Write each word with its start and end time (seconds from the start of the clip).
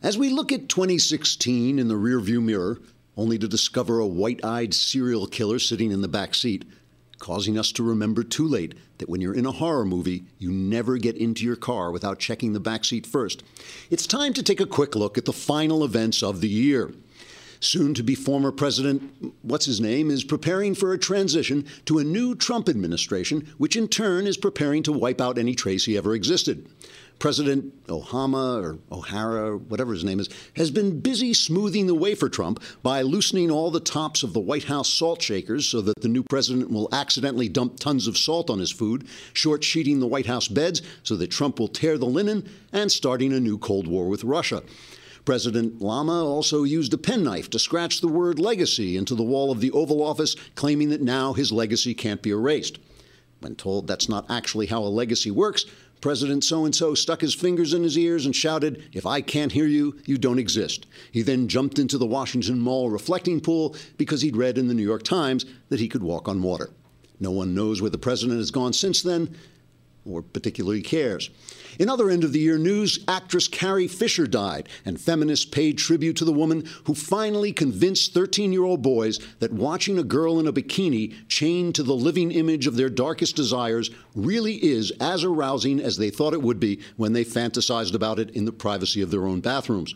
As 0.00 0.16
we 0.16 0.30
look 0.30 0.52
at 0.52 0.68
2016 0.68 1.76
in 1.76 1.88
the 1.88 1.94
rearview 1.94 2.40
mirror, 2.40 2.78
only 3.16 3.36
to 3.36 3.48
discover 3.48 3.98
a 3.98 4.06
white 4.06 4.44
eyed 4.44 4.72
serial 4.72 5.26
killer 5.26 5.58
sitting 5.58 5.90
in 5.90 6.02
the 6.02 6.08
back 6.08 6.36
seat, 6.36 6.64
causing 7.18 7.58
us 7.58 7.72
to 7.72 7.82
remember 7.82 8.22
too 8.22 8.46
late 8.46 8.74
that 8.98 9.08
when 9.08 9.20
you're 9.20 9.34
in 9.34 9.44
a 9.44 9.50
horror 9.50 9.84
movie, 9.84 10.22
you 10.38 10.52
never 10.52 10.98
get 10.98 11.16
into 11.16 11.44
your 11.44 11.56
car 11.56 11.90
without 11.90 12.20
checking 12.20 12.52
the 12.52 12.60
back 12.60 12.84
seat 12.84 13.08
first. 13.08 13.42
It's 13.90 14.06
time 14.06 14.32
to 14.34 14.42
take 14.42 14.60
a 14.60 14.66
quick 14.66 14.94
look 14.94 15.18
at 15.18 15.24
the 15.24 15.32
final 15.32 15.82
events 15.82 16.22
of 16.22 16.40
the 16.40 16.48
year. 16.48 16.94
Soon 17.58 17.92
to 17.94 18.04
be 18.04 18.14
former 18.14 18.52
President, 18.52 19.34
what's 19.42 19.66
his 19.66 19.80
name, 19.80 20.12
is 20.12 20.22
preparing 20.22 20.76
for 20.76 20.92
a 20.92 20.98
transition 20.98 21.66
to 21.86 21.98
a 21.98 22.04
new 22.04 22.36
Trump 22.36 22.68
administration, 22.68 23.48
which 23.58 23.74
in 23.74 23.88
turn 23.88 24.28
is 24.28 24.36
preparing 24.36 24.84
to 24.84 24.92
wipe 24.92 25.20
out 25.20 25.38
any 25.38 25.56
trace 25.56 25.86
he 25.86 25.96
ever 25.96 26.14
existed. 26.14 26.68
President 27.18 27.84
Ohama 27.86 28.62
or 28.62 28.78
O'Hara, 28.92 29.58
whatever 29.58 29.92
his 29.92 30.04
name 30.04 30.20
is, 30.20 30.28
has 30.54 30.70
been 30.70 31.00
busy 31.00 31.34
smoothing 31.34 31.88
the 31.88 31.94
way 31.94 32.14
for 32.14 32.28
Trump 32.28 32.62
by 32.82 33.02
loosening 33.02 33.50
all 33.50 33.72
the 33.72 33.80
tops 33.80 34.22
of 34.22 34.32
the 34.32 34.40
White 34.40 34.64
House 34.64 34.88
salt 34.88 35.20
shakers 35.20 35.66
so 35.66 35.80
that 35.80 36.00
the 36.00 36.08
new 36.08 36.22
president 36.22 36.70
will 36.70 36.88
accidentally 36.92 37.48
dump 37.48 37.80
tons 37.80 38.06
of 38.06 38.16
salt 38.16 38.50
on 38.50 38.60
his 38.60 38.70
food, 38.70 39.08
short 39.32 39.64
sheeting 39.64 39.98
the 39.98 40.06
White 40.06 40.26
House 40.26 40.46
beds 40.46 40.80
so 41.02 41.16
that 41.16 41.30
Trump 41.30 41.58
will 41.58 41.68
tear 41.68 41.98
the 41.98 42.06
linen, 42.06 42.48
and 42.72 42.92
starting 42.92 43.32
a 43.32 43.40
new 43.40 43.58
Cold 43.58 43.88
War 43.88 44.06
with 44.08 44.22
Russia. 44.22 44.62
President 45.24 45.82
Lama 45.82 46.24
also 46.24 46.62
used 46.62 46.94
a 46.94 46.98
penknife 46.98 47.50
to 47.50 47.58
scratch 47.58 48.00
the 48.00 48.08
word 48.08 48.38
legacy 48.38 48.96
into 48.96 49.14
the 49.14 49.24
wall 49.24 49.50
of 49.50 49.60
the 49.60 49.72
Oval 49.72 50.02
Office, 50.02 50.36
claiming 50.54 50.88
that 50.90 51.02
now 51.02 51.32
his 51.32 51.50
legacy 51.50 51.94
can't 51.94 52.22
be 52.22 52.30
erased. 52.30 52.78
When 53.40 53.54
told 53.54 53.86
that's 53.86 54.08
not 54.08 54.26
actually 54.30 54.66
how 54.66 54.82
a 54.82 54.88
legacy 54.88 55.30
works, 55.30 55.64
President 56.00 56.44
so 56.44 56.64
and 56.64 56.74
so 56.74 56.94
stuck 56.94 57.20
his 57.20 57.34
fingers 57.34 57.74
in 57.74 57.82
his 57.82 57.98
ears 57.98 58.26
and 58.26 58.34
shouted, 58.34 58.84
If 58.92 59.06
I 59.06 59.20
can't 59.20 59.52
hear 59.52 59.66
you, 59.66 59.98
you 60.06 60.18
don't 60.18 60.38
exist. 60.38 60.86
He 61.10 61.22
then 61.22 61.48
jumped 61.48 61.78
into 61.78 61.98
the 61.98 62.06
Washington 62.06 62.60
Mall 62.60 62.90
reflecting 62.90 63.40
pool 63.40 63.74
because 63.96 64.22
he'd 64.22 64.36
read 64.36 64.58
in 64.58 64.68
the 64.68 64.74
New 64.74 64.82
York 64.82 65.02
Times 65.02 65.44
that 65.68 65.80
he 65.80 65.88
could 65.88 66.02
walk 66.02 66.28
on 66.28 66.42
water. 66.42 66.70
No 67.20 67.30
one 67.30 67.54
knows 67.54 67.82
where 67.82 67.90
the 67.90 67.98
president 67.98 68.38
has 68.38 68.50
gone 68.50 68.72
since 68.72 69.02
then, 69.02 69.34
or 70.04 70.22
particularly 70.22 70.82
cares. 70.82 71.30
In 71.78 71.88
other 71.88 72.10
end 72.10 72.24
of 72.24 72.32
the 72.32 72.40
year 72.40 72.58
news, 72.58 73.04
actress 73.06 73.46
Carrie 73.46 73.88
Fisher 73.88 74.26
died, 74.26 74.68
and 74.84 75.00
feminists 75.00 75.44
paid 75.44 75.78
tribute 75.78 76.16
to 76.16 76.24
the 76.24 76.32
woman 76.32 76.64
who 76.84 76.94
finally 76.94 77.52
convinced 77.52 78.14
13 78.14 78.52
year 78.52 78.64
old 78.64 78.82
boys 78.82 79.18
that 79.38 79.52
watching 79.52 79.98
a 79.98 80.02
girl 80.02 80.40
in 80.40 80.46
a 80.46 80.52
bikini 80.52 81.14
chained 81.28 81.74
to 81.74 81.82
the 81.82 81.94
living 81.94 82.30
image 82.30 82.66
of 82.66 82.76
their 82.76 82.90
darkest 82.90 83.36
desires 83.36 83.90
really 84.14 84.54
is 84.64 84.90
as 85.00 85.24
arousing 85.24 85.80
as 85.80 85.96
they 85.96 86.10
thought 86.10 86.32
it 86.32 86.42
would 86.42 86.58
be 86.58 86.80
when 86.96 87.12
they 87.12 87.24
fantasized 87.24 87.94
about 87.94 88.18
it 88.18 88.30
in 88.30 88.44
the 88.44 88.52
privacy 88.52 89.02
of 89.02 89.10
their 89.10 89.26
own 89.26 89.40
bathrooms. 89.40 89.94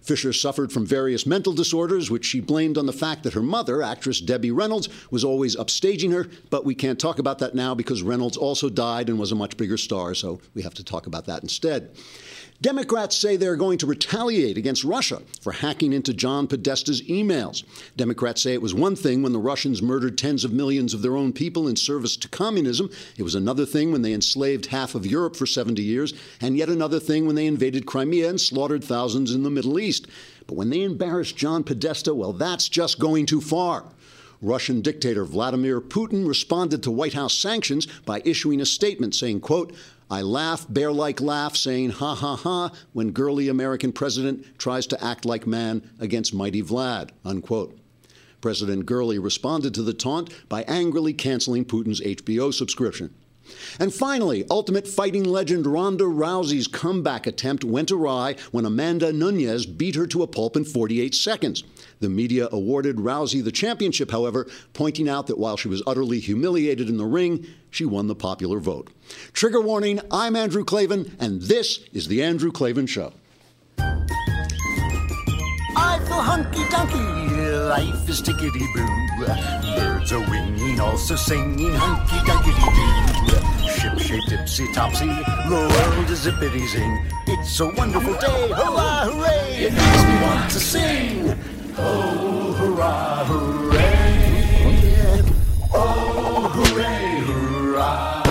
Fisher 0.00 0.32
suffered 0.32 0.72
from 0.72 0.86
various 0.86 1.26
mental 1.26 1.52
disorders, 1.52 2.10
which 2.10 2.24
she 2.24 2.40
blamed 2.40 2.78
on 2.78 2.86
the 2.86 2.92
fact 2.92 3.22
that 3.22 3.34
her 3.34 3.42
mother, 3.42 3.82
actress 3.82 4.20
Debbie 4.20 4.50
Reynolds, 4.50 4.88
was 5.10 5.24
always 5.24 5.56
upstaging 5.56 6.12
her. 6.12 6.28
But 6.50 6.64
we 6.64 6.74
can't 6.74 6.98
talk 6.98 7.18
about 7.18 7.38
that 7.38 7.54
now 7.54 7.74
because 7.74 8.02
Reynolds 8.02 8.36
also 8.36 8.68
died 8.68 9.08
and 9.08 9.18
was 9.18 9.32
a 9.32 9.36
much 9.36 9.56
bigger 9.56 9.76
star, 9.76 10.14
so 10.14 10.40
we 10.54 10.62
have 10.62 10.74
to 10.74 10.84
talk 10.84 11.06
about 11.06 11.26
that 11.26 11.42
instead. 11.42 11.90
Democrats 12.62 13.16
say 13.16 13.36
they're 13.36 13.56
going 13.56 13.78
to 13.78 13.86
retaliate 13.86 14.58
against 14.58 14.84
Russia 14.84 15.22
for 15.40 15.50
hacking 15.50 15.94
into 15.94 16.12
John 16.12 16.46
Podesta's 16.46 17.00
emails. 17.02 17.64
Democrats 17.96 18.42
say 18.42 18.52
it 18.52 18.60
was 18.60 18.74
one 18.74 18.94
thing 18.94 19.22
when 19.22 19.32
the 19.32 19.38
Russians 19.38 19.80
murdered 19.80 20.18
tens 20.18 20.44
of 20.44 20.52
millions 20.52 20.92
of 20.92 21.00
their 21.00 21.16
own 21.16 21.32
people 21.32 21.66
in 21.66 21.76
service 21.76 22.18
to 22.18 22.28
communism. 22.28 22.90
It 23.16 23.22
was 23.22 23.34
another 23.34 23.64
thing 23.64 23.92
when 23.92 24.02
they 24.02 24.12
enslaved 24.12 24.66
half 24.66 24.94
of 24.94 25.06
Europe 25.06 25.36
for 25.36 25.46
70 25.46 25.80
years, 25.80 26.12
and 26.38 26.54
yet 26.54 26.68
another 26.68 27.00
thing 27.00 27.26
when 27.26 27.34
they 27.34 27.46
invaded 27.46 27.86
Crimea 27.86 28.28
and 28.28 28.38
slaughtered 28.38 28.84
thousands 28.84 29.32
in 29.32 29.42
the 29.42 29.48
Middle 29.48 29.80
East. 29.80 30.06
But 30.46 30.56
when 30.56 30.68
they 30.68 30.82
embarrassed 30.82 31.38
John 31.38 31.64
Podesta, 31.64 32.14
well, 32.14 32.34
that's 32.34 32.68
just 32.68 32.98
going 32.98 33.24
too 33.24 33.40
far. 33.40 33.86
Russian 34.42 34.82
dictator 34.82 35.24
Vladimir 35.24 35.80
Putin 35.80 36.28
responded 36.28 36.82
to 36.82 36.90
White 36.90 37.12
House 37.14 37.34
sanctions 37.34 37.86
by 38.04 38.20
issuing 38.24 38.60
a 38.60 38.66
statement 38.66 39.14
saying, 39.14 39.40
quote, 39.40 39.74
I 40.10 40.22
laugh, 40.22 40.66
bear 40.68 40.90
like 40.90 41.20
laugh, 41.20 41.56
saying 41.56 41.90
ha 41.90 42.14
ha 42.16 42.34
ha 42.34 42.72
when 42.92 43.12
girly 43.12 43.48
American 43.48 43.92
president 43.92 44.58
tries 44.58 44.86
to 44.88 45.04
act 45.04 45.24
like 45.24 45.46
man 45.46 45.88
against 46.00 46.34
mighty 46.34 46.62
Vlad, 46.62 47.10
unquote. 47.24 47.78
President 48.40 48.86
Gurley 48.86 49.18
responded 49.18 49.74
to 49.74 49.82
the 49.82 49.94
taunt 49.94 50.30
by 50.48 50.62
angrily 50.62 51.12
canceling 51.12 51.64
Putin's 51.64 52.00
HBO 52.00 52.52
subscription. 52.52 53.14
And 53.78 53.92
finally, 53.92 54.44
Ultimate 54.50 54.86
Fighting 54.86 55.24
legend 55.24 55.66
Ronda 55.66 56.04
Rousey's 56.04 56.66
comeback 56.66 57.26
attempt 57.26 57.64
went 57.64 57.90
awry 57.90 58.36
when 58.50 58.64
Amanda 58.64 59.12
Nunes 59.12 59.66
beat 59.66 59.96
her 59.96 60.06
to 60.08 60.22
a 60.22 60.26
pulp 60.26 60.56
in 60.56 60.64
48 60.64 61.14
seconds. 61.14 61.64
The 62.00 62.08
media 62.08 62.48
awarded 62.50 62.96
Rousey 62.96 63.44
the 63.44 63.52
championship, 63.52 64.10
however, 64.10 64.48
pointing 64.72 65.06
out 65.06 65.26
that 65.26 65.38
while 65.38 65.58
she 65.58 65.68
was 65.68 65.82
utterly 65.86 66.18
humiliated 66.18 66.88
in 66.88 66.96
the 66.96 67.04
ring, 67.04 67.46
she 67.70 67.84
won 67.84 68.06
the 68.06 68.14
popular 68.14 68.58
vote. 68.58 68.88
Trigger 69.34 69.60
warning 69.60 70.00
I'm 70.10 70.34
Andrew 70.34 70.64
Klavan, 70.64 71.14
and 71.20 71.42
this 71.42 71.80
is 71.92 72.08
The 72.08 72.22
Andrew 72.22 72.50
Klavan 72.50 72.86
Show. 72.86 73.12
I 75.76 75.98
feel 76.06 76.22
hunky 76.22 76.62
dunky, 76.64 77.68
life 77.68 78.08
is 78.08 78.22
tickety 78.22 78.66
boo. 78.74 78.88
Birds 79.76 80.10
are 80.12 80.30
winging, 80.30 80.80
also 80.80 81.16
singing 81.16 81.74
hunky 81.74 82.16
dunky 82.26 82.54
doo. 82.56 83.50
Ship 83.68 83.98
shaped 84.48 84.74
topsy, 84.74 85.06
the 85.06 85.50
world 85.50 86.10
is 86.10 86.26
zippity 86.26 86.66
zing. 86.66 87.04
It's 87.26 87.60
a 87.60 87.66
wonderful 87.66 88.14
day, 88.14 88.48
hurrah, 88.48 89.04
hooray! 89.04 89.66
It 89.66 89.72
makes 89.74 90.04
me 90.04 90.22
want 90.22 90.50
to 90.50 90.60
sing. 90.60 91.49
Oh, 91.78 92.52
hurrah, 92.52 93.24
hooray! 93.24 93.80
Oh, 95.72 96.48
hooray, 96.54 97.20
hurrah! 97.20 98.22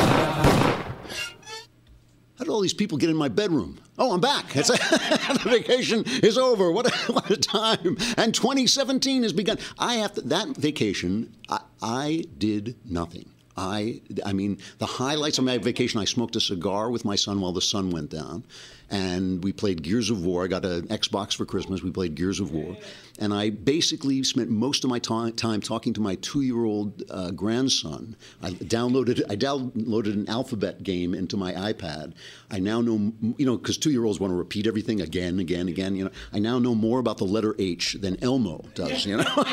How 2.38 2.46
did 2.46 2.50
all 2.50 2.62
these 2.62 2.74
people 2.74 2.98
get 2.98 3.10
in 3.10 3.16
my 3.16 3.28
bedroom? 3.28 3.80
Oh, 3.98 4.14
I'm 4.14 4.22
back. 4.22 4.56
It's 4.56 4.68
the 4.70 5.50
vacation 5.50 6.04
is 6.24 6.38
over. 6.38 6.72
What 6.72 6.88
a, 6.88 7.12
what 7.14 7.30
a 7.30 7.38
time! 7.38 7.98
And 8.18 8.34
2017 8.34 9.24
has 9.24 9.34
begun. 9.34 9.58
I 9.78 9.96
have 9.96 10.14
to, 10.14 10.22
that 10.22 10.56
vacation. 10.56 11.36
I, 11.50 11.62
I 11.82 12.24
did 12.38 12.76
nothing. 12.86 13.30
I, 13.60 14.00
I 14.26 14.32
mean, 14.32 14.58
the 14.78 14.86
highlights 14.86 15.38
of 15.38 15.44
my 15.44 15.58
vacation. 15.58 16.00
I 16.00 16.06
smoked 16.06 16.36
a 16.38 16.40
cigar 16.40 16.90
with 16.90 17.04
my 17.04 17.16
son 17.16 17.42
while 17.42 17.52
the 17.52 17.62
sun 17.62 17.92
went 17.92 18.10
down, 18.10 18.46
and 18.90 19.44
we 19.44 19.52
played 19.52 19.84
Gears 19.84 20.10
of 20.10 20.24
War. 20.24 20.46
I 20.46 20.48
got 20.48 20.64
an 20.64 20.88
Xbox 20.88 21.36
for 21.36 21.46
Christmas. 21.46 21.84
We 21.84 21.92
played 21.92 22.16
Gears 22.16 22.40
of 22.40 22.52
War, 22.52 22.78
and 23.20 23.34
I 23.34 23.50
basically 23.50 24.24
spent 24.24 24.50
most 24.50 24.86
of 24.86 24.90
my 24.90 24.98
time, 24.98 25.34
time 25.34 25.60
talking 25.60 25.92
to 25.94 26.02
my 26.02 26.16
two-year-old 26.16 27.04
uh, 27.10 27.32
grandson. 27.32 28.16
I 28.42 28.52
downloaded 28.52 29.22
I 29.30 29.36
downloaded 29.36 30.14
an 30.14 30.30
alphabet 30.30 30.82
game 30.84 31.14
into 31.14 31.36
my 31.36 31.52
iPad. 31.52 32.14
I 32.50 32.60
now 32.60 32.80
know, 32.80 33.12
you 33.38 33.46
know, 33.46 33.58
because 33.58 33.78
two-year-olds 33.78 34.22
want 34.22 34.32
to 34.32 34.36
repeat 34.38 34.68
everything 34.68 35.02
again, 35.02 35.40
again, 35.40 35.68
again. 35.68 35.96
You 35.98 36.06
know, 36.06 36.12
I 36.32 36.40
now 36.40 36.60
know 36.60 36.76
more 36.76 37.00
about 37.00 37.18
the 37.18 37.26
letter 37.26 37.56
H 37.60 37.98
than 38.00 38.22
Elmo 38.24 38.64
does. 38.74 39.06
You 39.06 39.18
know, 39.18 39.26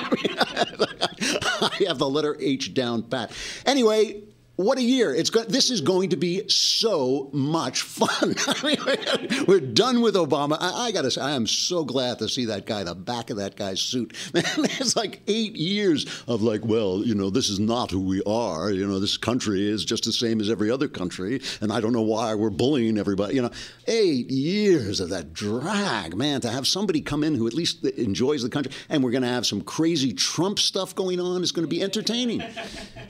I 1.20 1.84
have 1.86 1.98
the 1.98 2.08
letter 2.08 2.36
H 2.40 2.74
down 2.74 3.02
pat. 3.02 3.32
Anyway, 3.64 4.22
what 4.56 4.78
a 4.78 4.82
year! 4.82 5.14
It's 5.14 5.28
go- 5.28 5.44
this 5.44 5.70
is 5.70 5.82
going 5.82 6.10
to 6.10 6.16
be 6.16 6.48
so 6.48 7.28
much 7.34 7.82
fun. 7.82 8.34
We're 9.46 9.60
done 9.60 10.00
with 10.00 10.14
Obama. 10.14 10.56
I, 10.58 10.86
I 10.86 10.92
got 10.92 11.02
to 11.02 11.10
say, 11.10 11.20
I 11.20 11.32
am 11.32 11.46
so 11.46 11.84
glad 11.84 12.18
to 12.20 12.28
see 12.28 12.46
that 12.46 12.64
guy, 12.64 12.82
the 12.82 12.94
back 12.94 13.28
of 13.28 13.36
that 13.36 13.56
guy's 13.56 13.82
suit. 13.82 14.14
Man, 14.34 14.44
it's 14.56 14.96
like 14.96 15.20
eight 15.26 15.56
years 15.56 16.06
of 16.26 16.40
like, 16.40 16.64
well, 16.64 17.02
you 17.04 17.14
know, 17.14 17.28
this 17.28 17.50
is 17.50 17.60
not 17.60 17.90
who 17.90 18.00
we 18.00 18.22
are. 18.26 18.70
You 18.70 18.86
know, 18.86 18.98
this 18.98 19.18
country 19.18 19.68
is 19.68 19.84
just 19.84 20.04
the 20.04 20.12
same 20.12 20.40
as 20.40 20.48
every 20.48 20.70
other 20.70 20.88
country, 20.88 21.42
and 21.60 21.70
I 21.70 21.80
don't 21.80 21.92
know 21.92 22.00
why 22.00 22.34
we're 22.34 22.48
bullying 22.48 22.96
everybody. 22.96 23.34
You 23.34 23.42
know, 23.42 23.50
eight 23.86 24.30
years 24.30 25.00
of 25.00 25.10
that 25.10 25.34
drag, 25.34 26.16
man. 26.16 26.40
To 26.40 26.50
have 26.50 26.66
somebody 26.66 27.02
come 27.02 27.24
in 27.24 27.34
who 27.34 27.46
at 27.46 27.52
least 27.52 27.84
enjoys 27.84 28.42
the 28.42 28.48
country, 28.48 28.72
and 28.88 29.04
we're 29.04 29.10
going 29.10 29.22
to 29.22 29.28
have 29.28 29.44
some 29.44 29.60
crazy 29.60 30.14
Trump 30.14 30.58
stuff 30.58 30.94
going 30.94 31.20
on. 31.20 31.42
It's 31.42 31.52
going 31.52 31.66
to 31.66 31.70
be 31.70 31.82
entertaining. 31.82 32.42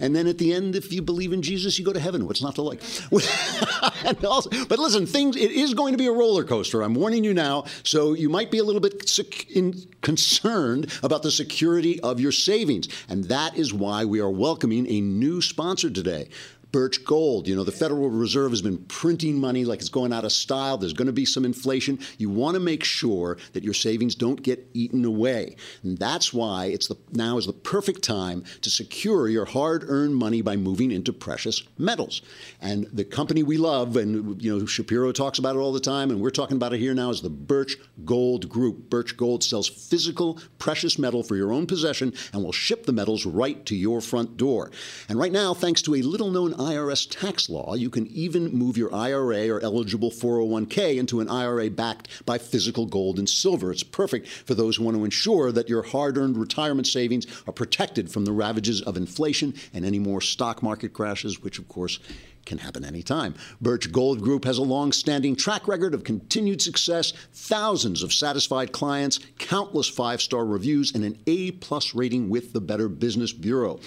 And 0.01 0.15
then 0.15 0.27
at 0.27 0.39
the 0.39 0.53
end, 0.53 0.75
if 0.75 0.93
you 0.93 1.03
believe 1.03 1.36
Jesus, 1.43 1.79
you 1.79 1.85
go 1.85 1.93
to 1.93 2.01
heaven. 2.01 2.27
What's 2.27 2.43
not 2.43 2.55
to 2.57 2.63
like? 2.63 2.83
also, 4.25 4.51
but 4.69 4.79
listen, 4.79 5.07
things. 5.07 5.37
It 5.37 5.51
is 5.51 5.75
going 5.75 5.93
to 5.93 5.99
be 5.99 6.07
a 6.07 6.13
roller 6.13 6.45
coaster. 6.45 6.83
I'm 6.83 6.95
warning 6.95 7.25
you 7.25 7.35
now. 7.35 7.65
So 7.83 8.15
you 8.15 8.29
might 8.29 8.51
be 8.51 8.59
a 8.59 8.65
little 8.65 8.81
bit 8.81 9.09
sec- 9.09 9.51
in, 9.51 9.75
concerned 10.03 10.93
about 11.03 11.23
the 11.23 11.31
security 11.31 12.01
of 12.01 12.21
your 12.21 12.33
savings, 12.33 12.89
and 13.09 13.25
that 13.25 13.57
is 13.57 13.73
why 13.73 14.05
we 14.05 14.21
are 14.21 14.31
welcoming 14.31 14.87
a 14.89 15.01
new 15.01 15.41
sponsor 15.43 15.91
today. 15.91 16.29
Birch 16.73 17.05
Gold. 17.05 17.49
You 17.49 17.57
know, 17.57 17.65
the 17.65 17.73
Federal 17.73 18.11
Reserve 18.11 18.53
has 18.53 18.63
been 18.63 18.79
printing 18.79 19.41
money 19.41 19.65
like 19.65 19.81
it's 19.81 19.89
going 19.89 20.13
out 20.13 20.25
of 20.25 20.33
style. 20.33 20.77
There's 20.77 20.93
going 20.93 21.07
to 21.07 21.13
be 21.13 21.25
some 21.25 21.45
inflation. 21.45 21.99
You 22.19 22.31
want 22.31 22.55
to 22.55 22.61
make 22.61 22.85
sure 22.85 23.39
that 23.53 23.65
your 23.65 23.75
savings 23.75 24.15
don't 24.15 24.43
get 24.43 24.69
eaten 24.75 25.05
away. 25.05 25.57
And 25.83 25.99
that's 25.99 26.33
why 26.33 26.67
it's 26.67 26.89
the 26.89 26.97
now 27.13 27.39
is 27.39 27.47
the 27.47 27.53
perfect 27.53 28.03
time 28.03 28.45
to 28.63 28.71
secure 28.71 29.29
your 29.29 29.45
hard-earned 29.45 30.15
money 30.15 30.43
by 30.43 30.57
moving 30.57 30.91
into 30.91 31.13
precious 31.13 31.63
metals. 31.79 32.23
And 32.61 32.87
the 32.93 33.05
company 33.05 33.43
we 33.43 33.57
love 33.57 33.97
and 33.97 34.43
you 34.43 34.59
know 34.59 34.67
Shapiro 34.67 35.13
talks 35.13 35.39
about 35.39 35.57
it 35.57 35.61
all 35.61 35.73
the 35.73 35.81
time 35.81 36.11
and 36.11 36.21
we're 36.21 36.31
talking 36.31 36.57
about 36.57 36.73
it 36.73 36.79
here 36.79 36.95
now 36.95 37.11
is 37.11 37.23
the 37.23 37.31
Birch 37.31 37.77
Gold 38.05 38.49
Group. 38.49 38.91
Birch 38.91 39.17
Gold 39.17 39.45
sells 39.45 39.69
physical 39.69 40.41
precious 40.59 40.99
metal 40.99 41.23
for 41.23 41.37
your 41.37 41.53
own 41.53 41.67
possession 41.67 42.13
and 42.33 42.43
will 42.43 42.53
ship 42.53 42.87
the 42.87 42.93
metals 42.93 43.25
right 43.27 43.65
to 43.67 43.77
your 43.77 44.01
front 44.01 44.37
door. 44.37 44.71
And 45.09 45.19
right 45.19 45.33
now, 45.33 45.55
thanks 45.55 45.83
to 45.83 45.95
a 45.95 46.03
little-known 46.03 46.55
IRS 46.57 47.07
tax 47.09 47.49
law, 47.49 47.75
you 47.75 47.91
can 47.91 48.07
even 48.09 48.53
move 48.53 48.77
your 48.77 48.95
IRA 48.95 49.49
or 49.49 49.61
eligible 49.61 50.11
401k 50.11 50.97
into 50.97 51.21
an 51.21 51.29
IRA 51.29 51.71
backed 51.71 52.25
by 52.27 52.39
physical 52.39 52.87
gold 52.87 53.19
and 53.19 53.29
silver. 53.29 53.71
It's 53.71 53.83
perfect 53.83 54.29
for 54.29 54.55
those 54.55 54.77
who 54.77 54.85
want 54.85 54.97
to 54.97 55.05
ensure 55.05 55.53
that 55.53 55.69
your 55.69 55.83
hard 55.83 56.19
earned 56.19 56.37
retirement 56.37 56.87
savings 56.87 57.27
are 57.47 57.53
protected 57.53 58.11
from 58.11 58.25
the 58.25 58.33
ravages 58.33 58.83
of 58.83 58.97
inflation 58.97 59.55
and 59.73 59.85
any 59.85 59.99
more 59.99 60.21
stock 60.21 60.63
market 60.63 60.93
crashes, 60.93 61.43
which, 61.43 61.59
of 61.59 61.69
course, 61.69 61.99
can 62.47 62.59
happen 62.59 62.85
anytime. 62.85 63.35
Birch 63.61 63.93
Gold 63.93 64.23
Group 64.23 64.45
has 64.45 64.57
a 64.57 64.63
long 64.63 64.93
standing 64.93 65.37
track 65.37 65.69
record 65.69 65.93
of 65.93 66.05
continued 66.05 66.63
success, 66.63 67.13
thousands 67.33 68.03
of 68.03 68.13
satisfied 68.13 68.73
clients, 68.73 69.19
countless 69.39 69.89
five 69.89 70.23
star 70.23 70.47
reviews, 70.47 70.95
and 70.95 71.05
an 71.05 71.19
A 71.27 71.51
plus 71.51 71.95
rating 71.95 72.31
with 72.31 72.53
the 72.53 72.61
Better 72.61 72.89
Business 72.89 73.33
Bureau. 73.33 73.81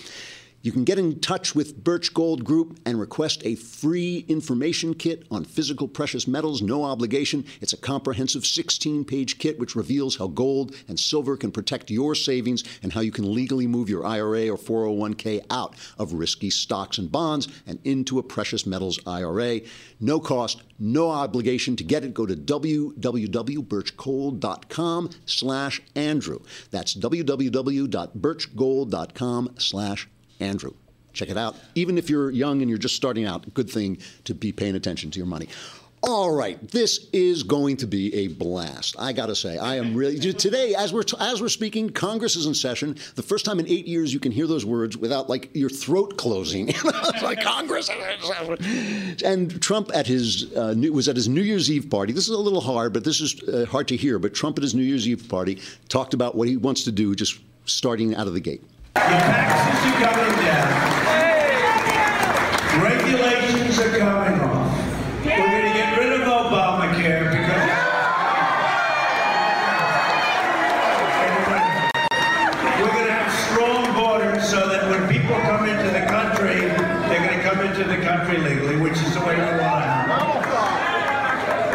You 0.61 0.73
can 0.73 0.83
get 0.83 1.00
in 1.00 1.21
touch 1.21 1.56
with 1.56 1.85
Birch 1.85 2.13
Gold 2.13 2.44
Group 2.44 2.81
and 2.85 3.00
request 3.00 3.41
a 3.45 3.56
free 3.56 4.25
information 4.27 4.94
kit 4.94 5.25
on 5.31 5.45
physical 5.45 5.88
precious 5.88 6.27
metals, 6.27 6.61
no 6.61 6.83
obligation. 6.83 7.45
It's 7.61 7.71
a 7.71 7.77
comprehensive 7.77 8.45
16 8.45 9.06
page 9.06 9.38
kit 9.38 9.57
which 9.57 9.77
reveals 9.77 10.17
how 10.17 10.27
gold 10.27 10.75
and 10.89 11.00
silver 11.00 11.38
can 11.38 11.53
protect 11.53 11.89
your 11.89 12.13
savings 12.13 12.65
and 12.83 12.91
how 12.91 13.00
you 13.00 13.11
can 13.11 13.33
legally 13.33 13.67
move 13.67 13.89
your 13.89 14.06
IRA 14.06 14.50
or 14.50 14.57
401k 14.57 15.45
out 15.50 15.75
of 15.97 16.11
risky 16.11 16.50
stocks 16.50 16.97
and 16.97 17.09
bonds 17.09 17.47
and 17.65 17.79
into 17.85 18.19
a 18.19 18.23
precious 18.23 18.65
metals 18.65 19.00
IRA. 19.07 19.61
No 20.01 20.19
cost, 20.19 20.61
no 20.77 21.09
obligation. 21.09 21.77
To 21.77 21.85
get 21.85 22.03
it, 22.03 22.13
go 22.13 22.25
to 22.25 22.35
www.birchgold.com 22.35 25.09
slash 25.25 25.81
Andrew. 25.95 26.39
That's 26.71 26.94
www.birchgold.com 26.95 29.56
slash 29.57 30.09
Andrew. 30.39 30.74
Check 31.13 31.30
it 31.30 31.38
out. 31.38 31.56
Even 31.75 31.97
if 31.97 32.09
you're 32.09 32.30
young 32.30 32.62
and 32.62 32.69
you're 32.69 32.80
just 32.80 32.95
starting 32.95 33.25
out, 33.25 33.53
good 33.53 33.69
thing 33.69 33.97
to 34.25 34.33
be 34.33 34.51
paying 34.51 34.75
attention 34.75 35.12
to 35.12 35.18
your 35.18 35.25
money. 35.25 35.50
All 36.01 36.33
right, 36.33 36.65
this 36.71 37.09
is 37.12 37.44
going 37.44 37.75
to 37.77 37.86
be 37.86 38.13
a 38.13 38.27
blast. 38.27 38.95
I 38.97 39.12
got 39.12 39.25
to 39.25 39.36
say, 39.36 39.57
I 39.57 39.75
am 39.75 39.94
really 39.94 40.18
today 40.18 40.74
as 40.74 40.94
we're 40.94 41.03
as 41.19 41.41
we're 41.41 41.50
speaking. 41.50 41.89
Congress 41.89 42.38
is 42.38 42.45
in 42.45 42.53
session. 42.53 42.95
The 43.15 43.21
first 43.21 43.44
time 43.44 43.59
in 43.59 43.68
eight 43.68 43.86
years 43.86 44.13
you 44.13 44.19
can 44.19 44.31
hear 44.31 44.47
those 44.47 44.65
words 44.65 44.95
without 44.95 45.30
like 45.30 45.50
your 45.53 45.69
throat 45.69 46.18
closing. 46.18 46.68
like 47.21 47.42
Congress. 47.42 47.89
And 49.25 49.62
Trump 49.62 49.92
at 49.94 50.07
his 50.07 50.53
uh, 50.56 50.74
was 50.94 51.09
at 51.09 51.18
his 51.18 51.27
New 51.27 51.42
Year's 51.42 51.69
Eve 51.69 51.89
party. 51.89 52.13
This 52.13 52.30
is 52.30 52.33
a 52.33 52.39
little 52.39 52.62
hard, 52.62 52.94
but 52.94 53.03
this 53.03 53.19
is 53.19 53.44
uh, 53.44 53.65
hard 53.65 53.89
to 53.89 53.97
hear. 53.97 54.19
But 54.19 54.33
Trump 54.33 54.57
at 54.57 54.63
his 54.63 54.74
New 54.74 54.83
Year's 54.83 55.06
Eve 55.06 55.27
party 55.27 55.59
talked 55.89 56.13
about 56.13 56.33
what 56.33 56.47
he 56.47 56.56
wants 56.56 56.85
to 56.85 56.94
do, 56.94 57.13
just 57.13 57.39
starting 57.65 58.15
out 58.15 58.25
of 58.25 58.33
the 58.33 58.39
gate. 58.39 58.63
The 58.95 59.01
taxes 59.01 59.80
are 59.86 59.97
coming 60.03 60.36
down. 60.45 60.69
Regulations 62.83 63.80
are 63.80 63.97
coming 63.97 64.39
off. 64.41 64.69
We're 65.24 65.38
going 65.38 65.65
to 65.65 65.74
get 65.74 65.97
rid 65.97 66.13
of 66.13 66.27
Obamacare 66.27 67.30
because. 67.30 67.69
We're 72.80 72.94
going 72.94 73.07
to 73.07 73.13
have 73.13 73.31
strong 73.51 73.94
borders 73.95 74.47
so 74.50 74.68
that 74.69 74.89
when 74.89 75.07
people 75.09 75.35
come 75.42 75.68
into 75.68 75.89
the 75.92 76.06
country, 76.07 76.62
they're 77.09 77.25
going 77.27 77.38
to 77.38 77.44
come 77.44 77.59
into 77.65 77.83
the 77.83 77.97
country 78.03 78.38
legally, 78.38 78.77
which 78.77 78.94
is 78.94 79.13
the 79.13 79.21
way 79.21 79.35
we 79.35 79.59
want 79.59 79.85
it. 79.85 79.89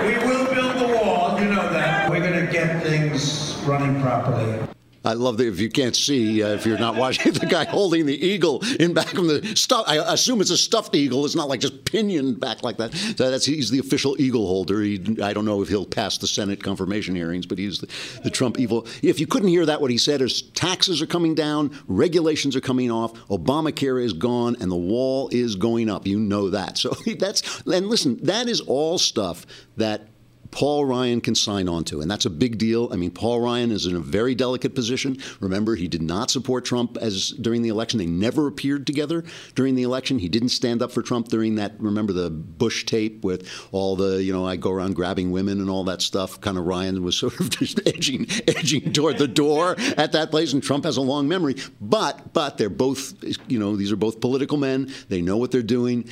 We 0.04 0.18
will 0.26 0.46
build 0.54 0.76
the 0.78 0.94
wall, 0.98 1.40
you 1.40 1.46
know 1.46 1.72
that. 1.72 2.10
We're 2.10 2.20
going 2.20 2.46
to 2.46 2.52
get 2.52 2.82
things 2.82 3.54
running 3.64 4.00
properly. 4.02 4.73
I 5.04 5.12
love 5.12 5.36
that 5.38 5.46
if 5.46 5.60
you 5.60 5.68
can't 5.68 5.94
see, 5.94 6.42
uh, 6.42 6.48
if 6.48 6.64
you're 6.64 6.78
not 6.78 6.96
watching, 6.96 7.32
the 7.34 7.46
guy 7.46 7.64
holding 7.64 8.06
the 8.06 8.26
eagle 8.26 8.62
in 8.80 8.94
back 8.94 9.14
of 9.14 9.26
the 9.26 9.54
stuff. 9.56 9.84
I 9.86 9.96
assume 10.12 10.40
it's 10.40 10.50
a 10.50 10.56
stuffed 10.56 10.94
eagle. 10.94 11.24
It's 11.24 11.36
not 11.36 11.48
like 11.48 11.60
just 11.60 11.84
pinioned 11.84 12.40
back 12.40 12.62
like 12.62 12.78
that. 12.78 12.94
So 12.94 13.30
that's 13.30 13.44
he's 13.44 13.70
the 13.70 13.78
official 13.78 14.20
eagle 14.20 14.46
holder. 14.46 14.80
He, 14.80 15.00
I 15.22 15.32
don't 15.32 15.44
know 15.44 15.62
if 15.62 15.68
he'll 15.68 15.84
pass 15.84 16.18
the 16.18 16.26
Senate 16.26 16.62
confirmation 16.62 17.14
hearings, 17.14 17.46
but 17.46 17.58
he's 17.58 17.80
the, 17.80 17.88
the 18.22 18.30
Trump 18.30 18.58
evil. 18.58 18.86
If 19.02 19.20
you 19.20 19.26
couldn't 19.26 19.48
hear 19.48 19.66
that, 19.66 19.80
what 19.80 19.90
he 19.90 19.98
said 19.98 20.22
is 20.22 20.42
taxes 20.42 21.02
are 21.02 21.06
coming 21.06 21.34
down, 21.34 21.78
regulations 21.86 22.56
are 22.56 22.60
coming 22.60 22.90
off, 22.90 23.12
Obamacare 23.28 24.02
is 24.02 24.12
gone, 24.12 24.56
and 24.60 24.70
the 24.70 24.76
wall 24.76 25.28
is 25.32 25.56
going 25.56 25.90
up. 25.90 26.06
You 26.06 26.18
know 26.18 26.50
that. 26.50 26.64
So 26.84 26.90
that's 27.18 27.62
and 27.64 27.86
listen, 27.86 28.18
that 28.24 28.46
is 28.46 28.60
all 28.60 28.98
stuff 28.98 29.46
that 29.78 30.08
Paul 30.54 30.84
Ryan 30.84 31.20
can 31.20 31.34
sign 31.34 31.68
on 31.68 31.82
to. 31.86 32.00
And 32.00 32.08
that's 32.08 32.26
a 32.26 32.30
big 32.30 32.58
deal. 32.58 32.88
I 32.92 32.96
mean, 32.96 33.10
Paul 33.10 33.40
Ryan 33.40 33.72
is 33.72 33.86
in 33.86 33.96
a 33.96 34.00
very 34.00 34.36
delicate 34.36 34.76
position. 34.76 35.18
Remember, 35.40 35.74
he 35.74 35.88
did 35.88 36.00
not 36.00 36.30
support 36.30 36.64
Trump 36.64 36.96
as 36.96 37.30
during 37.30 37.62
the 37.62 37.70
election. 37.70 37.98
They 37.98 38.06
never 38.06 38.46
appeared 38.46 38.86
together 38.86 39.24
during 39.56 39.74
the 39.74 39.82
election. 39.82 40.20
He 40.20 40.28
didn't 40.28 40.50
stand 40.50 40.80
up 40.80 40.92
for 40.92 41.02
Trump 41.02 41.26
during 41.26 41.56
that, 41.56 41.72
remember 41.80 42.12
the 42.12 42.30
Bush 42.30 42.86
tape 42.86 43.24
with 43.24 43.50
all 43.72 43.96
the, 43.96 44.22
you 44.22 44.32
know, 44.32 44.46
I 44.46 44.54
go 44.54 44.70
around 44.70 44.94
grabbing 44.94 45.32
women 45.32 45.60
and 45.60 45.68
all 45.68 45.82
that 45.84 46.00
stuff. 46.00 46.40
Kind 46.40 46.56
of 46.56 46.66
Ryan 46.66 47.02
was 47.02 47.16
sort 47.24 47.40
of 47.40 47.50
just 47.50 47.80
edging, 47.84 48.28
edging 48.46 48.92
toward 48.92 49.18
the 49.18 49.26
door 49.26 49.74
at 49.96 50.12
that 50.12 50.30
place. 50.30 50.52
And 50.52 50.62
Trump 50.62 50.84
has 50.84 50.96
a 50.96 51.02
long 51.02 51.26
memory. 51.26 51.56
But, 51.80 52.32
but 52.32 52.58
they're 52.58 52.70
both, 52.70 53.14
you 53.48 53.58
know, 53.58 53.74
these 53.74 53.90
are 53.90 53.96
both 53.96 54.20
political 54.20 54.56
men. 54.56 54.94
They 55.08 55.20
know 55.20 55.36
what 55.36 55.50
they're 55.50 55.62
doing 55.62 56.08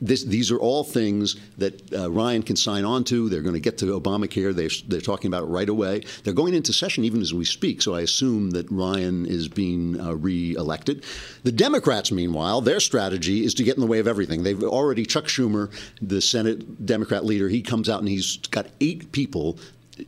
this, 0.00 0.24
these 0.24 0.50
are 0.50 0.58
all 0.58 0.84
things 0.84 1.36
that 1.58 1.92
uh, 1.92 2.10
Ryan 2.10 2.42
can 2.42 2.56
sign 2.56 2.84
on 2.84 3.04
to. 3.04 3.28
They're 3.28 3.42
going 3.42 3.54
to 3.54 3.60
get 3.60 3.78
to 3.78 4.00
Obamacare. 4.00 4.54
They're, 4.54 4.70
they're 4.88 5.00
talking 5.00 5.28
about 5.28 5.44
it 5.44 5.46
right 5.46 5.68
away. 5.68 6.04
They're 6.24 6.32
going 6.32 6.54
into 6.54 6.72
session 6.72 7.04
even 7.04 7.20
as 7.20 7.32
we 7.32 7.44
speak, 7.44 7.82
so 7.82 7.94
I 7.94 8.00
assume 8.00 8.50
that 8.50 8.70
Ryan 8.70 9.26
is 9.26 9.48
being 9.48 10.00
uh, 10.00 10.14
reelected. 10.14 11.04
The 11.42 11.52
Democrats, 11.52 12.12
meanwhile, 12.12 12.60
their 12.60 12.80
strategy 12.80 13.44
is 13.44 13.54
to 13.54 13.64
get 13.64 13.76
in 13.76 13.80
the 13.80 13.86
way 13.86 13.98
of 13.98 14.08
everything. 14.08 14.42
They've 14.42 14.62
already, 14.62 15.04
Chuck 15.04 15.24
Schumer, 15.24 15.70
the 16.00 16.20
Senate 16.20 16.84
Democrat 16.84 17.24
leader, 17.24 17.48
he 17.48 17.62
comes 17.62 17.88
out 17.88 18.00
and 18.00 18.08
he's 18.08 18.36
got 18.36 18.66
eight 18.80 19.12
people 19.12 19.58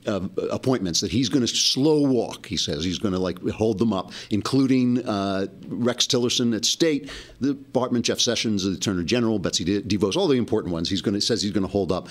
uh, 0.06 0.20
appointments 0.50 1.00
that 1.00 1.10
he's 1.10 1.28
going 1.28 1.46
to 1.46 1.46
slow 1.46 2.00
walk. 2.00 2.46
He 2.46 2.56
says 2.56 2.84
he's 2.84 2.98
going 2.98 3.14
to 3.14 3.20
like 3.20 3.38
hold 3.50 3.78
them 3.78 3.92
up, 3.92 4.12
including 4.30 5.06
uh, 5.06 5.46
Rex 5.66 6.06
Tillerson 6.06 6.56
at 6.56 6.64
State, 6.64 7.10
the 7.40 7.54
Department, 7.54 8.04
Jeff 8.04 8.20
Sessions, 8.20 8.64
the 8.64 8.72
Attorney 8.72 9.04
General, 9.04 9.38
Betsy 9.38 9.64
DeVos, 9.82 10.16
all 10.16 10.28
the 10.28 10.36
important 10.36 10.72
ones. 10.72 10.88
He's 10.88 11.02
going 11.02 11.14
to 11.14 11.20
says 11.20 11.42
he's 11.42 11.52
going 11.52 11.66
to 11.66 11.72
hold 11.72 11.92
up. 11.92 12.08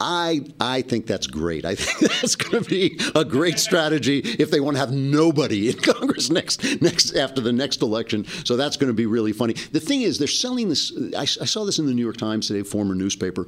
I 0.00 0.46
I 0.58 0.80
think 0.82 1.06
that's 1.06 1.26
great. 1.26 1.64
I 1.64 1.74
think 1.74 2.12
that's 2.20 2.34
going 2.34 2.64
to 2.64 2.68
be 2.68 2.98
a 3.14 3.24
great 3.24 3.58
strategy 3.58 4.18
if 4.18 4.50
they 4.50 4.60
want 4.60 4.76
to 4.76 4.80
have 4.80 4.92
nobody 4.92 5.68
in 5.68 5.76
Congress 5.82 6.30
next 6.30 6.80
next 6.80 7.14
after 7.14 7.40
the 7.40 7.52
next 7.52 7.82
election. 7.82 8.24
So 8.44 8.56
that's 8.56 8.76
going 8.76 8.88
to 8.88 8.94
be 8.94 9.06
really 9.06 9.32
funny. 9.32 9.52
The 9.52 9.80
thing 9.80 10.02
is, 10.02 10.18
they're 10.18 10.26
selling 10.26 10.68
this. 10.70 10.92
I, 11.16 11.22
I 11.22 11.24
saw 11.26 11.64
this 11.64 11.78
in 11.78 11.86
the 11.86 11.92
New 11.92 12.02
York 12.02 12.16
Times 12.16 12.48
today, 12.48 12.62
former 12.62 12.94
newspaper, 12.94 13.46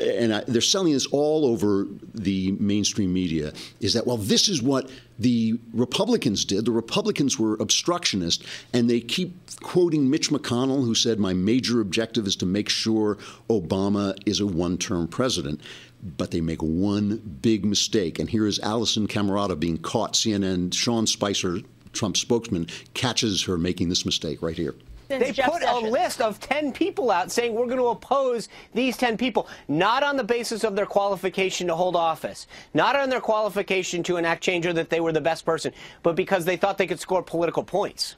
and 0.00 0.34
I, 0.34 0.44
they're 0.48 0.60
selling 0.60 0.92
this 0.92 1.06
all 1.06 1.46
over 1.46 1.86
the 2.14 2.52
mainstream 2.52 3.12
media. 3.12 3.52
Is 3.80 3.94
that 3.94 4.06
well? 4.06 4.16
This 4.16 4.48
is 4.48 4.60
what 4.60 4.90
the 5.18 5.58
Republicans 5.72 6.44
did. 6.44 6.64
The 6.64 6.72
Republicans 6.72 7.38
were 7.38 7.54
obstructionist, 7.54 8.44
and 8.72 8.90
they 8.90 9.00
keep 9.00 9.36
quoting 9.60 10.10
Mitch 10.10 10.30
McConnell, 10.30 10.84
who 10.84 10.94
said, 10.94 11.18
My 11.18 11.32
major 11.32 11.80
objective 11.80 12.26
is 12.26 12.36
to 12.36 12.46
make 12.46 12.68
sure 12.68 13.16
Obama 13.48 14.16
is 14.26 14.40
a 14.40 14.46
one 14.46 14.78
term 14.78 15.06
president. 15.06 15.60
But 16.02 16.30
they 16.32 16.40
make 16.40 16.62
one 16.62 17.18
big 17.42 17.64
mistake. 17.64 18.18
And 18.18 18.28
here 18.28 18.46
is 18.46 18.58
Alisyn 18.58 19.06
Camerota 19.06 19.58
being 19.58 19.78
caught. 19.78 20.14
CNN, 20.14 20.74
Sean 20.74 21.06
Spicer, 21.06 21.58
Trump 21.92 22.16
spokesman, 22.16 22.66
catches 22.94 23.44
her 23.44 23.56
making 23.56 23.88
this 23.88 24.04
mistake 24.04 24.42
right 24.42 24.56
here. 24.56 24.74
They 25.18 25.32
Jeff 25.32 25.50
put 25.50 25.62
Sessions. 25.62 25.88
a 25.88 25.90
list 25.90 26.20
of 26.20 26.40
10 26.40 26.72
people 26.72 27.10
out 27.10 27.30
saying 27.30 27.54
we're 27.54 27.66
going 27.66 27.78
to 27.78 27.88
oppose 27.88 28.48
these 28.72 28.96
10 28.96 29.16
people, 29.16 29.48
not 29.68 30.02
on 30.02 30.16
the 30.16 30.24
basis 30.24 30.64
of 30.64 30.76
their 30.76 30.86
qualification 30.86 31.66
to 31.66 31.74
hold 31.74 31.96
office, 31.96 32.46
not 32.74 32.96
on 32.96 33.10
their 33.10 33.20
qualification 33.20 34.02
to 34.04 34.16
enact 34.16 34.42
change 34.42 34.66
or 34.66 34.72
that 34.72 34.90
they 34.90 35.00
were 35.00 35.12
the 35.12 35.20
best 35.20 35.44
person, 35.44 35.72
but 36.02 36.16
because 36.16 36.44
they 36.44 36.56
thought 36.56 36.78
they 36.78 36.86
could 36.86 37.00
score 37.00 37.22
political 37.22 37.62
points. 37.62 38.16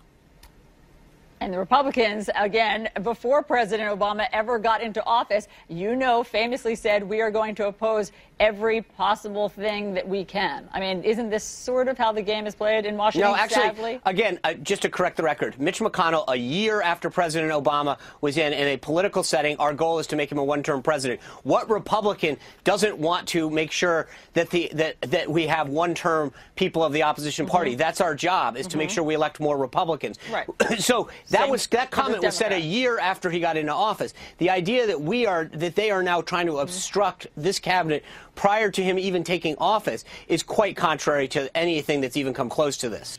And 1.45 1.53
the 1.53 1.59
Republicans, 1.59 2.31
again, 2.37 2.89
before 3.03 3.43
President 3.43 3.91
Obama 4.01 4.27
ever 4.33 4.59
got 4.59 4.81
into 4.81 5.05
office, 5.05 5.47
you 5.69 5.95
know, 5.95 6.25
famously 6.25 6.75
said, 6.75 7.03
we 7.03 7.21
are 7.21 7.31
going 7.31 7.55
to 7.57 7.67
oppose 7.67 8.13
every 8.41 8.83
possible 8.83 9.49
thing 9.49 9.95
that 9.95 10.07
we 10.07 10.25
can. 10.25 10.69
I 10.73 10.81
mean, 10.81 11.03
isn't 11.05 11.31
this 11.31 11.45
sort 11.45 11.89
of 11.89 11.97
how 11.97 12.13
the 12.13 12.23
game 12.23 12.47
is 12.47 12.55
played 12.55 12.85
in 12.85 12.97
Washington? 12.97 13.31
No, 13.31 13.37
actually, 13.37 13.63
sadly? 13.63 14.01
again, 14.05 14.39
uh, 14.45 14.55
just 14.55 14.83
to 14.83 14.89
correct 14.89 15.17
the 15.17 15.23
record, 15.23 15.59
Mitch 15.61 15.81
McConnell, 15.81 16.25
a 16.29 16.37
year 16.37 16.83
after 16.83 17.11
President 17.11 17.53
Obama 17.53 17.99
was 18.21 18.37
in 18.37 18.53
in 18.53 18.69
a 18.69 18.77
political 18.77 19.23
setting, 19.23 19.57
our 19.59 19.73
goal 19.73 19.99
is 19.99 20.07
to 20.09 20.17
make 20.17 20.31
him 20.31 20.39
a 20.39 20.45
one-term 20.45 20.83
president. 20.83 21.21
What 21.43 21.71
Republican 21.71 22.37
doesn't 22.65 22.99
want 22.99 23.29
to 23.29 23.51
make 23.51 23.71
sure 23.71 24.09
that 24.33 24.51
the 24.51 24.71
that 24.75 25.01
that 25.03 25.31
we 25.31 25.47
have 25.47 25.69
one-term 25.69 26.33
people 26.57 26.83
of 26.83 26.93
the 26.93 27.03
opposition 27.03 27.47
party? 27.47 27.73
Mm-hmm. 27.73 27.79
That's 27.79 28.01
our 28.01 28.15
job 28.15 28.57
is 28.57 28.67
to 28.69 28.77
make 28.77 28.91
sure 28.91 29.05
we 29.05 29.15
elect 29.15 29.41
more 29.41 29.57
Republicans. 29.57 30.19
Right. 30.33 30.47
so 30.79 31.09
that 31.31 31.43
Same 31.43 31.51
was 31.51 31.67
that 31.69 31.91
comment 31.91 32.23
was 32.23 32.37
said 32.37 32.53
a 32.53 32.61
year 32.61 32.99
after 32.99 33.31
he 33.31 33.41
got 33.41 33.57
into 33.57 33.73
office. 33.73 34.15
The 34.39 34.51
idea 34.51 34.87
that 34.87 35.01
we 35.01 35.27
are 35.27 35.45
that 35.53 35.75
they 35.75 35.91
are 35.91 36.03
now 36.03 36.21
trying 36.21 36.47
to 36.47 36.59
obstruct 36.59 37.27
this 37.37 37.59
cabinet 37.59 38.05
prior 38.35 38.71
to 38.71 38.83
him 38.83 38.99
even 38.99 39.25
taking 39.25 39.57
office 39.59 40.05
is 40.29 40.43
quite 40.43 40.77
contrary 40.77 41.29
to 41.29 41.55
anything 41.57 42.01
that's 42.01 42.17
even 42.17 42.35
come 42.35 42.49
close 42.49 42.77
to 42.79 42.89
this. 42.89 43.19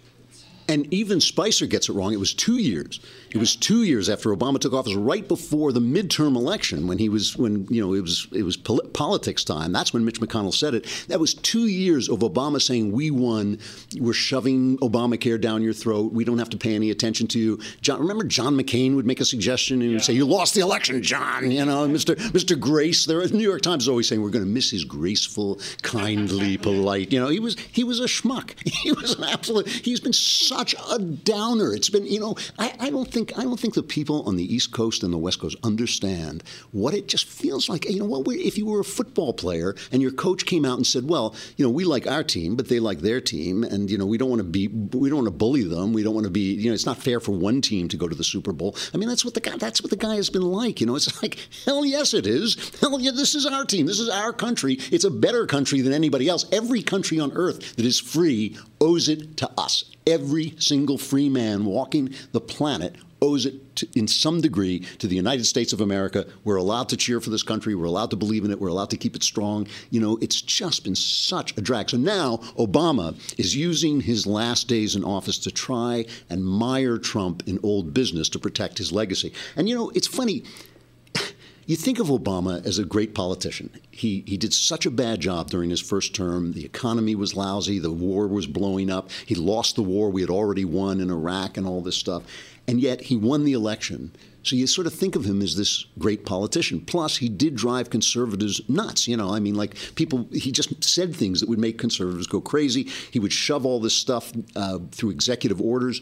And 0.67 0.91
even 0.91 1.21
Spicer 1.21 1.67
gets 1.67 1.89
it 1.89 1.93
wrong. 1.93 2.13
It 2.13 2.19
was 2.19 2.33
two 2.33 2.57
years. 2.57 2.99
It 3.29 3.37
was 3.37 3.55
two 3.55 3.83
years 3.83 4.09
after 4.09 4.33
Obama 4.33 4.59
took 4.59 4.71
office, 4.73 4.95
right 4.95 5.27
before 5.27 5.73
the 5.73 5.81
midterm 5.81 6.35
election, 6.37 6.87
when 6.87 6.97
he 6.97 7.09
was 7.09 7.35
when 7.35 7.67
you 7.69 7.81
know 7.81 7.93
it 7.93 7.99
was 8.01 8.27
it 8.31 8.43
was 8.43 8.55
pol- 8.55 8.81
politics 8.93 9.43
time. 9.43 9.73
That's 9.73 9.93
when 9.93 10.05
Mitch 10.05 10.21
McConnell 10.21 10.53
said 10.53 10.73
it. 10.73 10.85
That 11.09 11.19
was 11.19 11.33
two 11.33 11.67
years 11.67 12.07
of 12.07 12.19
Obama 12.19 12.61
saying, 12.61 12.93
"We 12.93 13.11
won. 13.11 13.59
We're 13.99 14.13
shoving 14.13 14.77
Obamacare 14.77 15.39
down 15.39 15.61
your 15.63 15.73
throat. 15.73 16.13
We 16.13 16.23
don't 16.23 16.37
have 16.39 16.49
to 16.51 16.57
pay 16.57 16.75
any 16.75 16.91
attention 16.91 17.27
to 17.27 17.39
you." 17.39 17.59
John, 17.81 17.99
remember 17.99 18.23
John 18.23 18.55
McCain 18.57 18.95
would 18.95 19.05
make 19.05 19.19
a 19.19 19.25
suggestion 19.25 19.81
and 19.81 19.91
would 19.91 20.03
say, 20.03 20.13
"You 20.13 20.25
lost 20.25 20.53
the 20.53 20.61
election, 20.61 21.03
John." 21.03 21.51
You 21.51 21.65
know, 21.65 21.87
Mr. 21.89 22.15
Mr. 22.31 22.57
Grace. 22.57 23.05
There, 23.05 23.25
the 23.27 23.35
New 23.35 23.43
York 23.43 23.61
Times 23.61 23.83
is 23.83 23.89
always 23.89 24.07
saying, 24.07 24.21
"We're 24.21 24.29
going 24.29 24.45
to 24.45 24.49
miss 24.49 24.71
his 24.71 24.85
graceful, 24.85 25.59
kindly, 25.81 26.57
polite." 26.69 27.11
You 27.11 27.19
know, 27.19 27.27
he 27.27 27.41
was 27.41 27.57
he 27.71 27.83
was 27.83 27.99
a 27.99 28.05
schmuck. 28.05 28.53
He 28.85 28.91
was 28.91 29.15
an 29.15 29.23
absolute. 29.23 29.67
He's 29.67 29.99
been 29.99 30.13
such 30.55 30.75
a 30.89 30.99
downer. 30.99 31.73
It's 31.73 31.89
been, 31.89 32.05
you 32.05 32.19
know, 32.19 32.35
I, 32.57 32.73
I 32.79 32.89
don't 32.89 33.11
think 33.11 33.37
I 33.37 33.43
don't 33.43 33.59
think 33.59 33.73
the 33.73 33.83
people 33.83 34.23
on 34.23 34.35
the 34.37 34.53
East 34.55 34.71
Coast 34.71 35.03
and 35.03 35.13
the 35.13 35.17
West 35.17 35.39
Coast 35.39 35.57
understand 35.63 36.43
what 36.71 36.93
it 36.93 37.07
just 37.07 37.25
feels 37.25 37.67
like. 37.67 37.89
You 37.89 37.99
know, 37.99 38.05
what 38.05 38.27
if 38.35 38.57
you 38.57 38.65
were 38.65 38.79
a 38.79 38.85
football 38.85 39.33
player 39.33 39.75
and 39.91 40.01
your 40.01 40.11
coach 40.11 40.45
came 40.45 40.65
out 40.65 40.77
and 40.77 40.87
said, 40.87 41.09
"Well, 41.09 41.35
you 41.57 41.65
know, 41.65 41.71
we 41.71 41.83
like 41.83 42.07
our 42.07 42.23
team, 42.23 42.55
but 42.55 42.69
they 42.69 42.79
like 42.79 42.99
their 42.99 43.19
team, 43.19 43.63
and 43.63 43.91
you 43.91 43.97
know, 43.97 44.05
we 44.05 44.17
don't 44.17 44.29
want 44.29 44.39
to 44.39 44.45
be, 44.45 44.67
we 44.67 45.09
don't 45.09 45.19
want 45.23 45.27
to 45.27 45.37
bully 45.37 45.63
them. 45.63 45.91
We 45.93 46.03
don't 46.03 46.13
want 46.13 46.25
to 46.25 46.31
be, 46.31 46.53
you 46.53 46.69
know, 46.69 46.73
it's 46.73 46.85
not 46.85 46.97
fair 46.97 47.19
for 47.19 47.33
one 47.33 47.61
team 47.61 47.87
to 47.89 47.97
go 47.97 48.07
to 48.07 48.15
the 48.15 48.23
Super 48.23 48.53
Bowl." 48.53 48.75
I 48.93 48.97
mean, 48.97 49.09
that's 49.09 49.25
what 49.25 49.33
the 49.33 49.41
guy, 49.41 49.57
that's 49.57 49.81
what 49.81 49.89
the 49.89 49.97
guy 49.97 50.15
has 50.15 50.29
been 50.29 50.41
like. 50.41 50.79
You 50.79 50.87
know, 50.87 50.95
it's 50.95 51.21
like, 51.21 51.37
hell 51.65 51.85
yes, 51.85 52.13
it 52.13 52.25
is. 52.25 52.71
Hell 52.79 52.99
yeah, 52.99 53.11
this 53.11 53.35
is 53.35 53.45
our 53.45 53.65
team. 53.65 53.85
This 53.87 53.99
is 53.99 54.09
our 54.09 54.31
country. 54.31 54.77
It's 54.91 55.03
a 55.03 55.11
better 55.11 55.45
country 55.45 55.81
than 55.81 55.93
anybody 55.93 56.29
else. 56.29 56.45
Every 56.51 56.81
country 56.81 57.19
on 57.19 57.31
earth 57.33 57.75
that 57.75 57.85
is 57.85 57.99
free 57.99 58.57
owes 58.81 59.09
it 59.09 59.37
to 59.37 59.49
us. 59.57 59.85
Every 60.07 60.53
single 60.59 60.97
free 60.97 61.29
man 61.29 61.65
walking 61.65 62.13
the 62.31 62.41
planet 62.41 62.95
owes 63.21 63.45
it 63.45 63.75
to, 63.77 63.87
in 63.95 64.07
some 64.07 64.41
degree 64.41 64.79
to 64.99 65.07
the 65.07 65.15
United 65.15 65.45
States 65.45 65.73
of 65.73 65.81
America. 65.81 66.25
We're 66.43 66.57
allowed 66.57 66.89
to 66.89 66.97
cheer 66.97 67.19
for 67.19 67.29
this 67.29 67.43
country. 67.43 67.73
We're 67.73 67.85
allowed 67.85 68.11
to 68.11 68.15
believe 68.15 68.45
in 68.45 68.51
it. 68.51 68.59
We're 68.59 68.69
allowed 68.69 68.91
to 68.91 68.97
keep 68.97 69.15
it 69.15 69.23
strong. 69.23 69.67
You 69.89 69.99
know, 69.99 70.17
it's 70.21 70.41
just 70.41 70.83
been 70.83 70.95
such 70.95 71.57
a 71.57 71.61
drag. 71.61 71.89
So 71.89 71.97
now 71.97 72.37
Obama 72.57 73.15
is 73.39 73.55
using 73.55 74.01
his 74.01 74.27
last 74.27 74.67
days 74.67 74.95
in 74.95 75.03
office 75.03 75.39
to 75.39 75.51
try 75.51 76.05
and 76.29 76.45
mire 76.45 76.97
Trump 76.97 77.43
in 77.47 77.59
old 77.63 77.93
business 77.93 78.29
to 78.29 78.39
protect 78.39 78.77
his 78.77 78.91
legacy. 78.91 79.33
And 79.55 79.67
you 79.67 79.75
know, 79.75 79.89
it's 79.95 80.07
funny. 80.07 80.43
You 81.67 81.75
think 81.75 81.97
of 81.97 82.07
Obama 82.07 82.63
as 82.63 82.77
a 82.77 82.85
great 82.85 83.15
politician. 83.15 83.71
He, 83.89 84.23
he 84.27 84.37
did 84.37 84.53
such 84.53 84.85
a 84.85 84.91
bad 84.91 85.19
job 85.19 85.49
during 85.49 85.71
his 85.71 85.81
first 85.81 86.13
term. 86.13 86.53
The 86.53 86.63
economy 86.63 87.15
was 87.15 87.35
lousy. 87.35 87.79
The 87.79 87.91
war 87.91 88.27
was 88.27 88.45
blowing 88.45 88.91
up. 88.91 89.09
He 89.25 89.33
lost 89.33 89.75
the 89.75 89.81
war 89.81 90.11
we 90.11 90.21
had 90.21 90.29
already 90.29 90.63
won 90.63 91.01
in 91.01 91.09
Iraq 91.09 91.57
and 91.57 91.65
all 91.65 91.81
this 91.81 91.95
stuff. 91.95 92.23
And 92.67 92.79
yet 92.79 93.01
he 93.01 93.15
won 93.15 93.45
the 93.45 93.53
election. 93.53 94.15
So 94.43 94.55
you 94.55 94.67
sort 94.67 94.85
of 94.85 94.93
think 94.93 95.15
of 95.15 95.25
him 95.25 95.41
as 95.41 95.55
this 95.55 95.85
great 95.97 96.23
politician. 96.23 96.81
Plus, 96.81 97.17
he 97.17 97.29
did 97.29 97.55
drive 97.55 97.89
conservatives 97.89 98.61
nuts. 98.69 99.07
You 99.07 99.17
know, 99.17 99.33
I 99.33 99.39
mean, 99.39 99.55
like 99.55 99.75
people, 99.95 100.27
he 100.31 100.51
just 100.51 100.83
said 100.83 101.15
things 101.15 101.39
that 101.39 101.49
would 101.49 101.57
make 101.57 101.79
conservatives 101.79 102.27
go 102.27 102.41
crazy. 102.41 102.83
He 103.09 103.17
would 103.17 103.33
shove 103.33 103.65
all 103.65 103.79
this 103.79 103.95
stuff 103.95 104.31
uh, 104.55 104.79
through 104.91 105.09
executive 105.09 105.59
orders. 105.59 106.01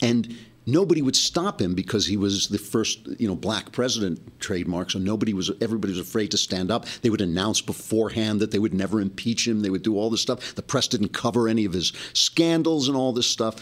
And 0.00 0.36
nobody 0.66 1.02
would 1.02 1.16
stop 1.16 1.60
him 1.60 1.74
because 1.74 2.06
he 2.06 2.16
was 2.16 2.48
the 2.48 2.58
first, 2.58 3.06
you 3.18 3.26
know, 3.26 3.34
black 3.34 3.72
president 3.72 4.40
trademark. 4.40 4.90
So 4.90 4.98
nobody 4.98 5.32
was, 5.32 5.50
everybody 5.60 5.92
was 5.92 6.00
afraid 6.00 6.30
to 6.32 6.38
stand 6.38 6.70
up. 6.70 6.86
They 7.02 7.10
would 7.10 7.20
announce 7.20 7.60
beforehand 7.60 8.40
that 8.40 8.50
they 8.50 8.58
would 8.58 8.74
never 8.74 9.00
impeach 9.00 9.46
him. 9.46 9.60
They 9.60 9.70
would 9.70 9.82
do 9.82 9.96
all 9.96 10.10
this 10.10 10.22
stuff. 10.22 10.54
The 10.54 10.62
press 10.62 10.88
didn't 10.88 11.12
cover 11.12 11.48
any 11.48 11.64
of 11.64 11.72
his 11.72 11.92
scandals 12.12 12.88
and 12.88 12.96
all 12.96 13.12
this 13.12 13.26
stuff. 13.26 13.56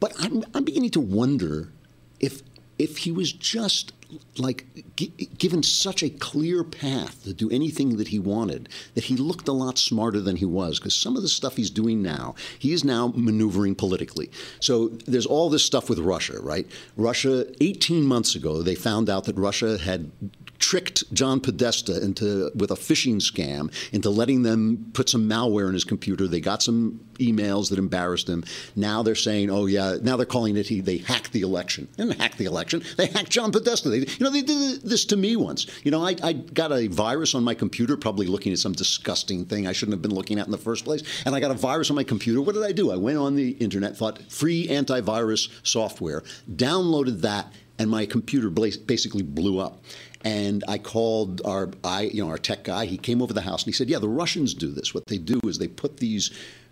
But 0.00 0.12
I'm, 0.18 0.44
I'm 0.54 0.64
beginning 0.64 0.90
to 0.90 1.00
wonder 1.00 1.72
if 2.20 2.42
if 2.78 2.98
he 2.98 3.12
was 3.12 3.32
just 3.32 3.92
like 4.38 4.64
gi- 4.96 5.12
given 5.36 5.62
such 5.62 6.02
a 6.02 6.08
clear 6.08 6.64
path 6.64 7.24
to 7.24 7.34
do 7.34 7.50
anything 7.50 7.96
that 7.98 8.08
he 8.08 8.18
wanted 8.18 8.68
that 8.94 9.04
he 9.04 9.16
looked 9.16 9.48
a 9.48 9.52
lot 9.52 9.78
smarter 9.78 10.20
than 10.20 10.36
he 10.36 10.44
was 10.44 10.78
because 10.78 10.96
some 10.96 11.16
of 11.16 11.22
the 11.22 11.28
stuff 11.28 11.56
he's 11.56 11.70
doing 11.70 12.02
now 12.02 12.34
he 12.58 12.72
is 12.72 12.84
now 12.84 13.12
maneuvering 13.14 13.74
politically. 13.74 14.30
So 14.60 14.88
there's 15.06 15.26
all 15.26 15.50
this 15.50 15.64
stuff 15.64 15.90
with 15.90 15.98
russia 15.98 16.40
right? 16.40 16.66
Russia 16.96 17.46
18 17.60 18.04
months 18.04 18.34
ago 18.34 18.62
they 18.62 18.74
found 18.74 19.10
out 19.10 19.24
that 19.24 19.36
russia 19.36 19.78
had 19.78 20.10
tricked 20.58 21.12
John 21.12 21.40
Podesta 21.40 22.02
into 22.02 22.50
with 22.54 22.70
a 22.70 22.74
phishing 22.74 23.16
scam 23.16 23.72
into 23.92 24.10
letting 24.10 24.42
them 24.42 24.90
put 24.92 25.08
some 25.08 25.28
malware 25.28 25.68
in 25.68 25.74
his 25.74 25.84
computer. 25.84 26.26
They 26.26 26.40
got 26.40 26.62
some 26.62 27.00
emails 27.18 27.70
that 27.70 27.78
embarrassed 27.78 28.28
him. 28.28 28.44
Now 28.76 29.02
they're 29.02 29.14
saying, 29.14 29.50
"Oh 29.50 29.66
yeah," 29.66 29.96
now 30.02 30.16
they're 30.16 30.26
calling 30.26 30.56
it 30.56 30.66
he 30.66 30.80
they 30.80 30.98
hacked 30.98 31.32
the 31.32 31.42
election. 31.42 31.88
They 31.96 32.04
didn't 32.04 32.20
hack 32.20 32.36
the 32.36 32.44
election. 32.44 32.82
They 32.96 33.06
hacked 33.06 33.30
John 33.30 33.52
Podesta. 33.52 33.88
They, 33.88 33.98
you 33.98 34.06
know, 34.20 34.30
they 34.30 34.42
did 34.42 34.82
this 34.82 35.04
to 35.06 35.16
me 35.16 35.36
once. 35.36 35.66
You 35.84 35.90
know, 35.90 36.04
I, 36.04 36.16
I 36.22 36.32
got 36.32 36.72
a 36.72 36.88
virus 36.88 37.34
on 37.34 37.44
my 37.44 37.54
computer, 37.54 37.96
probably 37.96 38.26
looking 38.26 38.52
at 38.52 38.58
some 38.58 38.72
disgusting 38.72 39.44
thing 39.44 39.66
I 39.66 39.72
shouldn't 39.72 39.94
have 39.94 40.02
been 40.02 40.14
looking 40.14 40.38
at 40.38 40.46
in 40.46 40.52
the 40.52 40.58
first 40.58 40.84
place, 40.84 41.02
and 41.24 41.34
I 41.34 41.40
got 41.40 41.50
a 41.50 41.54
virus 41.54 41.90
on 41.90 41.96
my 41.96 42.04
computer. 42.04 42.40
What 42.40 42.54
did 42.54 42.64
I 42.64 42.72
do? 42.72 42.90
I 42.90 42.96
went 42.96 43.18
on 43.18 43.34
the 43.34 43.50
internet, 43.52 43.96
thought 43.96 44.20
free 44.30 44.66
antivirus 44.68 45.48
software, 45.62 46.22
downloaded 46.50 47.20
that, 47.22 47.52
and 47.78 47.90
my 47.90 48.06
computer 48.06 48.50
basically 48.50 49.22
blew 49.22 49.58
up. 49.58 49.82
And 50.24 50.64
I 50.66 50.78
called 50.78 51.42
our, 51.44 51.70
I, 51.84 52.02
you 52.02 52.24
know, 52.24 52.30
our 52.30 52.38
tech 52.38 52.64
guy. 52.64 52.86
He 52.86 52.98
came 52.98 53.22
over 53.22 53.32
the 53.32 53.42
house 53.42 53.62
and 53.62 53.66
he 53.66 53.76
said, 53.76 53.88
"Yeah, 53.88 53.98
the 53.98 54.08
Russians 54.08 54.52
do 54.52 54.70
this. 54.72 54.92
What 54.92 55.06
they 55.06 55.18
do 55.18 55.40
is 55.44 55.58
they 55.58 55.68
put 55.68 55.98
these." 55.98 56.30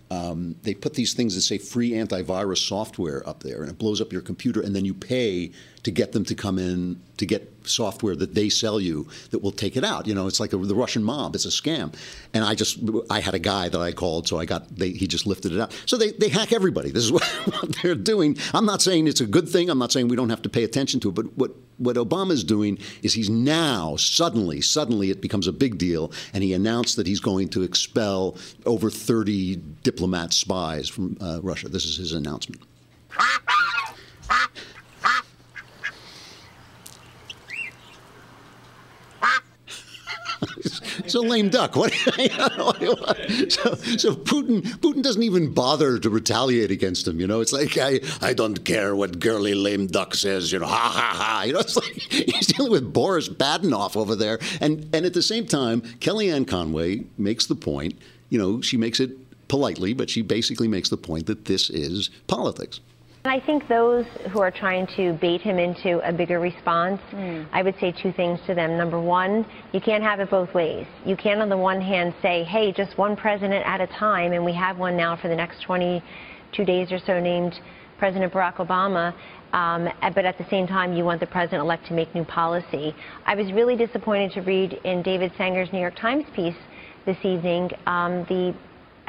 Um, 0.08 0.54
they 0.62 0.72
put 0.72 0.94
these 0.94 1.14
things 1.14 1.34
that 1.34 1.40
say 1.40 1.58
free 1.58 1.90
antivirus 1.90 2.58
software 2.58 3.28
up 3.28 3.42
there, 3.42 3.62
and 3.62 3.68
it 3.68 3.76
blows 3.76 4.00
up 4.00 4.12
your 4.12 4.22
computer, 4.22 4.60
and 4.60 4.74
then 4.74 4.84
you 4.84 4.94
pay 4.94 5.50
to 5.86 5.92
get 5.92 6.10
them 6.10 6.24
to 6.24 6.34
come 6.34 6.58
in 6.58 7.00
to 7.16 7.24
get 7.24 7.48
software 7.62 8.16
that 8.16 8.34
they 8.34 8.48
sell 8.48 8.80
you 8.80 9.06
that 9.30 9.38
will 9.38 9.52
take 9.52 9.76
it 9.76 9.84
out. 9.84 10.08
You 10.08 10.16
know, 10.16 10.26
it's 10.26 10.40
like 10.40 10.52
a, 10.52 10.56
the 10.56 10.74
Russian 10.74 11.04
mob. 11.04 11.36
It's 11.36 11.44
a 11.44 11.48
scam. 11.48 11.94
And 12.34 12.44
I 12.44 12.56
just, 12.56 12.80
I 13.08 13.20
had 13.20 13.34
a 13.34 13.38
guy 13.38 13.68
that 13.68 13.80
I 13.80 13.92
called, 13.92 14.26
so 14.26 14.36
I 14.36 14.46
got, 14.46 14.74
they, 14.74 14.90
he 14.90 15.06
just 15.06 15.28
lifted 15.28 15.52
it 15.52 15.60
out. 15.60 15.72
So 15.86 15.96
they, 15.96 16.10
they 16.10 16.28
hack 16.28 16.52
everybody. 16.52 16.90
This 16.90 17.04
is 17.04 17.12
what, 17.16 17.22
what 17.22 17.76
they're 17.80 17.94
doing. 17.94 18.36
I'm 18.52 18.66
not 18.66 18.82
saying 18.82 19.06
it's 19.06 19.20
a 19.20 19.26
good 19.26 19.48
thing. 19.48 19.70
I'm 19.70 19.78
not 19.78 19.92
saying 19.92 20.08
we 20.08 20.16
don't 20.16 20.28
have 20.28 20.42
to 20.42 20.48
pay 20.48 20.64
attention 20.64 20.98
to 21.00 21.10
it. 21.10 21.14
But 21.14 21.26
what, 21.36 21.52
what 21.78 21.94
Obama's 21.94 22.42
doing 22.42 22.80
is 23.04 23.14
he's 23.14 23.30
now 23.30 23.94
suddenly, 23.94 24.60
suddenly 24.60 25.10
it 25.10 25.20
becomes 25.20 25.46
a 25.46 25.52
big 25.52 25.78
deal, 25.78 26.10
and 26.34 26.42
he 26.42 26.52
announced 26.52 26.96
that 26.96 27.06
he's 27.06 27.20
going 27.20 27.48
to 27.50 27.62
expel 27.62 28.36
over 28.64 28.90
30 28.90 29.54
diplomat 29.84 30.32
spies 30.32 30.88
from 30.88 31.16
uh, 31.20 31.38
Russia. 31.44 31.68
This 31.68 31.84
is 31.84 31.96
his 31.96 32.12
announcement. 32.12 32.60
It's 40.98 41.14
a 41.14 41.20
lame 41.20 41.48
duck. 41.48 41.76
What? 41.76 41.92
so, 43.48 43.74
so 43.74 44.14
Putin, 44.14 44.62
Putin 44.78 45.02
doesn't 45.02 45.22
even 45.22 45.52
bother 45.52 45.98
to 45.98 46.10
retaliate 46.10 46.70
against 46.70 47.06
him. 47.06 47.20
You 47.20 47.26
know, 47.26 47.40
it's 47.40 47.52
like 47.52 47.78
I, 47.78 48.00
I 48.20 48.32
don't 48.32 48.64
care 48.64 48.94
what 48.96 49.20
girly 49.20 49.54
lame 49.54 49.86
duck 49.86 50.14
says. 50.14 50.52
You 50.52 50.58
know, 50.60 50.66
ha 50.66 50.90
ha 50.94 51.12
ha. 51.14 51.42
You 51.46 51.52
know, 51.54 51.60
it's 51.60 51.76
like 51.76 51.86
he's 52.10 52.48
dealing 52.48 52.72
with 52.72 52.92
Boris 52.92 53.28
Badenov 53.28 53.96
over 53.96 54.16
there, 54.16 54.38
and 54.60 54.88
and 54.94 55.06
at 55.06 55.14
the 55.14 55.22
same 55.22 55.46
time, 55.46 55.82
Kellyanne 56.00 56.46
Conway 56.46 57.04
makes 57.18 57.46
the 57.46 57.56
point. 57.56 57.98
You 58.28 58.38
know, 58.38 58.60
she 58.60 58.76
makes 58.76 58.98
it 58.98 59.10
politely, 59.48 59.94
but 59.94 60.10
she 60.10 60.22
basically 60.22 60.68
makes 60.68 60.88
the 60.88 60.96
point 60.96 61.26
that 61.26 61.44
this 61.44 61.70
is 61.70 62.10
politics. 62.26 62.80
And 63.26 63.42
I 63.42 63.45
think 63.45 63.66
those 63.66 64.06
who 64.30 64.38
are 64.38 64.52
trying 64.52 64.87
to 64.97 65.14
bait 65.14 65.40
him 65.40 65.59
into 65.59 65.99
a 66.09 66.12
bigger 66.12 66.38
response, 66.38 67.00
I 67.52 67.61
would 67.61 67.75
say 67.80 67.90
two 67.90 68.12
things 68.12 68.38
to 68.47 68.54
them. 68.54 68.78
Number 68.78 69.00
one, 69.00 69.45
you 69.73 69.80
can't 69.80 70.04
have 70.04 70.21
it 70.21 70.30
both 70.30 70.54
ways. 70.54 70.87
You 71.04 71.16
can't, 71.16 71.42
on 71.42 71.49
the 71.49 71.56
one 71.56 71.80
hand, 71.80 72.14
say, 72.23 72.45
hey, 72.45 72.71
just 72.71 72.97
one 72.97 73.16
president 73.16 73.66
at 73.66 73.80
a 73.80 73.88
time, 73.88 74.30
and 74.30 74.45
we 74.45 74.52
have 74.52 74.78
one 74.78 74.97
now 74.97 75.16
for 75.16 75.26
the 75.26 75.35
next 75.35 75.62
22 75.62 76.64
days 76.64 76.92
or 76.92 77.00
so 77.04 77.18
named 77.18 77.59
President 77.99 78.33
Barack 78.33 78.59
Obama. 78.59 79.12
Um, 79.52 79.88
but 80.14 80.25
at 80.25 80.38
the 80.38 80.47
same 80.49 80.68
time, 80.68 80.92
you 80.92 81.02
want 81.02 81.18
the 81.18 81.26
president 81.26 81.62
elect 81.62 81.85
to 81.87 81.95
make 81.95 82.14
new 82.14 82.25
policy. 82.25 82.95
I 83.25 83.35
was 83.35 83.50
really 83.50 83.75
disappointed 83.75 84.35
to 84.35 84.42
read 84.42 84.75
in 84.85 85.02
David 85.02 85.33
Sanger's 85.37 85.73
New 85.73 85.80
York 85.80 85.97
Times 85.97 86.26
piece 86.33 86.54
this 87.06 87.18
evening 87.25 87.73
um, 87.87 88.25
the 88.28 88.54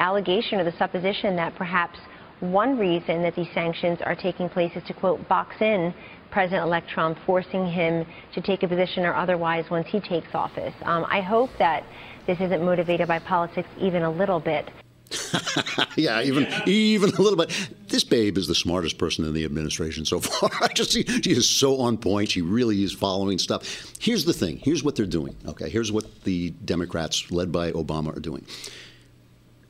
allegation 0.00 0.58
or 0.58 0.64
the 0.64 0.76
supposition 0.76 1.36
that 1.36 1.54
perhaps 1.54 2.00
one 2.40 2.78
reason 2.78 3.22
that 3.22 3.34
these 3.34 3.48
sanctions 3.52 3.98
are 4.02 4.14
taking 4.14 4.48
place 4.48 4.72
is 4.76 4.82
to, 4.84 4.94
quote, 4.94 5.26
box 5.28 5.56
in 5.60 5.92
President-elect 6.30 6.88
Trump, 6.88 7.18
forcing 7.26 7.66
him 7.66 8.06
to 8.34 8.40
take 8.40 8.62
a 8.62 8.68
position 8.68 9.04
or 9.04 9.14
otherwise 9.14 9.64
once 9.70 9.86
he 9.88 10.00
takes 10.00 10.34
office. 10.34 10.74
Um, 10.82 11.06
I 11.08 11.20
hope 11.20 11.50
that 11.58 11.84
this 12.26 12.40
isn't 12.40 12.62
motivated 12.62 13.08
by 13.08 13.18
politics 13.18 13.68
even 13.80 14.02
a 14.02 14.10
little 14.10 14.38
bit. 14.38 14.70
yeah, 15.96 16.20
even 16.20 16.46
even 16.66 17.10
a 17.14 17.22
little 17.22 17.36
bit. 17.36 17.50
This 17.88 18.04
babe 18.04 18.36
is 18.36 18.46
the 18.46 18.54
smartest 18.54 18.98
person 18.98 19.24
in 19.24 19.32
the 19.32 19.44
administration 19.46 20.04
so 20.04 20.20
far. 20.20 20.50
I 20.60 20.68
just 20.68 20.92
see 20.92 21.04
she 21.22 21.32
is 21.32 21.48
so 21.48 21.80
on 21.80 21.96
point. 21.96 22.30
She 22.30 22.42
really 22.42 22.84
is 22.84 22.92
following 22.92 23.38
stuff. 23.38 23.94
Here's 23.98 24.26
the 24.26 24.34
thing. 24.34 24.58
Here's 24.58 24.84
what 24.84 24.96
they're 24.96 25.06
doing. 25.06 25.34
Okay, 25.46 25.70
here's 25.70 25.90
what 25.90 26.24
the 26.24 26.50
Democrats, 26.50 27.30
led 27.30 27.50
by 27.50 27.72
Obama, 27.72 28.14
are 28.14 28.20
doing. 28.20 28.44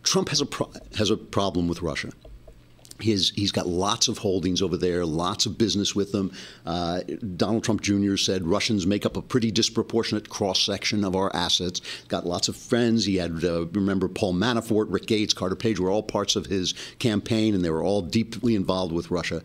Trump 0.03 0.29
has 0.31 0.41
a 0.41 0.47
pro- 0.47 0.73
has 0.97 1.11
a 1.11 1.17
problem 1.17 1.69
with 1.69 1.83
Russia. 1.83 2.11
His, 3.01 3.31
he's 3.31 3.53
got 3.53 3.67
lots 3.67 4.09
of 4.09 4.19
holdings 4.19 4.61
over 4.61 4.77
there, 4.77 5.05
lots 5.05 5.47
of 5.47 5.57
business 5.57 5.95
with 5.95 6.13
them. 6.13 6.33
Uh, 6.67 7.03
Donald 7.37 7.65
Trump 7.65 7.81
Jr. 7.81 8.17
said 8.17 8.45
Russians 8.45 8.87
make 8.87 9.07
up 9.07 9.17
a 9.17 9.23
pretty 9.23 9.51
disproportionate 9.51 10.29
cross 10.29 10.61
section 10.61 11.05
of 11.05 11.15
our 11.15 11.35
assets. 11.35 11.81
Got 12.09 12.27
lots 12.27 12.49
of 12.49 12.57
friends. 12.57 13.05
He 13.05 13.17
had, 13.17 13.45
uh, 13.45 13.67
remember, 13.67 14.09
Paul 14.09 14.35
Manafort, 14.35 14.87
Rick 14.89 15.07
Gates, 15.07 15.33
Carter 15.33 15.57
Page 15.57 15.79
were 15.79 15.91
all 15.91 16.03
parts 16.03 16.35
of 16.35 16.47
his 16.47 16.75
campaign, 16.99 17.55
and 17.55 17.65
they 17.65 17.71
were 17.71 17.85
all 17.85 18.03
deeply 18.03 18.55
involved 18.55 18.93
with 18.93 19.11
Russia. 19.11 19.43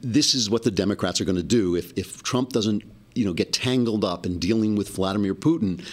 This 0.00 0.34
is 0.34 0.48
what 0.48 0.62
the 0.62 0.70
Democrats 0.70 1.20
are 1.20 1.24
going 1.24 1.36
to 1.36 1.42
do 1.42 1.74
if, 1.74 1.92
if 1.96 2.22
Trump 2.22 2.52
doesn't 2.52 2.82
you 3.16 3.24
know, 3.24 3.32
get 3.32 3.52
tangled 3.52 4.04
up 4.04 4.26
in 4.26 4.38
dealing 4.38 4.76
with 4.76 4.90
Vladimir 4.90 5.34
Putin 5.34 5.84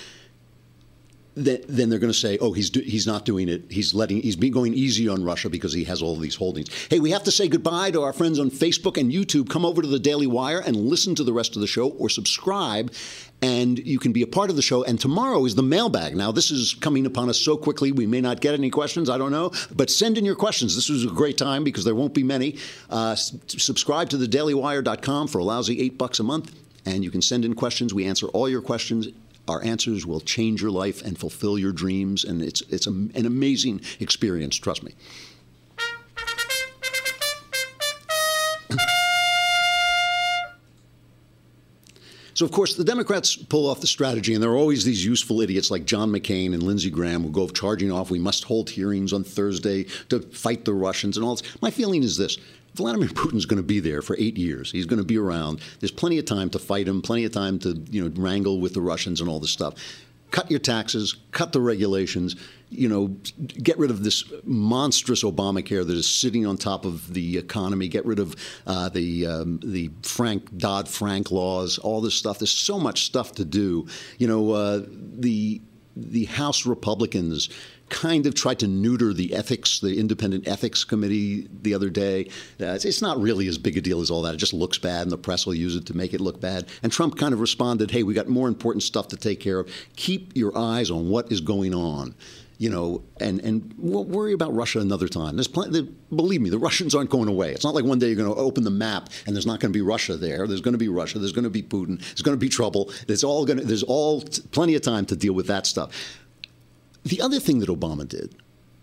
then, 1.35 1.61
then 1.67 1.89
they're 1.89 1.99
going 1.99 2.13
to 2.13 2.17
say, 2.17 2.37
"Oh, 2.39 2.53
he's 2.53 2.69
do, 2.69 2.79
he's 2.81 3.07
not 3.07 3.25
doing 3.25 3.49
it. 3.49 3.63
He's 3.69 3.93
letting 3.93 4.21
he's 4.21 4.35
been 4.35 4.51
going 4.53 4.73
easy 4.73 5.07
on 5.07 5.23
Russia 5.23 5.49
because 5.49 5.73
he 5.73 5.83
has 5.85 6.01
all 6.01 6.15
these 6.15 6.35
holdings." 6.35 6.69
Hey, 6.89 6.99
we 6.99 7.11
have 7.11 7.23
to 7.23 7.31
say 7.31 7.47
goodbye 7.47 7.91
to 7.91 8.01
our 8.01 8.13
friends 8.13 8.39
on 8.39 8.51
Facebook 8.51 8.97
and 8.97 9.11
YouTube. 9.11 9.49
Come 9.49 9.65
over 9.65 9.81
to 9.81 9.87
the 9.87 9.99
Daily 9.99 10.27
Wire 10.27 10.59
and 10.59 10.75
listen 10.75 11.15
to 11.15 11.23
the 11.23 11.33
rest 11.33 11.55
of 11.55 11.61
the 11.61 11.67
show, 11.67 11.89
or 11.89 12.09
subscribe, 12.09 12.93
and 13.41 13.79
you 13.79 13.99
can 13.99 14.11
be 14.11 14.21
a 14.21 14.27
part 14.27 14.49
of 14.49 14.55
the 14.55 14.61
show. 14.61 14.83
And 14.83 14.99
tomorrow 14.99 15.43
is 15.45 15.55
the 15.55 15.63
mailbag. 15.63 16.15
Now, 16.15 16.31
this 16.31 16.51
is 16.51 16.75
coming 16.75 17.05
upon 17.05 17.29
us 17.29 17.39
so 17.39 17.57
quickly, 17.57 17.91
we 17.91 18.05
may 18.05 18.21
not 18.21 18.39
get 18.39 18.53
any 18.53 18.69
questions. 18.69 19.09
I 19.09 19.17
don't 19.17 19.31
know, 19.31 19.51
but 19.75 19.89
send 19.89 20.17
in 20.17 20.25
your 20.25 20.35
questions. 20.35 20.75
This 20.75 20.89
was 20.89 21.03
a 21.03 21.07
great 21.07 21.37
time 21.37 21.63
because 21.63 21.83
there 21.83 21.95
won't 21.95 22.13
be 22.13 22.23
many. 22.23 22.57
Uh, 22.89 23.11
s- 23.11 23.35
subscribe 23.47 24.09
to 24.09 24.17
the 24.17 24.27
DailyWire.com 24.27 25.27
for 25.27 25.39
a 25.39 25.43
lousy 25.43 25.79
eight 25.81 25.97
bucks 25.97 26.19
a 26.19 26.23
month. 26.23 26.53
And 26.85 27.01
you 27.01 27.11
can 27.11 27.21
send 27.21 27.45
in 27.45 27.53
questions. 27.55 27.93
We 27.93 28.05
answer 28.05 28.27
all 28.27 28.49
your 28.49 28.61
questions 28.61 29.07
our 29.47 29.63
answers 29.63 30.05
will 30.05 30.21
change 30.21 30.61
your 30.61 30.71
life 30.71 31.01
and 31.01 31.17
fulfill 31.17 31.57
your 31.59 31.71
dreams, 31.71 32.23
and 32.23 32.41
it's 32.41 32.61
it's 32.69 32.87
a, 32.87 32.91
an 32.91 33.25
amazing 33.25 33.81
experience. 33.99 34.55
Trust 34.55 34.83
me. 34.83 34.93
So, 42.35 42.45
of 42.45 42.51
course, 42.51 42.75
the 42.75 42.83
Democrats 42.83 43.35
pull 43.35 43.69
off 43.69 43.79
the 43.79 43.85
strategy, 43.85 44.33
and 44.33 44.41
there 44.41 44.49
are 44.49 44.57
always 44.57 44.83
these 44.83 45.05
useful 45.05 45.39
idiots 45.41 45.69
like 45.69 45.85
John 45.85 46.11
McCain 46.11 46.53
and 46.55 46.63
Lindsey 46.63 46.89
Graham 46.89 47.21
who 47.21 47.29
go 47.29 47.47
charging 47.47 47.91
off. 47.91 48.09
We 48.09 48.17
must 48.17 48.43
hold 48.43 48.71
hearings 48.71 49.13
on 49.13 49.23
Thursday 49.23 49.83
to 50.09 50.19
fight 50.19 50.65
the 50.65 50.73
Russians 50.73 51.15
and 51.15 51.23
all 51.23 51.35
this. 51.35 51.61
My 51.61 51.69
feeling 51.69 52.01
is 52.01 52.17
this 52.17 52.39
Vladimir 52.75 53.09
Putin's 53.09 53.45
going 53.45 53.61
to 53.61 53.63
be 53.63 53.79
there 53.79 54.01
for 54.01 54.15
eight 54.19 54.37
years. 54.37 54.71
He's 54.71 54.85
going 54.85 54.99
to 54.99 55.05
be 55.05 55.17
around. 55.17 55.61
There's 55.79 55.91
plenty 55.91 56.17
of 56.19 56.25
time 56.25 56.49
to 56.51 56.59
fight 56.59 56.87
him, 56.87 57.01
plenty 57.01 57.25
of 57.25 57.31
time 57.31 57.59
to 57.59 57.73
you 57.89 58.03
know 58.03 58.11
wrangle 58.21 58.59
with 58.59 58.73
the 58.73 58.81
Russians 58.81 59.21
and 59.21 59.29
all 59.29 59.39
this 59.39 59.51
stuff. 59.51 59.75
Cut 60.31 60.49
your 60.49 60.59
taxes, 60.59 61.15
cut 61.31 61.51
the 61.51 61.61
regulations, 61.61 62.35
you 62.73 62.89
know, 62.89 63.15
get 63.61 63.77
rid 63.77 63.91
of 63.91 64.03
this 64.03 64.23
monstrous 64.43 65.23
Obamacare 65.23 65.85
that 65.85 65.93
is 65.95 66.07
sitting 66.07 66.45
on 66.47 66.57
top 66.57 66.85
of 66.85 67.13
the 67.13 67.37
economy. 67.37 67.87
Get 67.87 68.03
rid 68.05 68.17
of 68.17 68.35
uh, 68.65 68.89
the 68.89 69.27
um, 69.27 69.59
the 69.63 69.91
Frank 70.01 70.57
Dodd 70.57 70.89
Frank 70.89 71.29
laws, 71.29 71.77
all 71.77 72.01
this 72.01 72.15
stuff. 72.15 72.39
There's 72.39 72.51
so 72.51 72.79
much 72.79 73.03
stuff 73.05 73.33
to 73.33 73.45
do. 73.45 73.87
You 74.17 74.27
know, 74.27 74.51
uh, 74.51 74.81
the 74.87 75.61
the 75.95 76.25
House 76.25 76.65
Republicans 76.65 77.49
kind 77.89 78.25
of 78.25 78.33
tried 78.33 78.59
to 78.59 78.67
neuter 78.67 79.13
the 79.13 79.35
ethics, 79.35 79.79
the 79.79 79.99
independent 79.99 80.47
ethics 80.47 80.83
committee 80.83 81.47
the 81.61 81.73
other 81.73 81.89
day. 81.89 82.25
Uh, 82.59 82.73
it's, 82.73 82.85
it's, 82.85 83.01
not 83.01 83.19
really 83.19 83.47
as 83.47 83.57
big 83.57 83.77
a 83.77 83.81
deal 83.81 84.01
as 84.01 84.09
all 84.09 84.21
that. 84.21 84.33
It 84.33 84.37
just 84.37 84.53
looks 84.53 84.77
bad, 84.77 85.03
and 85.03 85.11
the 85.11 85.17
press 85.17 85.45
will 85.45 85.55
use 85.55 85.75
it 85.75 85.85
to 85.87 85.97
make 85.97 86.13
it 86.13 86.21
look 86.21 86.39
bad. 86.39 86.67
And 86.81 86.91
Trump 86.91 87.17
kind 87.17 87.33
of 87.33 87.39
responded, 87.39 87.91
hey, 87.91 88.03
we 88.03 88.13
got 88.13 88.27
more 88.27 88.47
important 88.47 88.83
stuff 88.83 89.09
to 89.09 89.17
take 89.17 89.39
care 89.39 89.59
of. 89.59 89.69
Keep 89.95 90.35
your 90.35 90.57
eyes 90.57 90.89
on 90.89 91.09
what 91.09 91.31
is 91.31 91.41
going 91.41 91.73
on 91.73 92.15
you 92.63 92.69
know, 92.69 93.03
and 93.19 93.41
and 93.41 93.73
we'll 93.77 94.05
worry 94.05 94.31
about 94.31 94.53
Russia 94.53 94.79
another 94.79 95.09
time. 95.09 95.35
There's 95.35 95.49
plenty, 95.49 95.81
believe 96.15 96.41
me, 96.41 96.49
the 96.49 96.57
Russians 96.57 96.95
aren't 96.95 97.09
going 97.09 97.27
away. 97.27 97.51
It's 97.51 97.65
not 97.65 97.75
like 97.75 97.83
one 97.83 97.99
day 97.99 98.07
you're 98.07 98.15
going 98.15 98.33
to 98.33 98.39
open 98.39 98.63
the 98.63 98.69
map 98.69 99.09
and 99.25 99.35
there's 99.35 99.45
not 99.45 99.59
going 99.59 99.73
to 99.73 99.77
be 99.77 99.81
Russia 99.81 100.15
there. 100.15 100.47
There's 100.47 100.61
going 100.61 100.73
to 100.73 100.77
be 100.77 100.87
Russia. 100.87 101.19
There's 101.19 101.33
going 101.33 101.43
to 101.43 101.49
be 101.49 101.63
Putin. 101.63 101.99
There's 101.99 102.21
going 102.21 102.37
to 102.37 102.39
be 102.39 102.49
trouble. 102.49 102.91
There's 103.07 103.23
all 103.23 103.45
going 103.45 103.59
to, 103.59 103.65
there's 103.65 103.83
all 103.83 104.21
t- 104.21 104.41
plenty 104.51 104.75
of 104.75 104.81
time 104.81 105.05
to 105.07 105.15
deal 105.17 105.33
with 105.33 105.47
that 105.47 105.65
stuff. 105.65 106.19
The 107.03 107.21
other 107.21 107.39
thing 107.39 107.59
that 107.59 107.69
Obama 107.69 108.07
did 108.07 108.35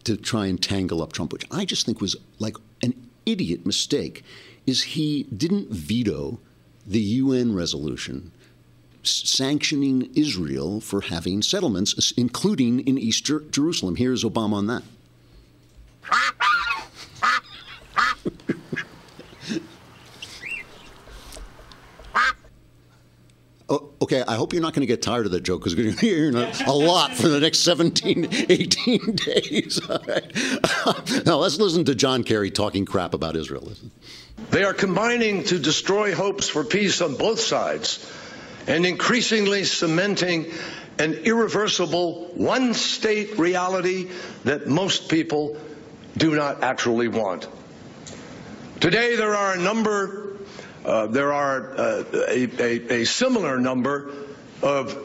to 0.05 0.17
try 0.17 0.47
and 0.47 0.63
tangle 0.63 1.03
up 1.03 1.13
Trump, 1.13 1.33
which 1.33 1.47
I 1.51 1.65
just 1.65 1.87
think 1.87 2.01
was 2.01 2.17
like 2.39 2.57
an 2.83 2.95
idiot 3.27 3.67
mistake, 3.67 4.25
is 4.67 4.83
he 4.83 5.25
didn't 5.25 5.71
veto 5.71 6.39
the 6.87 7.01
UN 7.01 7.55
resolution 7.55 8.33
sanctioning 9.03 10.11
Israel 10.15 10.81
for 10.81 11.01
having 11.01 11.41
settlements, 11.41 12.13
including 12.13 12.81
in 12.81 12.99
East 12.99 13.25
Jerusalem. 13.51 13.97
Here's 13.97 14.25
Obama 14.25 14.55
on 14.55 14.67
that. 14.67 14.83
Oh, 23.73 23.93
okay, 24.03 24.25
I 24.27 24.35
hope 24.35 24.53
you're 24.53 24.63
not 24.63 24.75
going 24.75 24.81
to 24.81 24.87
get 24.87 25.01
tired 25.01 25.27
of 25.27 25.33
that 25.33 25.45
joke 25.45 25.61
because 25.61 25.75
you're 25.75 25.85
going 25.85 25.97
to 25.97 26.01
hear 26.01 26.29
it 26.29 26.67
a 26.67 26.73
lot 26.75 27.15
for 27.15 27.29
the 27.29 27.39
next 27.39 27.61
17, 27.61 28.27
18 28.49 29.01
days. 29.15 29.81
All 29.89 30.03
right. 30.09 31.25
now 31.25 31.37
let's 31.37 31.57
listen 31.59 31.85
to 31.85 31.95
John 31.95 32.25
Kerry 32.25 32.51
talking 32.51 32.85
crap 32.85 33.15
about 33.15 33.37
Israel. 33.37 33.63
Listen. 33.65 33.93
They 34.51 34.65
are 34.65 34.75
combining 34.75 35.45
to 35.45 35.59
destroy 35.61 36.17
hopes 36.17 36.49
for 36.49 36.65
peace 36.65 37.01
on 37.01 37.15
both 37.15 37.39
sides 37.39 38.13
and 38.67 38.85
increasingly 38.85 39.63
cementing 39.63 40.47
an 40.99 41.15
irreversible 41.15 42.25
one 42.35 42.75
state 42.75 43.39
reality 43.39 44.11
that 44.43 44.67
most 44.67 45.09
people 45.09 45.57
do 46.17 46.35
not 46.35 46.65
actually 46.65 47.07
want. 47.07 47.47
Today, 48.81 49.15
there 49.15 49.37
are 49.37 49.55
a 49.55 49.59
number 49.59 50.30
uh, 50.85 51.07
there 51.07 51.33
are 51.33 51.73
uh, 51.73 52.05
a, 52.29 52.45
a, 52.59 53.01
a 53.01 53.05
similar 53.05 53.59
number 53.59 54.13
of 54.63 54.97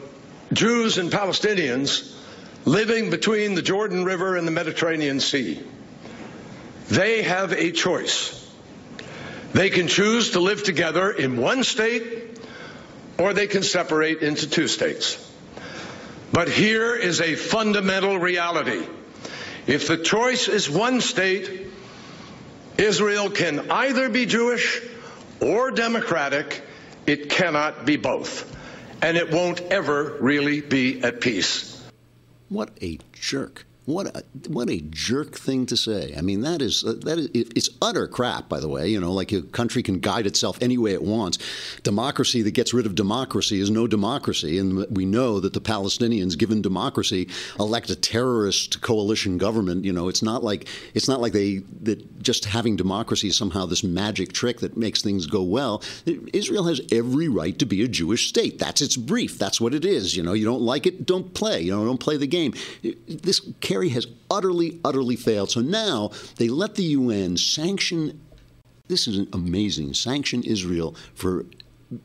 Jews 0.52 0.98
and 0.98 1.10
Palestinians 1.10 2.14
living 2.64 3.10
between 3.10 3.54
the 3.54 3.62
Jordan 3.62 4.04
River 4.04 4.36
and 4.36 4.46
the 4.46 4.52
Mediterranean 4.52 5.20
Sea. 5.20 5.62
They 6.88 7.22
have 7.22 7.52
a 7.52 7.72
choice. 7.72 8.42
They 9.52 9.70
can 9.70 9.88
choose 9.88 10.32
to 10.32 10.40
live 10.40 10.62
together 10.62 11.10
in 11.10 11.36
one 11.36 11.64
state, 11.64 12.38
or 13.18 13.32
they 13.32 13.46
can 13.46 13.62
separate 13.62 14.20
into 14.20 14.48
two 14.48 14.68
states. 14.68 15.22
But 16.32 16.48
here 16.48 16.94
is 16.94 17.20
a 17.20 17.34
fundamental 17.34 18.18
reality. 18.18 18.86
If 19.66 19.88
the 19.88 19.96
choice 19.96 20.48
is 20.48 20.68
one 20.70 21.00
state, 21.00 21.68
Israel 22.78 23.30
can 23.30 23.70
either 23.70 24.08
be 24.08 24.26
Jewish 24.26 24.82
or 25.40 25.70
democratic, 25.70 26.62
it 27.06 27.30
cannot 27.30 27.84
be 27.84 27.96
both. 27.96 28.54
And 29.02 29.16
it 29.16 29.30
won't 29.30 29.60
ever 29.60 30.16
really 30.20 30.60
be 30.60 31.02
at 31.02 31.20
peace. 31.20 31.84
What 32.48 32.70
a 32.82 32.98
jerk. 33.12 33.66
What 33.86 34.16
a 34.16 34.24
what 34.48 34.68
a 34.68 34.80
jerk 34.80 35.36
thing 35.36 35.64
to 35.66 35.76
say. 35.76 36.12
I 36.18 36.20
mean, 36.20 36.40
that 36.40 36.60
is 36.60 36.82
uh, 36.84 36.94
that 37.04 37.18
is 37.18 37.28
it's 37.32 37.70
utter 37.80 38.08
crap. 38.08 38.48
By 38.48 38.58
the 38.58 38.68
way, 38.68 38.88
you 38.88 39.00
know, 39.00 39.12
like 39.12 39.30
a 39.30 39.42
country 39.42 39.80
can 39.80 40.00
guide 40.00 40.26
itself 40.26 40.58
any 40.60 40.76
way 40.76 40.92
it 40.92 41.04
wants. 41.04 41.38
Democracy 41.84 42.42
that 42.42 42.50
gets 42.50 42.74
rid 42.74 42.84
of 42.84 42.96
democracy 42.96 43.60
is 43.60 43.70
no 43.70 43.86
democracy, 43.86 44.58
and 44.58 44.84
we 44.90 45.04
know 45.04 45.38
that 45.38 45.52
the 45.52 45.60
Palestinians, 45.60 46.36
given 46.36 46.60
democracy, 46.60 47.28
elect 47.60 47.88
a 47.88 47.94
terrorist 47.94 48.82
coalition 48.82 49.38
government. 49.38 49.84
You 49.84 49.92
know, 49.92 50.08
it's 50.08 50.22
not 50.22 50.42
like 50.42 50.66
it's 50.94 51.06
not 51.06 51.20
like 51.20 51.32
they 51.32 51.58
that 51.82 52.22
just 52.22 52.44
having 52.44 52.74
democracy 52.74 53.28
is 53.28 53.36
somehow 53.36 53.66
this 53.66 53.84
magic 53.84 54.32
trick 54.32 54.58
that 54.60 54.76
makes 54.76 55.00
things 55.00 55.26
go 55.26 55.44
well. 55.44 55.80
Israel 56.32 56.64
has 56.64 56.80
every 56.90 57.28
right 57.28 57.56
to 57.60 57.66
be 57.66 57.84
a 57.84 57.88
Jewish 57.88 58.28
state. 58.28 58.58
That's 58.58 58.82
its 58.82 58.96
brief. 58.96 59.38
That's 59.38 59.60
what 59.60 59.74
it 59.74 59.84
is. 59.84 60.16
You 60.16 60.24
know, 60.24 60.32
you 60.32 60.44
don't 60.44 60.62
like 60.62 60.86
it, 60.86 61.06
don't 61.06 61.32
play. 61.34 61.60
You 61.60 61.70
know, 61.70 61.84
don't 61.84 62.00
play 62.00 62.16
the 62.16 62.26
game. 62.26 62.52
This 63.06 63.40
Has 63.82 64.06
utterly, 64.30 64.80
utterly 64.84 65.16
failed. 65.16 65.50
So 65.50 65.60
now 65.60 66.10
they 66.36 66.48
let 66.48 66.74
the 66.74 66.84
UN 66.84 67.36
sanction 67.36 68.20
This 68.88 69.06
is 69.08 69.26
amazing. 69.32 69.94
Sanction 69.94 70.42
Israel 70.42 70.94
for 71.14 71.44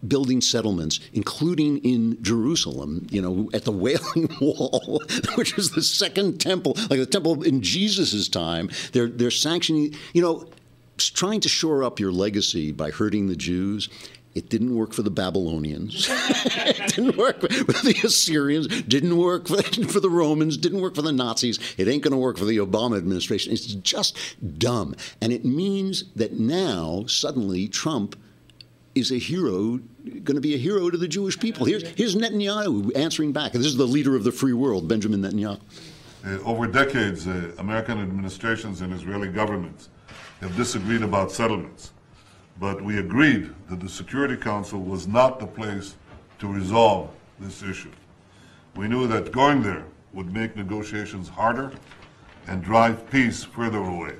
building 0.07 0.41
settlements, 0.41 0.99
including 1.13 1.79
in 1.79 2.21
Jerusalem, 2.21 3.07
you 3.09 3.21
know, 3.21 3.49
at 3.53 3.65
the 3.65 3.71
Wailing 3.83 4.29
Wall, 4.39 5.01
which 5.35 5.57
is 5.57 5.71
the 5.71 5.81
second 5.81 6.39
temple, 6.39 6.73
like 6.89 6.99
the 6.99 7.05
temple 7.05 7.43
in 7.43 7.61
Jesus' 7.61 8.27
time. 8.27 8.69
They're, 8.91 9.07
they're 9.07 9.31
sanctioning, 9.31 9.95
you 10.13 10.21
know, 10.21 10.47
trying 10.97 11.39
to 11.41 11.49
shore 11.49 11.83
up 11.83 11.99
your 11.99 12.11
legacy 12.11 12.71
by 12.71 12.91
hurting 12.91 13.27
the 13.27 13.35
Jews. 13.35 13.89
It 14.33 14.49
didn't 14.49 14.75
work 14.75 14.93
for 14.93 15.01
the 15.01 15.11
Babylonians. 15.11 16.07
it 16.09 16.95
didn't 16.95 17.17
work 17.17 17.41
for 17.41 17.47
the 17.47 17.99
Assyrians. 18.03 18.67
Didn't 18.83 19.17
work 19.17 19.47
for, 19.47 19.61
for 19.89 19.99
the 19.99 20.09
Romans. 20.09 20.55
Didn't 20.57 20.81
work 20.81 20.95
for 20.95 21.01
the 21.01 21.11
Nazis. 21.11 21.59
It 21.77 21.87
ain't 21.87 22.03
going 22.03 22.13
to 22.13 22.17
work 22.17 22.37
for 22.37 22.45
the 22.45 22.57
Obama 22.57 22.97
administration. 22.97 23.51
It's 23.51 23.65
just 23.65 24.17
dumb. 24.57 24.95
And 25.21 25.33
it 25.33 25.43
means 25.43 26.05
that 26.15 26.39
now, 26.39 27.05
suddenly, 27.07 27.67
Trump 27.67 28.15
is 28.95 29.11
a 29.11 29.17
hero, 29.17 29.79
going 30.03 30.35
to 30.35 30.41
be 30.41 30.53
a 30.53 30.57
hero 30.57 30.89
to 30.89 30.97
the 30.97 31.07
Jewish 31.07 31.39
people. 31.39 31.65
Here's, 31.65 31.87
here's 31.89 32.15
Netanyahu 32.15 32.95
answering 32.95 33.31
back. 33.31 33.51
This 33.53 33.65
is 33.65 33.77
the 33.77 33.87
leader 33.87 34.15
of 34.15 34.23
the 34.23 34.31
free 34.31 34.53
world, 34.53 34.87
Benjamin 34.87 35.21
Netanyahu. 35.21 35.59
Uh, 36.25 36.37
over 36.43 36.67
decades, 36.67 37.27
uh, 37.27 37.51
American 37.57 37.99
administrations 37.99 38.81
and 38.81 38.93
Israeli 38.93 39.27
governments 39.27 39.89
have 40.39 40.55
disagreed 40.55 41.01
about 41.01 41.31
settlements, 41.31 41.93
but 42.61 42.81
we 42.81 42.99
agreed 42.99 43.53
that 43.69 43.81
the 43.81 43.89
Security 43.89 44.37
Council 44.37 44.79
was 44.79 45.07
not 45.07 45.39
the 45.39 45.47
place 45.47 45.95
to 46.39 46.47
resolve 46.47 47.09
this 47.39 47.61
issue. 47.63 47.91
We 48.75 48.87
knew 48.87 49.07
that 49.07 49.33
going 49.33 49.63
there 49.63 49.83
would 50.13 50.31
make 50.31 50.55
negotiations 50.55 51.27
harder 51.27 51.73
and 52.47 52.63
drive 52.63 53.09
peace 53.09 53.43
further 53.43 53.79
away. 53.79 54.15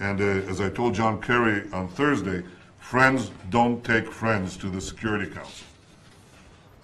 And 0.00 0.20
uh, 0.20 0.50
as 0.50 0.60
I 0.60 0.68
told 0.68 0.94
John 0.94 1.22
Kerry 1.22 1.62
on 1.72 1.88
Thursday, 1.88 2.42
Friends 2.88 3.30
don't 3.50 3.84
take 3.84 4.10
friends 4.10 4.56
to 4.56 4.70
the 4.70 4.80
Security 4.80 5.30
Council. 5.30 5.66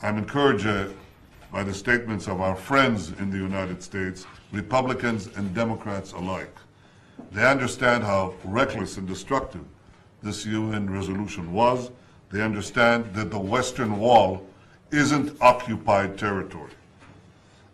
I'm 0.03 0.19
encouraged 0.19 0.67
uh, 0.67 0.89
by 1.51 1.63
the 1.63 1.73
statements 1.73 2.29
of 2.29 2.43
our 2.43 2.55
friends 2.55 3.13
in 3.19 3.31
the 3.31 3.39
United 3.39 3.83
States, 3.83 4.27
Republicans 4.53 5.31
and 5.35 5.55
Democrats 5.55 6.13
alike. 6.13 6.55
They 7.33 7.47
understand 7.47 8.05
how 8.05 8.35
reckless 8.45 8.99
and 8.99 9.09
destructive 9.09 9.65
this 10.25 10.47
UN 10.47 10.91
resolution 10.91 11.53
was. 11.53 11.91
They 12.31 12.43
understand 12.43 13.15
that 13.15 13.31
the 13.31 13.39
Western 13.39 13.99
Wall 13.99 14.45
isn't 14.91 15.37
occupied 15.41 16.19
territory. 16.19 16.73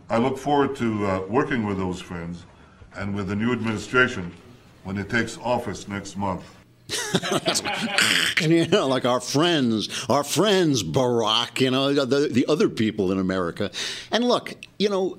I 0.09 0.19
look 0.19 0.37
forward 0.37 0.77
to 0.77 1.07
uh, 1.07 1.21
working 1.29 1.65
with 1.65 1.79
those 1.79 2.01
friends 2.01 2.45
and 2.97 3.15
with 3.15 3.29
the 3.29 3.37
new 3.37 3.53
administration 3.53 4.33
when 4.85 4.99
it 4.99 5.09
takes 5.09 5.39
office 5.39 5.87
next 5.87 6.17
month 6.17 6.45
and, 8.43 8.53
you 8.53 8.67
know, 8.67 8.87
like 8.87 9.05
our 9.05 9.21
friends, 9.21 9.89
our 10.09 10.25
friends, 10.25 10.83
Barack, 10.83 11.61
you 11.61 11.71
know, 11.71 11.93
the, 11.93 12.29
the 12.29 12.47
other 12.47 12.69
people 12.69 13.13
in 13.13 13.19
America. 13.19 13.71
And 14.11 14.25
look, 14.25 14.55
you 14.79 14.89
know, 14.89 15.19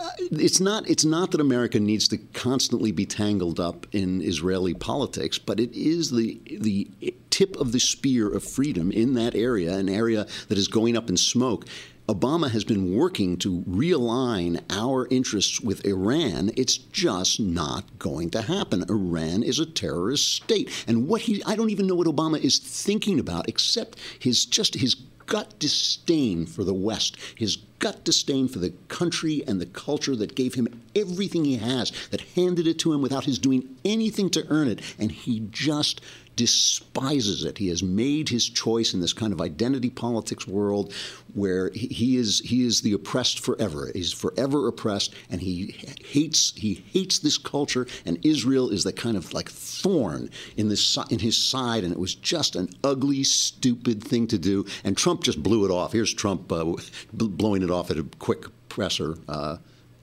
Uh, 0.00 0.08
it's 0.18 0.60
not 0.60 0.88
it's 0.88 1.04
not 1.04 1.30
that 1.30 1.42
America 1.42 1.78
needs 1.78 2.08
to 2.08 2.16
constantly 2.32 2.90
be 2.90 3.04
tangled 3.04 3.60
up 3.60 3.86
in 3.92 4.22
Israeli 4.22 4.72
politics, 4.72 5.38
but 5.38 5.60
it 5.60 5.70
is 5.74 6.10
the 6.10 6.40
the 6.46 6.88
tip 7.28 7.54
of 7.56 7.72
the 7.72 7.80
spear 7.80 8.32
of 8.32 8.42
freedom 8.42 8.90
in 8.90 9.12
that 9.14 9.34
area, 9.34 9.76
an 9.76 9.90
area 9.90 10.26
that 10.48 10.56
is 10.56 10.68
going 10.68 10.96
up 10.96 11.10
in 11.10 11.18
smoke. 11.18 11.66
Obama 12.08 12.50
has 12.50 12.64
been 12.64 12.96
working 12.96 13.36
to 13.36 13.60
realign 13.68 14.60
our 14.70 15.06
interests 15.10 15.60
with 15.60 15.84
Iran. 15.84 16.50
It's 16.56 16.78
just 16.78 17.38
not 17.38 17.84
going 17.98 18.30
to 18.30 18.42
happen. 18.42 18.84
Iran 18.88 19.42
is 19.42 19.58
a 19.58 19.66
terrorist 19.66 20.34
state. 20.34 20.84
And 20.88 21.08
what 21.08 21.20
he 21.22 21.42
I 21.44 21.56
don't 21.56 21.70
even 21.70 21.86
know 21.86 21.94
what 21.94 22.06
Obama 22.06 22.40
is 22.40 22.58
thinking 22.58 23.20
about 23.20 23.50
except 23.50 23.98
his 24.18 24.46
just 24.46 24.74
his 24.76 24.96
gut 25.30 25.58
disdain 25.60 26.44
for 26.44 26.64
the 26.64 26.74
West, 26.74 27.16
his 27.36 27.56
gut 27.78 28.04
disdain 28.04 28.48
for 28.48 28.58
the 28.58 28.74
country 28.88 29.42
and 29.46 29.60
the 29.60 29.66
culture 29.66 30.16
that 30.16 30.34
gave 30.34 30.54
him 30.54 30.82
everything 30.94 31.44
he 31.46 31.56
has, 31.56 31.92
that 32.10 32.20
handed 32.34 32.66
it 32.66 32.78
to 32.80 32.92
him 32.92 33.00
without 33.00 33.24
his 33.24 33.38
doing 33.38 33.76
anything 33.84 34.28
to 34.28 34.44
earn 34.48 34.68
it, 34.68 34.82
and 34.98 35.12
he 35.12 35.40
just 35.50 36.00
despises 36.40 37.44
it. 37.44 37.58
He 37.58 37.68
has 37.68 37.82
made 37.82 38.30
his 38.30 38.48
choice 38.48 38.94
in 38.94 39.00
this 39.00 39.12
kind 39.12 39.30
of 39.30 39.42
identity 39.42 39.90
politics 39.90 40.48
world 40.48 40.94
where 41.34 41.68
he 41.74 42.16
is 42.16 42.40
he 42.40 42.64
is 42.64 42.80
the 42.80 42.94
oppressed 42.94 43.40
forever. 43.40 43.90
He's 43.94 44.10
forever 44.10 44.66
oppressed, 44.66 45.14
and 45.28 45.42
he 45.42 45.76
hates 46.02 46.54
he 46.56 46.82
hates 46.94 47.18
this 47.18 47.36
culture. 47.36 47.86
And 48.06 48.24
Israel 48.24 48.70
is 48.70 48.84
the 48.84 48.92
kind 48.94 49.18
of 49.18 49.34
like 49.34 49.50
thorn 49.50 50.30
in 50.56 50.70
this 50.70 50.96
in 51.10 51.18
his 51.18 51.36
side, 51.36 51.84
and 51.84 51.92
it 51.92 51.98
was 51.98 52.14
just 52.14 52.56
an 52.56 52.70
ugly, 52.82 53.22
stupid 53.22 54.02
thing 54.02 54.26
to 54.28 54.38
do. 54.38 54.64
And 54.82 54.96
Trump 54.96 55.22
just 55.22 55.42
blew 55.42 55.66
it 55.66 55.70
off. 55.70 55.92
Here's 55.92 56.14
Trump 56.14 56.50
uh, 56.50 56.74
blowing 57.12 57.62
it 57.62 57.70
off 57.70 57.90
at 57.90 57.98
a 57.98 58.04
quick 58.18 58.46
presser 58.70 59.18
uh, 59.28 59.58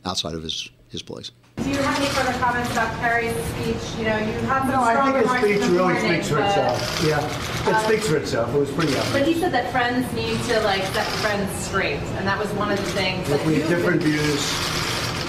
outside 0.06 0.36
of 0.36 0.44
his 0.44 0.70
his 0.90 1.02
place. 1.02 1.32
Do 1.58 1.70
you 1.72 1.78
have 1.78 2.00
any 2.00 2.08
further 2.10 2.38
comments 2.40 2.72
about 2.72 2.96
Kerry's 3.00 3.36
speech? 3.52 3.98
You 4.00 4.06
know, 4.06 4.18
you 4.18 4.32
have 4.48 4.62
some 4.64 4.70
No, 4.72 4.82
I 4.82 4.94
strong 4.94 5.14
think 5.14 5.26
his 5.26 5.26
remarks 5.26 5.44
speech 5.44 5.58
this 5.60 5.70
really 5.70 5.84
morning, 5.84 6.04
speaks 6.14 6.30
for 6.30 6.36
but- 6.36 6.48
itself. 6.48 7.04
Yeah, 7.06 7.70
it 7.70 7.76
Um, 7.76 7.84
speaks 7.86 8.08
for 8.08 8.16
itself. 8.18 8.56
It 8.56 8.58
was 8.60 8.72
pretty 8.72 8.96
obvious. 8.98 9.14
But 9.14 9.24
he 9.28 9.34
said 9.40 9.52
that 9.54 9.72
friends 9.72 10.14
need 10.14 10.42
to 10.46 10.60
like 10.62 10.84
set 10.94 11.08
friends 11.24 11.52
straight, 11.66 12.00
and 12.18 12.28
that 12.28 12.40
was 12.40 12.48
one 12.54 12.72
of 12.72 12.78
the 12.78 12.92
things 12.92 13.28
Look, 13.30 13.40
that 13.40 13.48
we 13.48 13.56
you 13.56 13.62
have 13.62 13.70
different 13.70 14.02
views. 14.02 14.42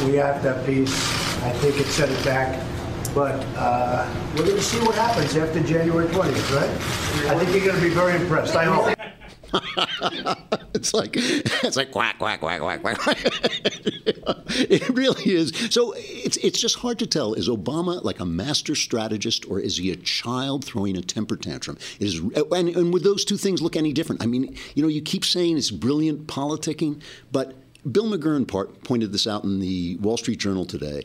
We 0.07 0.15
have 0.17 0.43
that 0.45 0.65
piece. 0.65 0.95
I 1.43 1.51
think 1.61 1.81
it 1.81 1.87
set 1.87 2.09
it 2.11 2.25
back. 2.25 2.61
But 3.15 3.43
uh, 3.57 4.07
we're 4.37 4.45
going 4.45 4.57
to 4.57 4.63
see 4.63 4.79
what 4.81 4.95
happens 4.95 5.35
after 5.35 5.61
January 5.61 6.07
20th, 6.09 6.55
right? 6.55 6.71
I 7.33 7.39
think 7.39 7.51
you're 7.57 7.73
going 7.73 7.83
to 7.83 7.89
be 7.89 7.93
very 7.95 8.15
impressed. 8.15 8.55
I 8.55 8.65
hope. 8.65 8.95
it's 10.75 10.93
like 10.95 11.15
it's 11.17 11.77
like 11.77 11.91
quack 11.91 12.19
quack 12.19 12.41
quack 12.41 12.61
quack 12.61 12.83
quack. 12.83 13.19
it 14.49 14.89
really 14.91 15.35
is. 15.35 15.53
So 15.71 15.95
it's 15.97 16.37
it's 16.39 16.61
just 16.61 16.77
hard 16.77 16.99
to 16.99 17.07
tell. 17.07 17.35
Is 17.35 17.49
Obama 17.49 18.03
like 18.05 18.21
a 18.21 18.27
master 18.27 18.75
strategist 18.75 19.47
or 19.51 19.61
is 19.61 19.79
he 19.79 19.91
a 19.91 19.97
child 19.97 20.65
throwing 20.65 20.97
a 20.97 21.03
temper 21.03 21.37
tantrum? 21.37 21.79
Is 22.01 22.19
and, 22.19 22.69
and 22.69 22.93
would 22.93 23.05
those 23.05 23.25
two 23.25 23.37
things 23.37 23.63
look 23.63 23.77
any 23.77 23.93
different? 23.93 24.23
I 24.23 24.27
mean, 24.27 24.57
you 24.75 24.83
know, 24.83 24.89
you 24.89 25.03
keep 25.03 25.25
saying 25.25 25.57
it's 25.57 25.71
brilliant 25.71 26.27
politicking, 26.27 27.03
but 27.33 27.55
Bill 27.91 28.07
McGurn 28.07 28.47
part, 28.47 28.83
pointed 28.85 29.13
this 29.13 29.27
out 29.27 29.45
in 29.45 29.61
the 29.61 29.97
Wall 29.97 30.17
Street 30.17 30.39
Journal 30.39 30.67
today. 30.67 31.05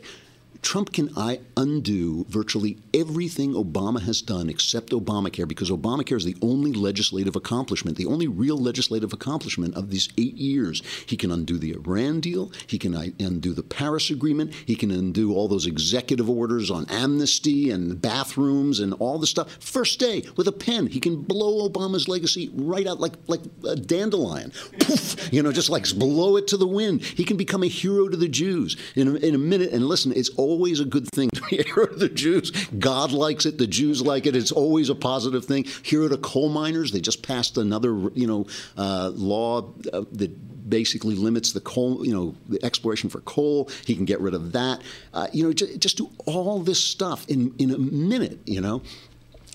Trump 0.64 0.92
can 0.92 1.10
I 1.14 1.40
undo 1.58 2.24
virtually 2.24 2.78
everything 2.94 3.52
Obama 3.52 4.00
has 4.00 4.22
done 4.22 4.48
except 4.48 4.92
Obamacare 4.92 5.46
because 5.46 5.70
Obamacare 5.70 6.16
is 6.16 6.24
the 6.24 6.36
only 6.40 6.72
legislative 6.72 7.36
accomplishment, 7.36 7.98
the 7.98 8.06
only 8.06 8.26
real 8.26 8.56
legislative 8.56 9.12
accomplishment 9.12 9.74
of 9.74 9.90
these 9.90 10.08
eight 10.16 10.34
years. 10.34 10.82
He 11.06 11.18
can 11.18 11.30
undo 11.30 11.58
the 11.58 11.72
Iran 11.72 12.20
deal. 12.20 12.50
He 12.66 12.78
can 12.78 12.94
undo 12.94 13.52
the 13.52 13.62
Paris 13.62 14.10
Agreement. 14.10 14.54
He 14.54 14.74
can 14.74 14.90
undo 14.90 15.34
all 15.34 15.48
those 15.48 15.66
executive 15.66 16.30
orders 16.30 16.70
on 16.70 16.86
amnesty 16.88 17.70
and 17.70 18.00
bathrooms 18.00 18.80
and 18.80 18.94
all 18.94 19.18
the 19.18 19.26
stuff. 19.26 19.58
First 19.60 20.00
day 20.00 20.24
with 20.36 20.48
a 20.48 20.52
pen, 20.52 20.86
he 20.86 20.98
can 20.98 21.20
blow 21.20 21.68
Obama's 21.68 22.08
legacy 22.08 22.50
right 22.54 22.86
out 22.86 23.00
like 23.00 23.12
like 23.26 23.42
a 23.68 23.76
dandelion. 23.76 24.50
Poof, 24.80 25.30
you 25.30 25.42
know, 25.42 25.52
just 25.52 25.68
like 25.68 25.84
blow 25.94 26.38
it 26.38 26.48
to 26.48 26.56
the 26.56 26.66
wind. 26.66 27.04
He 27.04 27.24
can 27.24 27.36
become 27.36 27.62
a 27.62 27.68
hero 27.68 28.08
to 28.08 28.16
the 28.16 28.28
Jews 28.28 28.78
in 28.96 29.08
a, 29.08 29.14
in 29.16 29.34
a 29.34 29.38
minute. 29.38 29.70
And 29.70 29.86
listen, 29.86 30.10
it's 30.16 30.30
always 30.54 30.78
a 30.78 30.84
good 30.84 31.08
thing 31.10 31.30
to 31.30 31.42
be 31.42 31.62
hero 31.66 31.86
to 31.86 31.96
the 31.96 32.08
Jews. 32.08 32.50
God 32.78 33.10
likes 33.10 33.44
it. 33.44 33.58
The 33.58 33.66
Jews 33.66 34.00
like 34.00 34.26
it. 34.26 34.36
It's 34.36 34.52
always 34.52 34.88
a 34.88 34.94
positive 34.94 35.44
thing. 35.44 35.64
Hero 35.82 36.06
the 36.06 36.18
coal 36.18 36.48
miners. 36.48 36.92
They 36.92 37.00
just 37.00 37.22
passed 37.22 37.58
another, 37.58 37.90
you 38.14 38.26
know, 38.26 38.46
uh, 38.76 39.10
law 39.14 39.72
uh, 39.92 40.04
that 40.12 40.70
basically 40.70 41.16
limits 41.16 41.52
the 41.52 41.60
coal, 41.60 42.06
you 42.06 42.14
know, 42.14 42.34
the 42.48 42.64
exploration 42.64 43.10
for 43.10 43.20
coal. 43.22 43.68
He 43.84 43.96
can 43.96 44.04
get 44.04 44.20
rid 44.20 44.34
of 44.34 44.52
that. 44.52 44.80
Uh, 45.12 45.26
you 45.32 45.42
know, 45.42 45.52
just, 45.52 45.80
just 45.80 45.96
do 45.96 46.08
all 46.24 46.60
this 46.60 46.82
stuff 46.82 47.28
in 47.28 47.52
in 47.58 47.70
a 47.72 47.78
minute. 47.78 48.38
You 48.46 48.60
know. 48.60 48.82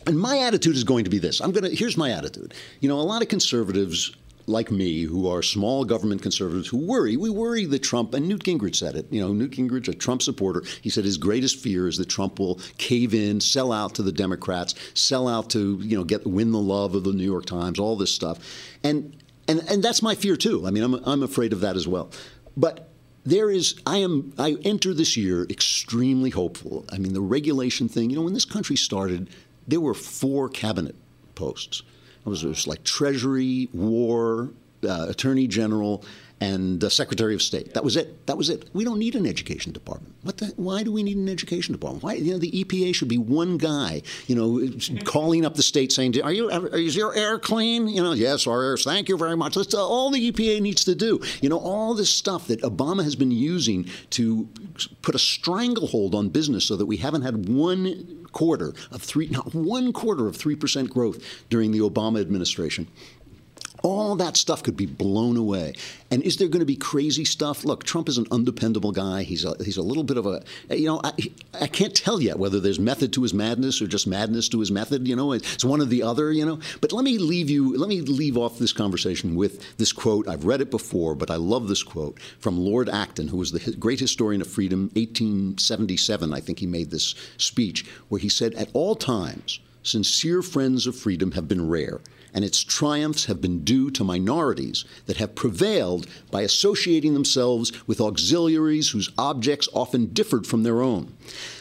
And 0.08 0.18
my 0.18 0.40
attitude 0.40 0.76
is 0.76 0.84
going 0.84 1.04
to 1.04 1.10
be 1.10 1.20
this. 1.20 1.40
I'm 1.40 1.52
going 1.52 1.66
to 1.66 1.76
here's 1.76 1.98
my 1.98 2.12
attitude. 2.12 2.54
You 2.80 2.90
know, 2.90 3.00
a 3.00 3.08
lot 3.14 3.22
of 3.22 3.28
conservatives 3.28 4.16
like 4.50 4.72
me, 4.72 5.04
who 5.04 5.30
are 5.30 5.42
small 5.42 5.86
government 5.86 6.22
conservatives, 6.22 6.68
who 6.68 6.78
worry. 6.78 7.16
We 7.16 7.30
worry 7.30 7.66
that 7.66 7.80
Trump, 7.80 8.14
and 8.14 8.28
Newt 8.28 8.44
Gingrich 8.44 8.76
said 8.76 8.96
it. 8.96 9.08
You 9.12 9.22
know, 9.22 9.34
Newt 9.34 9.52
Gingrich, 9.52 9.88
a 9.88 9.94
Trump 9.94 10.22
supporter, 10.22 10.64
he 10.82 10.90
said 10.90 11.06
his 11.06 11.18
greatest 11.18 11.60
fear 11.60 11.88
is 11.88 11.98
that 11.98 12.10
Trump 12.10 12.40
will 12.40 12.60
cave 12.78 13.14
in, 13.14 13.40
sell 13.40 13.72
out 13.72 13.96
to 13.96 14.04
the 14.04 14.12
Democrats, 14.12 14.76
sell 14.94 15.28
out 15.28 15.50
to, 15.52 15.80
you 15.82 15.98
know, 15.98 16.04
get 16.04 16.26
win 16.26 16.52
the 16.52 16.60
love 16.60 16.96
of 16.96 17.04
the 17.04 17.14
New 17.14 17.24
York 17.24 17.46
Times, 17.46 17.80
all 17.80 17.96
this 17.96 18.14
stuff. 18.14 18.40
And 18.84 19.16
and 19.48 19.60
and 19.70 19.84
that's 19.84 20.02
my 20.02 20.16
fear 20.16 20.36
too. 20.36 20.66
I 20.68 20.72
mean, 20.72 20.84
I'm 20.84 20.94
I'm 21.06 21.24
afraid 21.24 21.54
of 21.54 21.62
that 21.62 21.76
as 21.76 21.88
well. 21.88 22.12
But 22.58 22.90
there 23.26 23.50
is 23.52 23.76
i 23.86 23.98
am 23.98 24.34
i 24.38 24.56
enter 24.64 24.94
this 24.94 25.18
year 25.18 25.46
extremely 25.50 26.30
hopeful 26.30 26.86
i 26.92 26.98
mean 26.98 27.14
the 27.14 27.22
regulation 27.22 27.90
thing 27.90 28.10
you 28.10 28.16
know 28.16 28.22
when 28.22 28.34
this 28.34 28.46
country 28.46 28.76
started 28.76 29.30
there 29.68 29.82
were 29.82 29.94
four 29.94 30.48
cabinet 30.48 30.96
posts 31.36 31.84
it 32.26 32.30
was, 32.30 32.44
it 32.44 32.48
was 32.48 32.68
like 32.68 32.84
treasury 32.84 33.70
war 33.74 34.50
uh, 34.88 35.08
attorney 35.10 35.48
general 35.48 36.04
and 36.42 36.84
uh, 36.84 36.90
Secretary 36.90 37.34
of 37.34 37.42
State. 37.42 37.74
That 37.74 37.84
was 37.84 37.96
it. 37.96 38.26
That 38.28 38.38
was 38.38 38.50
it. 38.50 38.70
We 38.74 38.84
don't 38.84 39.00
need 39.00 39.16
an 39.16 39.26
education 39.26 39.72
department. 39.72 40.16
What 40.24 40.38
the, 40.38 40.48
why 40.56 40.84
do 40.84 40.92
we 40.92 41.04
need 41.04 41.18
an 41.18 41.30
education 41.30 41.74
department? 41.74 42.04
Why 42.04 42.14
you 42.14 42.32
know 42.32 42.38
the 42.38 42.52
EPA 42.52 42.96
should 42.96 43.08
be 43.08 43.18
one 43.18 43.58
guy, 43.58 44.02
you 44.28 44.36
know, 44.36 44.70
calling 45.04 45.46
up 45.46 45.56
the 45.56 45.64
state 45.64 45.92
saying, 45.92 46.22
"Are 46.22 46.32
you 46.32 46.50
is 46.50 46.96
your 46.96 47.16
air 47.16 47.40
clean?" 47.40 47.88
You 47.88 48.04
know, 48.04 48.14
yes, 48.14 48.48
our 48.48 48.64
air. 48.64 48.78
Thank 48.78 49.10
you 49.10 49.18
very 49.18 49.36
much. 49.36 49.56
That's 49.56 49.74
all 49.74 50.12
the 50.12 50.32
EPA 50.32 50.62
needs 50.62 50.86
to 50.86 50.96
do. 50.96 51.20
You 51.42 51.50
know, 51.50 51.60
all 51.60 51.94
this 51.94 52.10
stuff 52.10 52.48
that 52.48 52.62
Obama 52.62 53.04
has 53.04 53.16
been 53.16 53.32
using 53.32 53.90
to 54.12 54.48
put 55.02 55.16
a 55.16 55.20
stranglehold 55.20 56.16
on 56.16 56.30
business 56.30 56.66
so 56.66 56.76
that 56.76 56.86
we 56.86 56.98
haven't 56.98 57.24
had 57.24 57.50
one 57.50 58.28
quarter 58.32 58.74
of 58.92 59.02
three, 59.02 59.28
not 59.28 59.54
one 59.54 59.92
quarter 59.92 60.28
of 60.28 60.36
three 60.36 60.56
percent 60.56 60.90
growth 60.90 61.22
during 61.50 61.72
the 61.72 61.80
Obama 61.80 62.22
administration. 62.22 62.88
All 63.82 64.16
that 64.16 64.36
stuff 64.36 64.64
could 64.64 64.76
be 64.76 64.86
blown 64.86 65.38
away. 65.38 65.74
And 66.12 66.22
is 66.24 66.38
there 66.38 66.48
going 66.48 66.60
to 66.60 66.66
be 66.66 66.76
crazy 66.76 67.24
stuff? 67.24 67.64
Look, 67.64 67.84
Trump 67.84 68.10
is 68.10 68.18
an 68.18 68.26
undependable 68.32 68.92
guy. 68.92 69.24
He's 69.24 69.46
a, 69.46 69.56
he's 69.64 69.78
a 69.78 69.82
little 69.82 70.04
bit 70.04 70.18
of 70.18 70.26
a, 70.26 70.44
you 70.70 70.88
know, 70.88 71.00
I, 71.04 71.14
I 71.62 71.68
can't 71.68 71.96
tell 71.96 72.22
yet 72.22 72.40
whether 72.40 72.60
there's 72.60 72.80
method 72.80 73.14
to 73.14 73.22
his 73.22 73.34
madness 73.34 73.82
or 73.82 73.88
just 73.88 74.08
madness 74.08 74.50
to 74.50 74.60
his 74.60 74.72
method. 74.72 75.08
You 75.08 75.16
know, 75.16 75.32
it's 75.32 75.64
one 75.64 75.82
or 75.82 75.86
the 75.86 76.04
other. 76.04 76.32
You 76.32 76.46
know, 76.46 76.60
but 76.82 76.92
let 76.92 77.04
me 77.04 77.18
leave 77.18 77.50
you. 77.50 77.78
Let 77.78 77.90
me 77.90 78.02
leave 78.02 78.38
off 78.38 78.60
this 78.60 78.74
conversation 78.74 79.36
with 79.36 79.78
this 79.78 79.92
quote. 79.92 80.28
I've 80.28 80.46
read 80.46 80.62
it 80.62 80.72
before, 80.72 81.16
but 81.16 81.32
I 81.32 81.36
love 81.36 81.68
this 81.68 81.84
quote 81.84 82.20
from 82.40 82.58
Lord 82.58 82.90
Acton, 82.90 83.30
who 83.30 83.38
was 83.38 83.52
the 83.52 83.72
great 83.74 84.00
historian 84.00 84.42
of 84.42 84.48
freedom. 84.48 84.90
1877, 84.96 86.34
I 86.34 86.40
think 86.40 86.60
he 86.60 86.68
made 86.68 86.92
this 86.92 87.16
speech 87.38 87.86
where 88.10 88.20
he 88.20 88.30
said, 88.30 88.54
"At 88.56 88.70
all 88.74 88.96
times, 88.96 89.60
sincere 89.84 90.42
friends 90.42 90.86
of 90.88 90.96
freedom 90.96 91.32
have 91.32 91.48
been 91.48 91.68
rare." 91.68 92.02
And 92.34 92.46
its 92.46 92.64
triumphs 92.64 93.26
have 93.26 93.42
been 93.42 93.64
due 93.64 93.90
to 93.92 94.04
minorities 94.04 94.86
that 95.06 95.18
have 95.18 95.36
prevailed 95.36 96.08
by 96.32 96.42
associating 96.42 97.14
themselves 97.14 97.72
with 97.88 98.02
auxiliaries 98.02 98.90
whose 98.90 99.12
objects 99.18 99.68
often 99.74 100.08
differed 100.08 100.46
from 100.46 100.64
their 100.64 100.82
own. 100.82 101.14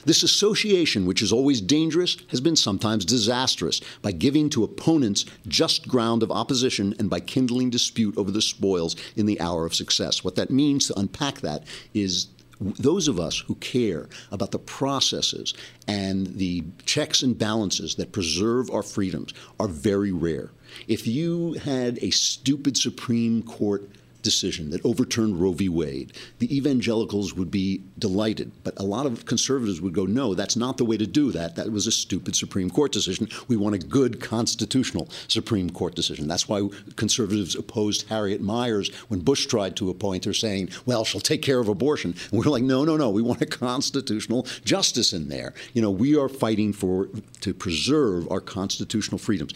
This 0.04 0.22
association, 0.22 1.06
which 1.06 1.22
is 1.22 1.32
always 1.32 1.60
dangerous, 1.60 2.16
has 2.28 2.40
been 2.40 2.56
sometimes 2.56 3.04
disastrous 3.04 3.80
by 4.02 4.12
giving 4.12 4.50
to 4.50 4.64
opponents 4.64 5.24
just 5.46 5.88
ground 5.88 6.22
of 6.22 6.30
opposition 6.30 6.94
and 6.98 7.10
by 7.10 7.20
kindling 7.20 7.70
dispute 7.70 8.16
over 8.16 8.30
the 8.30 8.42
spoils 8.42 8.96
in 9.16 9.26
the 9.26 9.40
hour 9.40 9.66
of 9.66 9.74
success. 9.74 10.24
What 10.24 10.36
that 10.36 10.50
means 10.50 10.86
to 10.86 10.98
unpack 10.98 11.40
that 11.40 11.64
is 11.94 12.28
those 12.60 13.08
of 13.08 13.20
us 13.20 13.38
who 13.38 13.54
care 13.56 14.08
about 14.30 14.50
the 14.50 14.58
processes 14.58 15.54
and 15.86 16.26
the 16.38 16.64
checks 16.84 17.22
and 17.22 17.38
balances 17.38 17.94
that 17.96 18.12
preserve 18.12 18.70
our 18.70 18.82
freedoms 18.82 19.32
are 19.60 19.68
very 19.68 20.12
rare. 20.12 20.50
If 20.86 21.06
you 21.06 21.54
had 21.54 21.98
a 22.02 22.10
stupid 22.10 22.76
Supreme 22.76 23.42
Court 23.42 23.88
decision 24.22 24.70
that 24.70 24.84
overturned 24.84 25.40
Roe 25.40 25.52
v. 25.52 25.68
Wade, 25.68 26.12
the 26.38 26.54
evangelicals 26.56 27.34
would 27.34 27.50
be 27.50 27.82
delighted. 27.98 28.52
But 28.64 28.78
a 28.78 28.82
lot 28.82 29.06
of 29.06 29.26
conservatives 29.26 29.80
would 29.80 29.94
go, 29.94 30.04
no, 30.04 30.34
that's 30.34 30.56
not 30.56 30.76
the 30.76 30.84
way 30.84 30.96
to 30.96 31.06
do 31.06 31.32
that. 31.32 31.56
That 31.56 31.70
was 31.70 31.86
a 31.86 31.92
stupid 31.92 32.36
Supreme 32.36 32.70
Court 32.70 32.92
decision. 32.92 33.28
We 33.46 33.56
want 33.56 33.74
a 33.74 33.78
good 33.78 34.20
constitutional 34.20 35.08
Supreme 35.28 35.70
Court 35.70 35.94
decision. 35.94 36.28
That's 36.28 36.48
why 36.48 36.68
conservatives 36.96 37.54
opposed 37.54 38.08
Harriet 38.08 38.40
Miers 38.40 38.94
when 39.08 39.20
Bush 39.20 39.46
tried 39.46 39.76
to 39.76 39.90
appoint 39.90 40.24
her, 40.24 40.34
saying, 40.34 40.70
well, 40.86 41.04
she'll 41.04 41.20
take 41.20 41.42
care 41.42 41.60
of 41.60 41.68
abortion. 41.68 42.14
And 42.30 42.38
we're 42.38 42.50
like, 42.50 42.62
no, 42.62 42.84
no, 42.84 42.96
no. 42.96 43.10
We 43.10 43.22
want 43.22 43.42
a 43.42 43.46
constitutional 43.46 44.46
justice 44.64 45.12
in 45.12 45.28
there. 45.28 45.54
You 45.74 45.82
know, 45.82 45.90
we 45.90 46.16
are 46.16 46.28
fighting 46.28 46.72
for 46.72 47.08
to 47.40 47.54
preserve 47.54 48.30
our 48.30 48.40
constitutional 48.40 49.18
freedoms. 49.18 49.52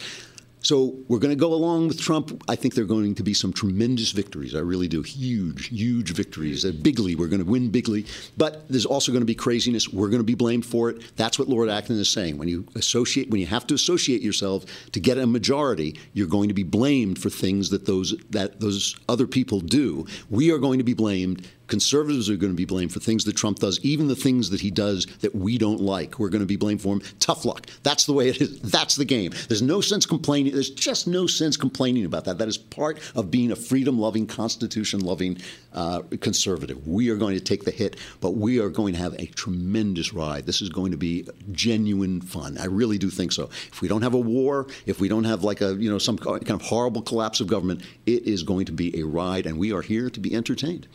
So 0.63 0.95
we're 1.09 1.19
going 1.19 1.35
to 1.35 1.39
go 1.39 1.53
along 1.53 1.89
with 1.89 1.99
Trump. 1.99 2.41
I 2.47 2.55
think 2.55 2.73
there 2.73 2.85
are 2.85 2.87
going 2.87 3.15
to 3.15 3.23
be 3.23 3.33
some 3.33 3.51
tremendous 3.51 4.11
victories. 4.11 4.55
I 4.55 4.59
really 4.59 4.87
do. 4.87 5.01
Huge, 5.01 5.67
huge 5.67 6.13
victories. 6.13 6.63
Uh, 6.63 6.71
bigly, 6.81 7.15
we're 7.15 7.27
going 7.27 7.43
to 7.43 7.49
win 7.49 7.69
bigly. 7.69 8.05
But 8.37 8.67
there's 8.69 8.85
also 8.85 9.11
going 9.11 9.21
to 9.21 9.25
be 9.25 9.35
craziness. 9.35 9.89
We're 9.89 10.07
going 10.07 10.21
to 10.21 10.25
be 10.25 10.35
blamed 10.35 10.65
for 10.65 10.89
it. 10.89 11.15
That's 11.17 11.37
what 11.37 11.49
Lord 11.49 11.69
Acton 11.69 11.99
is 11.99 12.09
saying. 12.09 12.37
When 12.37 12.47
you 12.47 12.65
associate, 12.75 13.29
when 13.29 13.41
you 13.41 13.47
have 13.47 13.67
to 13.67 13.73
associate 13.73 14.21
yourself 14.21 14.63
to 14.93 14.99
get 15.01 15.17
a 15.17 15.27
majority, 15.27 15.99
you're 16.13 16.27
going 16.27 16.47
to 16.47 16.53
be 16.53 16.63
blamed 16.63 17.19
for 17.19 17.29
things 17.29 17.69
that 17.71 17.85
those 17.85 18.15
that 18.29 18.61
those 18.61 18.95
other 19.09 19.27
people 19.27 19.59
do. 19.59 20.07
We 20.29 20.49
are 20.51 20.59
going 20.59 20.77
to 20.77 20.85
be 20.85 20.93
blamed 20.93 21.45
Conservatives 21.73 22.29
are 22.29 22.35
going 22.35 22.53
to 22.53 22.55
be 22.55 22.65
blamed 22.65 22.93
for 22.93 22.99
things 22.99 23.23
that 23.23 23.35
Trump 23.35 23.57
does, 23.57 23.79
even 23.81 24.07
the 24.07 24.15
things 24.15 24.51
that 24.51 24.61
he 24.61 24.69
does 24.69 25.07
that 25.21 25.33
we 25.33 25.57
don't 25.57 25.81
like. 25.81 26.19
We're 26.19 26.29
going 26.29 26.43
to 26.43 26.45
be 26.45 26.55
blamed 26.55 26.83
for 26.83 26.93
him. 26.93 27.01
Tough 27.19 27.45
luck. 27.45 27.65
That's 27.81 28.05
the 28.05 28.13
way 28.13 28.29
it 28.29 28.39
is. 28.39 28.61
That's 28.61 28.93
the 28.95 29.05
game. 29.05 29.33
There's 29.47 29.63
no 29.63 29.81
sense 29.81 30.05
complaining. 30.05 30.53
There's 30.53 30.69
just 30.69 31.07
no 31.07 31.25
sense 31.25 31.57
complaining 31.57 32.05
about 32.05 32.25
that. 32.25 32.37
That 32.37 32.47
is 32.47 32.59
part 32.59 32.99
of 33.15 33.31
being 33.31 33.51
a 33.51 33.55
freedom 33.55 33.97
loving, 33.97 34.27
constitution 34.27 34.99
loving 34.99 35.39
uh, 35.73 36.01
conservative. 36.21 36.87
We 36.87 37.09
are 37.09 37.15
going 37.15 37.35
to 37.35 37.43
take 37.43 37.63
the 37.63 37.71
hit, 37.71 37.97
but 38.21 38.31
we 38.31 38.59
are 38.59 38.69
going 38.69 38.93
to 38.93 38.99
have 38.99 39.13
a 39.13 39.25
tremendous 39.27 40.13
ride. 40.13 40.45
This 40.45 40.61
is 40.61 40.69
going 40.69 40.91
to 40.91 40.97
be 40.97 41.27
genuine 41.51 42.21
fun. 42.21 42.57
I 42.57 42.65
really 42.65 42.97
do 42.97 43.09
think 43.09 43.31
so. 43.31 43.49
If 43.71 43.81
we 43.81 43.87
don't 43.87 44.01
have 44.01 44.13
a 44.13 44.19
war, 44.19 44.67
if 44.85 44.99
we 44.99 45.07
don't 45.07 45.23
have 45.23 45.43
like 45.43 45.61
a, 45.61 45.75
you 45.75 45.89
know, 45.89 45.97
some 45.97 46.17
kind 46.17 46.49
of 46.49 46.61
horrible 46.61 47.01
collapse 47.01 47.39
of 47.39 47.47
government, 47.47 47.81
it 48.05 48.23
is 48.23 48.43
going 48.43 48.65
to 48.65 48.71
be 48.71 48.99
a 48.99 49.05
ride, 49.05 49.45
and 49.45 49.57
we 49.57 49.73
are 49.73 49.81
here 49.81 50.09
to 50.09 50.19
be 50.19 50.35
entertained. 50.35 50.87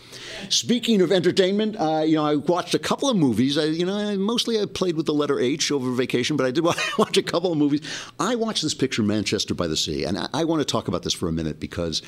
Speaking 0.48 1.00
of 1.00 1.12
entertainment, 1.12 1.76
uh, 1.78 2.02
you 2.06 2.16
know, 2.16 2.24
I 2.24 2.36
watched 2.36 2.74
a 2.74 2.78
couple 2.78 3.08
of 3.08 3.16
movies. 3.16 3.58
I, 3.58 3.64
you 3.64 3.86
know, 3.86 3.96
I, 3.96 4.16
mostly 4.16 4.60
I 4.60 4.66
played 4.66 4.96
with 4.96 5.06
the 5.06 5.14
letter 5.14 5.40
H 5.40 5.70
over 5.70 5.92
vacation, 5.92 6.36
but 6.36 6.46
I 6.46 6.50
did 6.50 6.64
watch 6.98 7.16
a 7.16 7.22
couple 7.22 7.52
of 7.52 7.58
movies. 7.58 7.80
I 8.18 8.36
watched 8.36 8.62
this 8.62 8.74
picture, 8.74 9.02
Manchester 9.02 9.54
by 9.54 9.66
the 9.66 9.76
Sea, 9.76 10.04
and 10.04 10.18
I, 10.18 10.28
I 10.32 10.44
want 10.44 10.60
to 10.60 10.64
talk 10.64 10.88
about 10.88 11.02
this 11.02 11.14
for 11.14 11.28
a 11.28 11.32
minute 11.32 11.60
because 11.60 12.02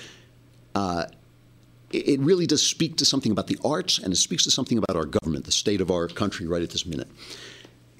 uh, 0.75 1.07
it 1.91 2.21
really 2.21 2.47
does 2.47 2.67
speak 2.67 2.97
to 2.97 3.05
something 3.05 3.33
about 3.33 3.49
the 3.49 3.59
arts, 3.65 3.99
and 3.99 4.13
it 4.13 4.17
speaks 4.17 4.45
to 4.45 4.51
something 4.51 4.79
about 4.79 4.97
our 4.97 5.07
government, 5.07 5.45
the 5.45 5.53
state 5.53 5.81
of 5.81 5.91
our 5.91 6.09
country 6.09 6.47
right 6.47 6.63
at 6.63 6.71
this 6.71 6.87
minute. 6.87 7.09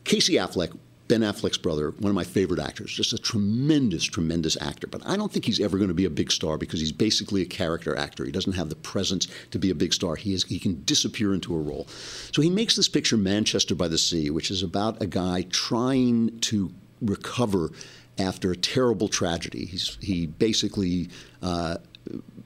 Casey 0.05 0.35
Affleck 0.35 0.77
Ben 1.11 1.23
Affleck's 1.23 1.59
brother, 1.59 1.91
one 1.99 2.09
of 2.09 2.15
my 2.15 2.23
favorite 2.23 2.61
actors, 2.61 2.93
just 2.93 3.13
a 3.13 3.19
tremendous, 3.19 4.05
tremendous 4.05 4.57
actor. 4.61 4.87
But 4.87 5.05
I 5.05 5.17
don't 5.17 5.33
think 5.33 5.45
he's 5.45 5.59
ever 5.59 5.77
going 5.77 5.89
to 5.89 5.95
be 5.95 6.05
a 6.05 6.11
big 6.11 6.31
star 6.31 6.57
because 6.57 6.79
he's 6.79 6.93
basically 6.93 7.43
a 7.43 7.47
character 7.47 7.97
actor. 7.97 8.25
He 8.25 8.31
doesn't 8.31 8.53
have 8.53 8.69
the 8.69 8.77
presence 8.77 9.27
to 9.51 9.59
be 9.59 9.71
a 9.71 9.75
big 9.75 9.93
star. 9.93 10.15
He 10.15 10.35
is 10.35 10.45
he 10.45 10.61
can 10.61 10.85
disappear 10.85 11.35
into 11.35 11.53
a 11.53 11.59
role. 11.59 11.89
So 12.31 12.43
he 12.43 12.49
makes 12.49 12.77
this 12.77 12.89
picture 12.89 13.17
Manchester 13.17 13.75
by 13.75 13.89
the 13.89 13.99
Sea, 13.99 14.31
which 14.31 14.53
is 14.53 14.63
about 14.63 15.03
a 15.03 15.07
guy 15.07 15.43
trying 15.51 16.39
to 16.43 16.73
recover 17.03 17.73
after 18.17 18.53
a 18.53 18.57
terrible 18.57 19.09
tragedy. 19.09 19.65
He's 19.65 19.99
he 20.01 20.29
basically. 20.29 21.09
Uh, 21.43 21.79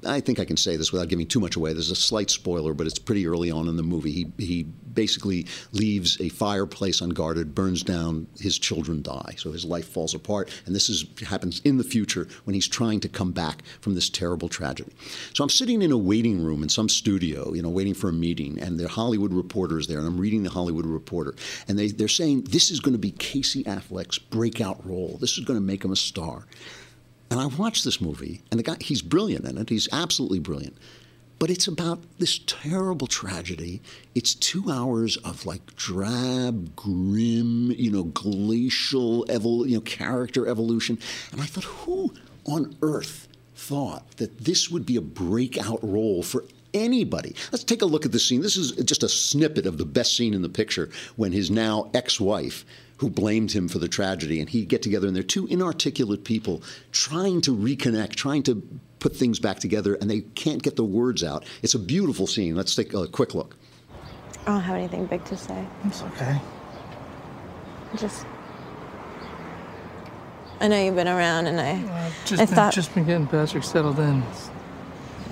I 0.06 0.20
think 0.20 0.38
I 0.38 0.44
can 0.44 0.56
say 0.56 0.76
this 0.76 0.92
without 0.92 1.08
giving 1.08 1.26
too 1.26 1.40
much 1.40 1.56
away. 1.56 1.72
There's 1.72 1.90
a 1.90 1.96
slight 1.96 2.30
spoiler, 2.30 2.74
but 2.74 2.86
it's 2.86 2.98
pretty 2.98 3.26
early 3.26 3.50
on 3.50 3.68
in 3.68 3.76
the 3.76 3.82
movie. 3.82 4.12
He 4.12 4.32
he 4.38 4.66
basically 4.94 5.46
leaves 5.72 6.20
a 6.20 6.28
fireplace 6.28 7.00
unguarded, 7.00 7.54
burns 7.54 7.82
down, 7.82 8.26
his 8.38 8.58
children 8.58 9.02
die. 9.02 9.34
So 9.36 9.52
his 9.52 9.64
life 9.64 9.88
falls 9.88 10.14
apart. 10.14 10.50
And 10.66 10.74
this 10.74 10.88
is, 10.88 11.04
happens 11.26 11.60
in 11.64 11.78
the 11.78 11.84
future 11.84 12.28
when 12.44 12.54
he's 12.54 12.68
trying 12.68 13.00
to 13.00 13.08
come 13.08 13.32
back 13.32 13.62
from 13.80 13.94
this 13.94 14.08
terrible 14.08 14.48
tragedy. 14.48 14.92
So 15.34 15.42
I'm 15.42 15.50
sitting 15.50 15.82
in 15.82 15.92
a 15.92 15.98
waiting 15.98 16.42
room 16.42 16.62
in 16.62 16.68
some 16.68 16.88
studio, 16.88 17.52
you 17.54 17.62
know, 17.62 17.70
waiting 17.70 17.94
for 17.94 18.08
a 18.08 18.12
meeting, 18.12 18.58
and 18.60 18.78
the 18.78 18.88
Hollywood 18.88 19.32
reporters 19.32 19.86
there, 19.86 19.98
and 19.98 20.06
I'm 20.06 20.18
reading 20.18 20.42
the 20.42 20.50
Hollywood 20.50 20.86
Reporter, 20.86 21.34
and 21.68 21.78
they, 21.78 21.88
they're 21.88 22.08
saying 22.08 22.42
this 22.42 22.70
is 22.70 22.80
going 22.80 22.94
to 22.94 22.98
be 22.98 23.10
Casey 23.10 23.64
Affleck's 23.64 24.18
breakout 24.18 24.84
role. 24.86 25.18
This 25.20 25.38
is 25.38 25.44
going 25.44 25.58
to 25.58 25.64
make 25.64 25.84
him 25.84 25.92
a 25.92 25.96
star. 25.96 26.46
And 27.34 27.42
I 27.42 27.46
watched 27.46 27.82
this 27.82 28.00
movie, 28.00 28.42
and 28.52 28.60
the 28.60 28.62
guy, 28.62 28.76
he's 28.78 29.02
brilliant 29.02 29.44
in 29.44 29.58
it. 29.58 29.68
He's 29.68 29.88
absolutely 29.90 30.38
brilliant. 30.38 30.78
But 31.40 31.50
it's 31.50 31.66
about 31.66 31.98
this 32.20 32.38
terrible 32.46 33.08
tragedy. 33.08 33.82
It's 34.14 34.36
two 34.36 34.70
hours 34.70 35.16
of 35.16 35.44
like 35.44 35.74
drab, 35.74 36.76
grim, 36.76 37.72
you 37.72 37.90
know, 37.90 38.04
glacial, 38.04 39.24
evol- 39.24 39.68
you 39.68 39.74
know, 39.74 39.80
character 39.80 40.46
evolution. 40.46 40.96
And 41.32 41.40
I 41.40 41.46
thought, 41.46 41.64
who 41.64 42.14
on 42.44 42.76
earth 42.82 43.26
thought 43.56 44.08
that 44.18 44.44
this 44.44 44.70
would 44.70 44.86
be 44.86 44.94
a 44.94 45.00
breakout 45.00 45.80
role 45.82 46.22
for 46.22 46.44
anybody. 46.72 47.34
Let's 47.50 47.64
take 47.64 47.82
a 47.82 47.86
look 47.86 48.06
at 48.06 48.12
the 48.12 48.20
scene. 48.20 48.42
This 48.42 48.56
is 48.56 48.70
just 48.84 49.02
a 49.02 49.08
snippet 49.08 49.66
of 49.66 49.76
the 49.76 49.84
best 49.84 50.16
scene 50.16 50.34
in 50.34 50.42
the 50.42 50.48
picture 50.48 50.88
when 51.16 51.32
his 51.32 51.50
now 51.50 51.90
ex 51.94 52.20
wife, 52.20 52.64
who 53.04 53.10
blamed 53.10 53.52
him 53.52 53.68
for 53.68 53.78
the 53.78 53.86
tragedy, 53.86 54.40
and 54.40 54.48
he'd 54.48 54.66
get 54.66 54.80
together, 54.80 55.06
and 55.06 55.14
they're 55.14 55.22
two 55.22 55.46
inarticulate 55.48 56.24
people 56.24 56.62
trying 56.90 57.42
to 57.42 57.54
reconnect, 57.54 58.14
trying 58.14 58.42
to 58.42 58.62
put 58.98 59.14
things 59.14 59.38
back 59.38 59.58
together, 59.58 59.94
and 59.96 60.10
they 60.10 60.22
can't 60.22 60.62
get 60.62 60.76
the 60.76 60.84
words 60.84 61.22
out. 61.22 61.44
It's 61.62 61.74
a 61.74 61.78
beautiful 61.78 62.26
scene. 62.26 62.56
Let's 62.56 62.74
take 62.74 62.94
a 62.94 63.06
quick 63.06 63.34
look. 63.34 63.56
I 64.46 64.52
don't 64.52 64.60
have 64.62 64.76
anything 64.76 65.04
big 65.04 65.22
to 65.26 65.36
say. 65.36 65.66
It's 65.84 66.02
okay. 66.02 66.40
Just. 67.98 68.24
I 70.60 70.68
know 70.68 70.82
you've 70.82 70.96
been 70.96 71.06
around, 71.06 71.46
and 71.46 71.60
I. 71.60 71.72
Uh, 71.72 72.10
just, 72.24 72.40
I 72.40 72.46
been, 72.46 72.54
thought 72.54 72.72
just 72.72 72.94
been 72.94 73.04
getting 73.04 73.26
Patrick 73.26 73.64
settled 73.64 73.98
in. 73.98 74.22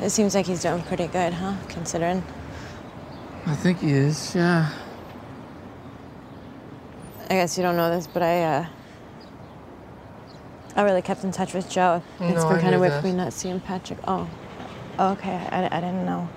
it 0.03 0.11
seems 0.11 0.35
like 0.35 0.45
he's 0.45 0.61
doing 0.61 0.83
pretty 0.83 1.07
good, 1.07 1.33
huh? 1.33 1.55
Considering. 1.71 2.23
I 3.47 3.55
think 3.55 3.79
he 3.79 3.93
is, 3.93 4.35
yeah. 4.35 4.71
I 7.33 7.37
guess 7.37 7.57
you 7.57 7.63
don't 7.63 7.79
know 7.79 7.89
this, 7.89 8.07
but 8.07 8.23
I. 8.23 8.43
uh... 8.45 8.67
I 10.77 10.83
really 10.83 11.01
kept 11.01 11.25
in 11.25 11.33
touch 11.33 11.55
with 11.55 11.67
Joe. 11.71 12.03
It's 12.21 12.43
No, 12.43 12.51
been 12.51 12.61
kind 12.61 12.75
of 12.75 12.81
weird 12.83 12.93
that. 12.93 13.01
for 13.01 13.07
me 13.07 13.15
not 13.15 13.33
seeing 13.33 13.59
Patrick. 13.59 13.99
Oh. 14.07 14.29
Okay, 15.01 15.33
I, 15.51 15.65
I 15.75 15.81
didn't 15.81 16.05
know. 16.05 16.29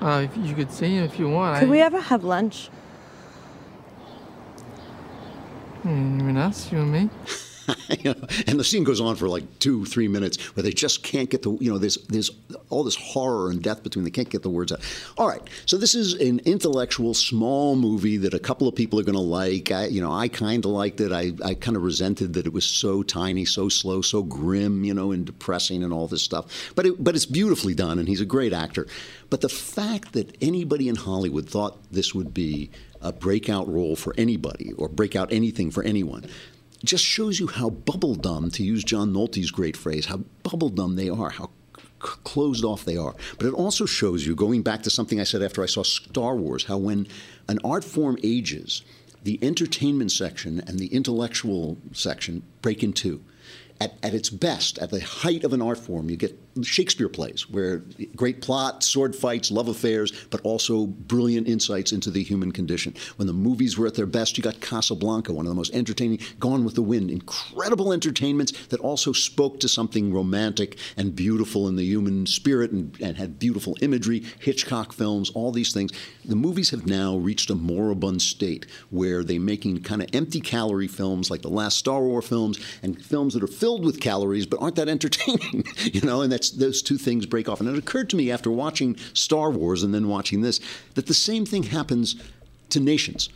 Uh, 0.00 0.22
if 0.24 0.34
you 0.38 0.54
could 0.54 0.72
see 0.72 0.96
him 0.96 1.04
if 1.04 1.18
you 1.18 1.28
want. 1.28 1.58
Could 1.58 1.68
I, 1.68 1.70
we 1.70 1.82
ever 1.82 2.00
have 2.00 2.24
lunch? 2.24 2.68
Hmm, 5.82 6.18
You 6.18 6.24
mean 6.24 6.36
us? 6.38 6.72
You 6.72 6.78
and 6.78 6.92
me? 6.92 7.10
and 8.04 8.58
the 8.58 8.64
scene 8.64 8.84
goes 8.84 9.00
on 9.00 9.16
for 9.16 9.28
like 9.28 9.58
two, 9.58 9.84
three 9.84 10.08
minutes 10.08 10.38
where 10.56 10.62
they 10.62 10.72
just 10.72 11.02
can't 11.02 11.30
get 11.30 11.42
the, 11.42 11.52
you 11.60 11.70
know, 11.70 11.78
there's, 11.78 11.96
there's 12.08 12.30
all 12.70 12.82
this 12.82 12.96
horror 12.96 13.50
and 13.50 13.62
death 13.62 13.82
between, 13.82 14.04
they 14.04 14.10
can't 14.10 14.30
get 14.30 14.42
the 14.42 14.50
words 14.50 14.72
out. 14.72 14.80
All 15.18 15.28
right, 15.28 15.42
so 15.66 15.76
this 15.76 15.94
is 15.94 16.14
an 16.14 16.40
intellectual, 16.44 17.14
small 17.14 17.76
movie 17.76 18.16
that 18.18 18.34
a 18.34 18.38
couple 18.38 18.66
of 18.66 18.74
people 18.74 18.98
are 18.98 19.04
going 19.04 19.14
to 19.14 19.20
like. 19.20 19.70
I, 19.70 19.86
you 19.86 20.00
know, 20.00 20.12
I 20.12 20.28
kind 20.28 20.64
of 20.64 20.70
liked 20.72 21.00
it. 21.00 21.12
I, 21.12 21.32
I 21.44 21.54
kind 21.54 21.76
of 21.76 21.82
resented 21.82 22.34
that 22.34 22.46
it 22.46 22.52
was 22.52 22.64
so 22.64 23.02
tiny, 23.02 23.44
so 23.44 23.68
slow, 23.68 24.02
so 24.02 24.22
grim, 24.22 24.84
you 24.84 24.94
know, 24.94 25.12
and 25.12 25.24
depressing 25.24 25.84
and 25.84 25.92
all 25.92 26.08
this 26.08 26.22
stuff. 26.22 26.72
But, 26.74 26.86
it, 26.86 27.02
but 27.02 27.14
it's 27.14 27.26
beautifully 27.26 27.74
done, 27.74 27.98
and 27.98 28.08
he's 28.08 28.20
a 28.20 28.26
great 28.26 28.52
actor. 28.52 28.86
But 29.30 29.40
the 29.40 29.48
fact 29.48 30.12
that 30.12 30.36
anybody 30.42 30.88
in 30.88 30.96
Hollywood 30.96 31.48
thought 31.48 31.78
this 31.90 32.14
would 32.14 32.34
be 32.34 32.70
a 33.00 33.12
breakout 33.12 33.68
role 33.68 33.96
for 33.96 34.14
anybody 34.16 34.72
or 34.74 34.88
breakout 34.88 35.32
anything 35.32 35.70
for 35.70 35.82
anyone 35.82 36.24
just 36.84 37.04
shows 37.04 37.38
you 37.38 37.46
how 37.46 37.70
bubblegum, 37.70 38.52
to 38.54 38.62
use 38.62 38.84
John 38.84 39.12
Nolte's 39.12 39.50
great 39.50 39.76
phrase, 39.76 40.06
how 40.06 40.20
bubblegum 40.44 40.96
they 40.96 41.08
are, 41.08 41.30
how 41.30 41.50
closed 41.98 42.64
off 42.64 42.84
they 42.84 42.96
are. 42.96 43.14
But 43.38 43.46
it 43.46 43.54
also 43.54 43.86
shows 43.86 44.26
you, 44.26 44.34
going 44.34 44.62
back 44.62 44.82
to 44.82 44.90
something 44.90 45.20
I 45.20 45.24
said 45.24 45.42
after 45.42 45.62
I 45.62 45.66
saw 45.66 45.82
Star 45.82 46.34
Wars, 46.36 46.64
how 46.64 46.78
when 46.78 47.06
an 47.48 47.58
art 47.64 47.84
form 47.84 48.18
ages, 48.22 48.82
the 49.22 49.38
entertainment 49.42 50.10
section 50.10 50.60
and 50.66 50.78
the 50.78 50.88
intellectual 50.88 51.78
section 51.92 52.42
break 52.60 52.82
in 52.82 52.92
two. 52.92 53.22
At, 53.82 53.94
at 54.04 54.14
its 54.14 54.30
best, 54.30 54.78
at 54.78 54.90
the 54.90 55.00
height 55.00 55.42
of 55.42 55.52
an 55.52 55.60
art 55.60 55.78
form, 55.78 56.08
you 56.08 56.16
get 56.16 56.38
Shakespeare 56.62 57.08
plays, 57.08 57.50
where 57.50 57.82
great 58.14 58.40
plot, 58.40 58.84
sword 58.84 59.16
fights, 59.16 59.50
love 59.50 59.66
affairs, 59.66 60.12
but 60.30 60.40
also 60.42 60.86
brilliant 60.86 61.48
insights 61.48 61.90
into 61.90 62.08
the 62.10 62.22
human 62.22 62.52
condition. 62.52 62.94
When 63.16 63.26
the 63.26 63.32
movies 63.32 63.76
were 63.76 63.88
at 63.88 63.94
their 63.94 64.06
best, 64.06 64.36
you 64.36 64.44
got 64.44 64.60
Casablanca, 64.60 65.32
one 65.32 65.46
of 65.46 65.50
the 65.50 65.56
most 65.56 65.74
entertaining, 65.74 66.20
Gone 66.38 66.64
with 66.64 66.76
the 66.76 66.82
Wind, 66.82 67.10
incredible 67.10 67.92
entertainments 67.92 68.52
that 68.66 68.78
also 68.78 69.12
spoke 69.12 69.58
to 69.60 69.68
something 69.68 70.12
romantic 70.12 70.78
and 70.96 71.16
beautiful 71.16 71.66
in 71.66 71.74
the 71.74 71.84
human 71.84 72.26
spirit 72.26 72.70
and, 72.70 72.96
and 73.00 73.16
had 73.16 73.40
beautiful 73.40 73.76
imagery, 73.80 74.22
Hitchcock 74.38 74.92
films, 74.92 75.30
all 75.30 75.50
these 75.50 75.72
things. 75.72 75.90
The 76.24 76.36
movies 76.36 76.70
have 76.70 76.86
now 76.86 77.16
reached 77.16 77.50
a 77.50 77.56
moribund 77.56 78.22
state 78.22 78.66
where 78.90 79.24
they're 79.24 79.40
making 79.40 79.82
kind 79.82 80.02
of 80.02 80.08
empty 80.12 80.40
calorie 80.40 80.86
films 80.86 81.30
like 81.30 81.42
the 81.42 81.48
last 81.48 81.78
Star 81.78 82.02
Wars 82.02 82.28
films 82.28 82.60
and 82.82 83.02
films 83.02 83.34
that 83.34 83.42
are 83.42 83.48
filled 83.48 83.71
with 83.80 84.00
calories 84.00 84.46
but 84.46 84.60
aren't 84.60 84.76
that 84.76 84.88
entertaining, 84.88 85.64
you 85.92 86.00
know, 86.02 86.22
and 86.22 86.32
that's 86.32 86.50
those 86.50 86.82
two 86.82 86.98
things 86.98 87.26
break 87.26 87.48
off. 87.48 87.60
And 87.60 87.68
it 87.68 87.78
occurred 87.78 88.10
to 88.10 88.16
me 88.16 88.30
after 88.30 88.50
watching 88.50 88.96
Star 89.14 89.50
Wars 89.50 89.82
and 89.82 89.94
then 89.94 90.08
watching 90.08 90.42
this 90.42 90.60
that 90.94 91.06
the 91.06 91.14
same 91.14 91.46
thing 91.46 91.64
happens 91.64 92.16
to 92.70 92.80
nations. 92.80 93.28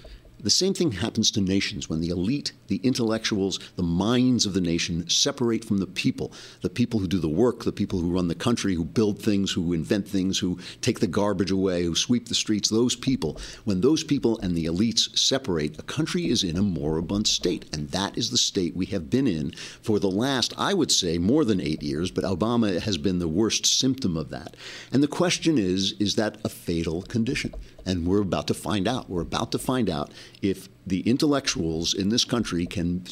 The 0.46 0.50
same 0.50 0.74
thing 0.74 0.92
happens 0.92 1.32
to 1.32 1.40
nations 1.40 1.90
when 1.90 2.00
the 2.00 2.10
elite, 2.10 2.52
the 2.68 2.80
intellectuals, 2.84 3.58
the 3.74 3.82
minds 3.82 4.46
of 4.46 4.54
the 4.54 4.60
nation 4.60 5.10
separate 5.10 5.64
from 5.64 5.78
the 5.78 5.88
people. 5.88 6.32
The 6.60 6.70
people 6.70 7.00
who 7.00 7.08
do 7.08 7.18
the 7.18 7.28
work, 7.28 7.64
the 7.64 7.72
people 7.72 7.98
who 7.98 8.12
run 8.12 8.28
the 8.28 8.36
country, 8.36 8.76
who 8.76 8.84
build 8.84 9.20
things, 9.20 9.50
who 9.50 9.72
invent 9.72 10.06
things, 10.06 10.38
who 10.38 10.60
take 10.82 11.00
the 11.00 11.08
garbage 11.08 11.50
away, 11.50 11.82
who 11.82 11.96
sweep 11.96 12.28
the 12.28 12.34
streets, 12.36 12.68
those 12.68 12.94
people. 12.94 13.40
When 13.64 13.80
those 13.80 14.04
people 14.04 14.38
and 14.38 14.56
the 14.56 14.66
elites 14.66 15.18
separate, 15.18 15.80
a 15.80 15.82
country 15.82 16.28
is 16.28 16.44
in 16.44 16.56
a 16.56 16.62
moribund 16.62 17.26
state. 17.26 17.64
And 17.72 17.90
that 17.90 18.16
is 18.16 18.30
the 18.30 18.38
state 18.38 18.76
we 18.76 18.86
have 18.86 19.10
been 19.10 19.26
in 19.26 19.50
for 19.82 19.98
the 19.98 20.08
last, 20.08 20.54
I 20.56 20.74
would 20.74 20.92
say, 20.92 21.18
more 21.18 21.44
than 21.44 21.60
eight 21.60 21.82
years, 21.82 22.12
but 22.12 22.22
Obama 22.22 22.80
has 22.80 22.98
been 22.98 23.18
the 23.18 23.26
worst 23.26 23.66
symptom 23.66 24.16
of 24.16 24.28
that. 24.28 24.56
And 24.92 25.02
the 25.02 25.08
question 25.08 25.58
is 25.58 25.94
is 25.98 26.14
that 26.14 26.38
a 26.44 26.48
fatal 26.48 27.02
condition? 27.02 27.52
And 27.86 28.06
we're 28.06 28.20
about 28.20 28.48
to 28.48 28.54
find 28.54 28.88
out. 28.88 29.08
We're 29.08 29.22
about 29.22 29.52
to 29.52 29.58
find 29.58 29.88
out 29.88 30.12
if 30.42 30.68
the 30.86 31.00
intellectuals 31.00 31.94
in 31.94 32.08
this 32.08 32.24
country 32.24 32.66
can 32.66 33.04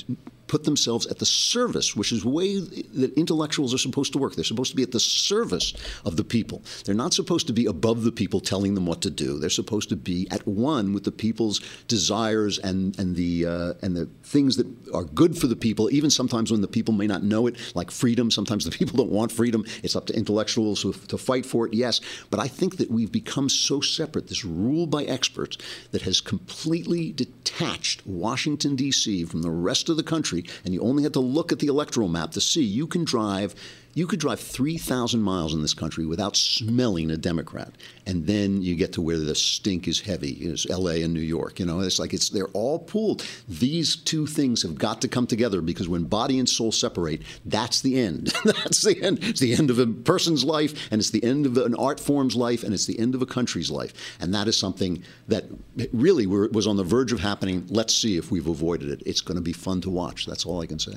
put 0.46 0.64
themselves 0.64 1.06
at 1.06 1.18
the 1.18 1.26
service, 1.26 1.96
which 1.96 2.12
is 2.12 2.22
the 2.22 2.28
way 2.28 2.58
that 2.58 3.12
intellectuals 3.16 3.74
are 3.74 3.78
supposed 3.78 4.12
to 4.12 4.18
work. 4.18 4.34
They're 4.34 4.44
supposed 4.44 4.70
to 4.70 4.76
be 4.76 4.82
at 4.82 4.92
the 4.92 5.00
service 5.00 5.72
of 6.04 6.16
the 6.16 6.24
people. 6.24 6.62
They're 6.84 6.94
not 6.94 7.14
supposed 7.14 7.46
to 7.46 7.52
be 7.52 7.66
above 7.66 8.04
the 8.04 8.12
people 8.12 8.40
telling 8.40 8.74
them 8.74 8.86
what 8.86 9.02
to 9.02 9.10
do. 9.10 9.38
They're 9.38 9.50
supposed 9.50 9.88
to 9.90 9.96
be 9.96 10.28
at 10.30 10.46
one 10.46 10.92
with 10.92 11.04
the 11.04 11.12
people's 11.12 11.60
desires 11.88 12.58
and, 12.58 12.98
and, 12.98 13.16
the, 13.16 13.46
uh, 13.46 13.72
and 13.82 13.96
the 13.96 14.06
things 14.22 14.56
that 14.56 14.66
are 14.92 15.04
good 15.04 15.38
for 15.38 15.46
the 15.46 15.56
people, 15.56 15.90
even 15.90 16.10
sometimes 16.10 16.50
when 16.50 16.60
the 16.60 16.68
people 16.68 16.94
may 16.94 17.06
not 17.06 17.22
know 17.22 17.46
it, 17.46 17.56
like 17.74 17.90
freedom. 17.90 18.30
Sometimes 18.30 18.64
the 18.64 18.70
people 18.78 18.96
don't 18.96 19.10
want 19.10 19.32
freedom. 19.32 19.64
It's 19.82 19.96
up 19.96 20.06
to 20.06 20.16
intellectuals 20.16 20.82
to, 20.82 20.92
to 20.92 21.18
fight 21.18 21.46
for 21.46 21.66
it, 21.66 21.74
yes. 21.74 22.00
But 22.30 22.40
I 22.40 22.48
think 22.48 22.76
that 22.78 22.90
we've 22.90 23.12
become 23.12 23.48
so 23.48 23.80
separate, 23.80 24.28
this 24.28 24.44
rule 24.44 24.86
by 24.86 25.04
experts, 25.04 25.56
that 25.92 26.02
has 26.02 26.20
completely 26.20 27.12
detached 27.12 28.06
Washington, 28.06 28.76
D.C. 28.76 29.24
from 29.24 29.42
the 29.42 29.50
rest 29.50 29.88
of 29.88 29.96
the 29.96 30.02
country 30.02 30.33
and 30.64 30.74
you 30.74 30.80
only 30.80 31.02
have 31.02 31.12
to 31.12 31.20
look 31.20 31.52
at 31.52 31.58
the 31.58 31.66
electoral 31.66 32.08
map 32.08 32.32
to 32.32 32.40
see. 32.40 32.62
You 32.62 32.86
can 32.86 33.04
drive 33.04 33.54
you 33.94 34.06
could 34.06 34.20
drive 34.20 34.40
3,000 34.40 35.22
miles 35.22 35.54
in 35.54 35.62
this 35.62 35.74
country 35.74 36.04
without 36.04 36.36
smelling 36.36 37.10
a 37.10 37.16
Democrat. 37.16 37.72
And 38.06 38.26
then 38.26 38.60
you 38.60 38.74
get 38.74 38.92
to 38.94 39.02
where 39.02 39.18
the 39.18 39.34
stink 39.34 39.88
is 39.88 40.00
heavy, 40.00 40.32
is 40.32 40.66
LA 40.68 41.02
and 41.02 41.14
New 41.14 41.20
York. 41.20 41.60
You 41.60 41.66
know, 41.66 41.80
it's 41.80 41.98
like 41.98 42.12
it's 42.12 42.28
they're 42.28 42.48
all 42.48 42.78
pooled. 42.78 43.26
These 43.48 43.96
two 43.96 44.26
things 44.26 44.62
have 44.62 44.76
got 44.76 45.00
to 45.02 45.08
come 45.08 45.26
together 45.26 45.60
because 45.60 45.88
when 45.88 46.04
body 46.04 46.38
and 46.38 46.48
soul 46.48 46.72
separate, 46.72 47.22
that's 47.44 47.80
the 47.80 48.00
end. 48.00 48.32
that's 48.44 48.82
the 48.82 49.00
end. 49.02 49.20
It's 49.22 49.40
the 49.40 49.54
end 49.54 49.70
of 49.70 49.78
a 49.78 49.86
person's 49.86 50.44
life, 50.44 50.88
and 50.90 51.00
it's 51.00 51.10
the 51.10 51.24
end 51.24 51.46
of 51.46 51.56
an 51.56 51.74
art 51.76 52.00
form's 52.00 52.36
life, 52.36 52.64
and 52.64 52.74
it's 52.74 52.86
the 52.86 52.98
end 52.98 53.14
of 53.14 53.22
a 53.22 53.26
country's 53.26 53.70
life. 53.70 53.92
And 54.20 54.34
that 54.34 54.48
is 54.48 54.58
something 54.58 55.02
that 55.28 55.44
really 55.92 56.26
was 56.26 56.66
on 56.66 56.76
the 56.76 56.84
verge 56.84 57.12
of 57.12 57.20
happening. 57.20 57.66
Let's 57.70 57.94
see 57.94 58.16
if 58.16 58.30
we've 58.30 58.46
avoided 58.46 58.90
it. 58.90 59.02
It's 59.06 59.20
going 59.20 59.36
to 59.36 59.42
be 59.42 59.52
fun 59.52 59.80
to 59.82 59.90
watch. 59.90 60.26
That's 60.26 60.44
all 60.44 60.60
I 60.60 60.66
can 60.66 60.78
say. 60.78 60.94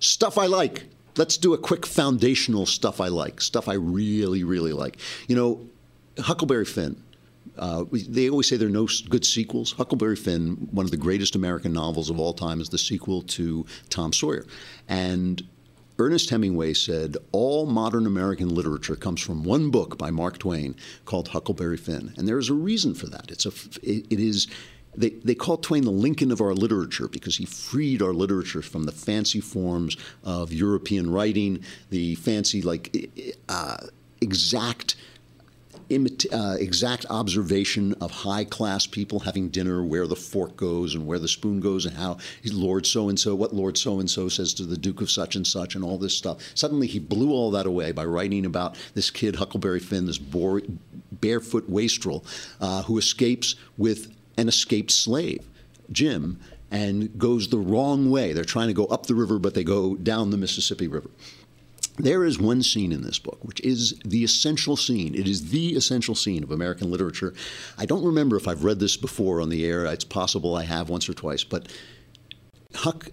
Stuff 0.00 0.38
I 0.38 0.46
like 0.46 0.84
let's 1.18 1.36
do 1.36 1.52
a 1.52 1.58
quick 1.58 1.84
foundational 1.84 2.64
stuff 2.64 3.00
I 3.00 3.08
like, 3.08 3.40
stuff 3.40 3.68
I 3.68 3.74
really, 3.74 4.44
really 4.44 4.72
like. 4.72 4.98
You 5.26 5.36
know, 5.36 5.66
Huckleberry 6.18 6.64
Finn. 6.64 7.02
Uh, 7.56 7.84
they 7.90 8.30
always 8.30 8.48
say 8.48 8.56
there 8.56 8.68
are 8.68 8.70
no 8.70 8.88
good 9.08 9.24
sequels. 9.24 9.72
Huckleberry 9.72 10.14
Finn, 10.16 10.68
one 10.70 10.84
of 10.84 10.92
the 10.92 10.96
greatest 10.96 11.34
American 11.34 11.72
novels 11.72 12.08
of 12.08 12.20
all 12.20 12.32
time, 12.32 12.60
is 12.60 12.68
the 12.68 12.78
sequel 12.78 13.22
to 13.22 13.66
Tom 13.90 14.12
Sawyer. 14.12 14.46
And 14.88 15.42
Ernest 15.98 16.30
Hemingway 16.30 16.74
said 16.74 17.16
all 17.32 17.66
modern 17.66 18.06
American 18.06 18.48
literature 18.54 18.94
comes 18.94 19.20
from 19.20 19.42
one 19.42 19.70
book 19.70 19.98
by 19.98 20.12
Mark 20.12 20.38
Twain 20.38 20.76
called 21.04 21.28
Huckleberry 21.28 21.76
Finn, 21.76 22.14
and 22.16 22.28
there 22.28 22.38
is 22.38 22.48
a 22.48 22.54
reason 22.54 22.94
for 22.94 23.06
that. 23.08 23.30
It's 23.30 23.46
a 23.46 23.52
it, 23.82 24.06
it 24.08 24.20
is 24.20 24.46
they, 24.98 25.10
they 25.10 25.34
call 25.34 25.56
Twain 25.56 25.84
the 25.84 25.90
Lincoln 25.90 26.32
of 26.32 26.40
our 26.40 26.54
literature 26.54 27.08
because 27.08 27.36
he 27.36 27.46
freed 27.46 28.02
our 28.02 28.12
literature 28.12 28.62
from 28.62 28.84
the 28.84 28.92
fancy 28.92 29.40
forms 29.40 29.96
of 30.24 30.52
European 30.52 31.10
writing, 31.10 31.62
the 31.90 32.16
fancy, 32.16 32.62
like, 32.62 33.10
uh, 33.48 33.76
exact. 34.20 34.96
Uh, 35.90 36.54
exact 36.60 37.06
observation 37.08 37.94
of 37.94 38.10
high 38.10 38.44
class 38.44 38.86
people 38.86 39.20
having 39.20 39.48
dinner, 39.48 39.82
where 39.82 40.06
the 40.06 40.14
fork 40.14 40.54
goes 40.54 40.94
and 40.94 41.06
where 41.06 41.18
the 41.18 41.26
spoon 41.26 41.60
goes, 41.60 41.86
and 41.86 41.96
how 41.96 42.18
Lord 42.44 42.84
so 42.84 43.08
and 43.08 43.18
so, 43.18 43.34
what 43.34 43.54
Lord 43.54 43.78
so 43.78 43.98
and 43.98 44.10
so 44.10 44.28
says 44.28 44.52
to 44.54 44.64
the 44.64 44.76
Duke 44.76 45.00
of 45.00 45.10
such 45.10 45.34
and 45.34 45.46
such, 45.46 45.74
and 45.74 45.82
all 45.82 45.96
this 45.96 46.14
stuff. 46.14 46.42
Suddenly, 46.54 46.88
he 46.88 46.98
blew 46.98 47.30
all 47.30 47.50
that 47.52 47.64
away 47.64 47.92
by 47.92 48.04
writing 48.04 48.44
about 48.44 48.76
this 48.92 49.10
kid, 49.10 49.36
Huckleberry 49.36 49.80
Finn, 49.80 50.04
this 50.04 50.18
barefoot 50.18 51.66
wastrel, 51.70 52.22
uh, 52.60 52.82
who 52.82 52.98
escapes 52.98 53.54
with 53.78 54.14
an 54.38 54.48
escaped 54.48 54.90
slave, 54.90 55.44
Jim, 55.92 56.38
and 56.70 57.18
goes 57.18 57.48
the 57.48 57.58
wrong 57.58 58.10
way. 58.10 58.32
They're 58.32 58.44
trying 58.44 58.68
to 58.68 58.74
go 58.74 58.86
up 58.86 59.06
the 59.06 59.14
river, 59.14 59.38
but 59.38 59.54
they 59.54 59.64
go 59.64 59.96
down 59.96 60.30
the 60.30 60.36
Mississippi 60.36 60.88
River. 60.88 61.10
There 61.96 62.24
is 62.24 62.38
one 62.38 62.62
scene 62.62 62.92
in 62.92 63.02
this 63.02 63.18
book, 63.18 63.38
which 63.42 63.60
is 63.60 63.98
the 64.04 64.22
essential 64.22 64.76
scene. 64.76 65.16
It 65.16 65.26
is 65.26 65.50
the 65.50 65.74
essential 65.74 66.14
scene 66.14 66.44
of 66.44 66.52
American 66.52 66.90
literature. 66.90 67.34
I 67.76 67.86
don't 67.86 68.04
remember 68.04 68.36
if 68.36 68.46
I've 68.46 68.62
read 68.62 68.78
this 68.78 68.96
before 68.96 69.40
on 69.40 69.48
the 69.48 69.66
air. 69.66 69.84
It's 69.86 70.04
possible 70.04 70.54
I 70.54 70.62
have 70.62 70.88
once 70.88 71.08
or 71.08 71.14
twice, 71.14 71.42
but 71.42 71.66
Huck 72.74 73.08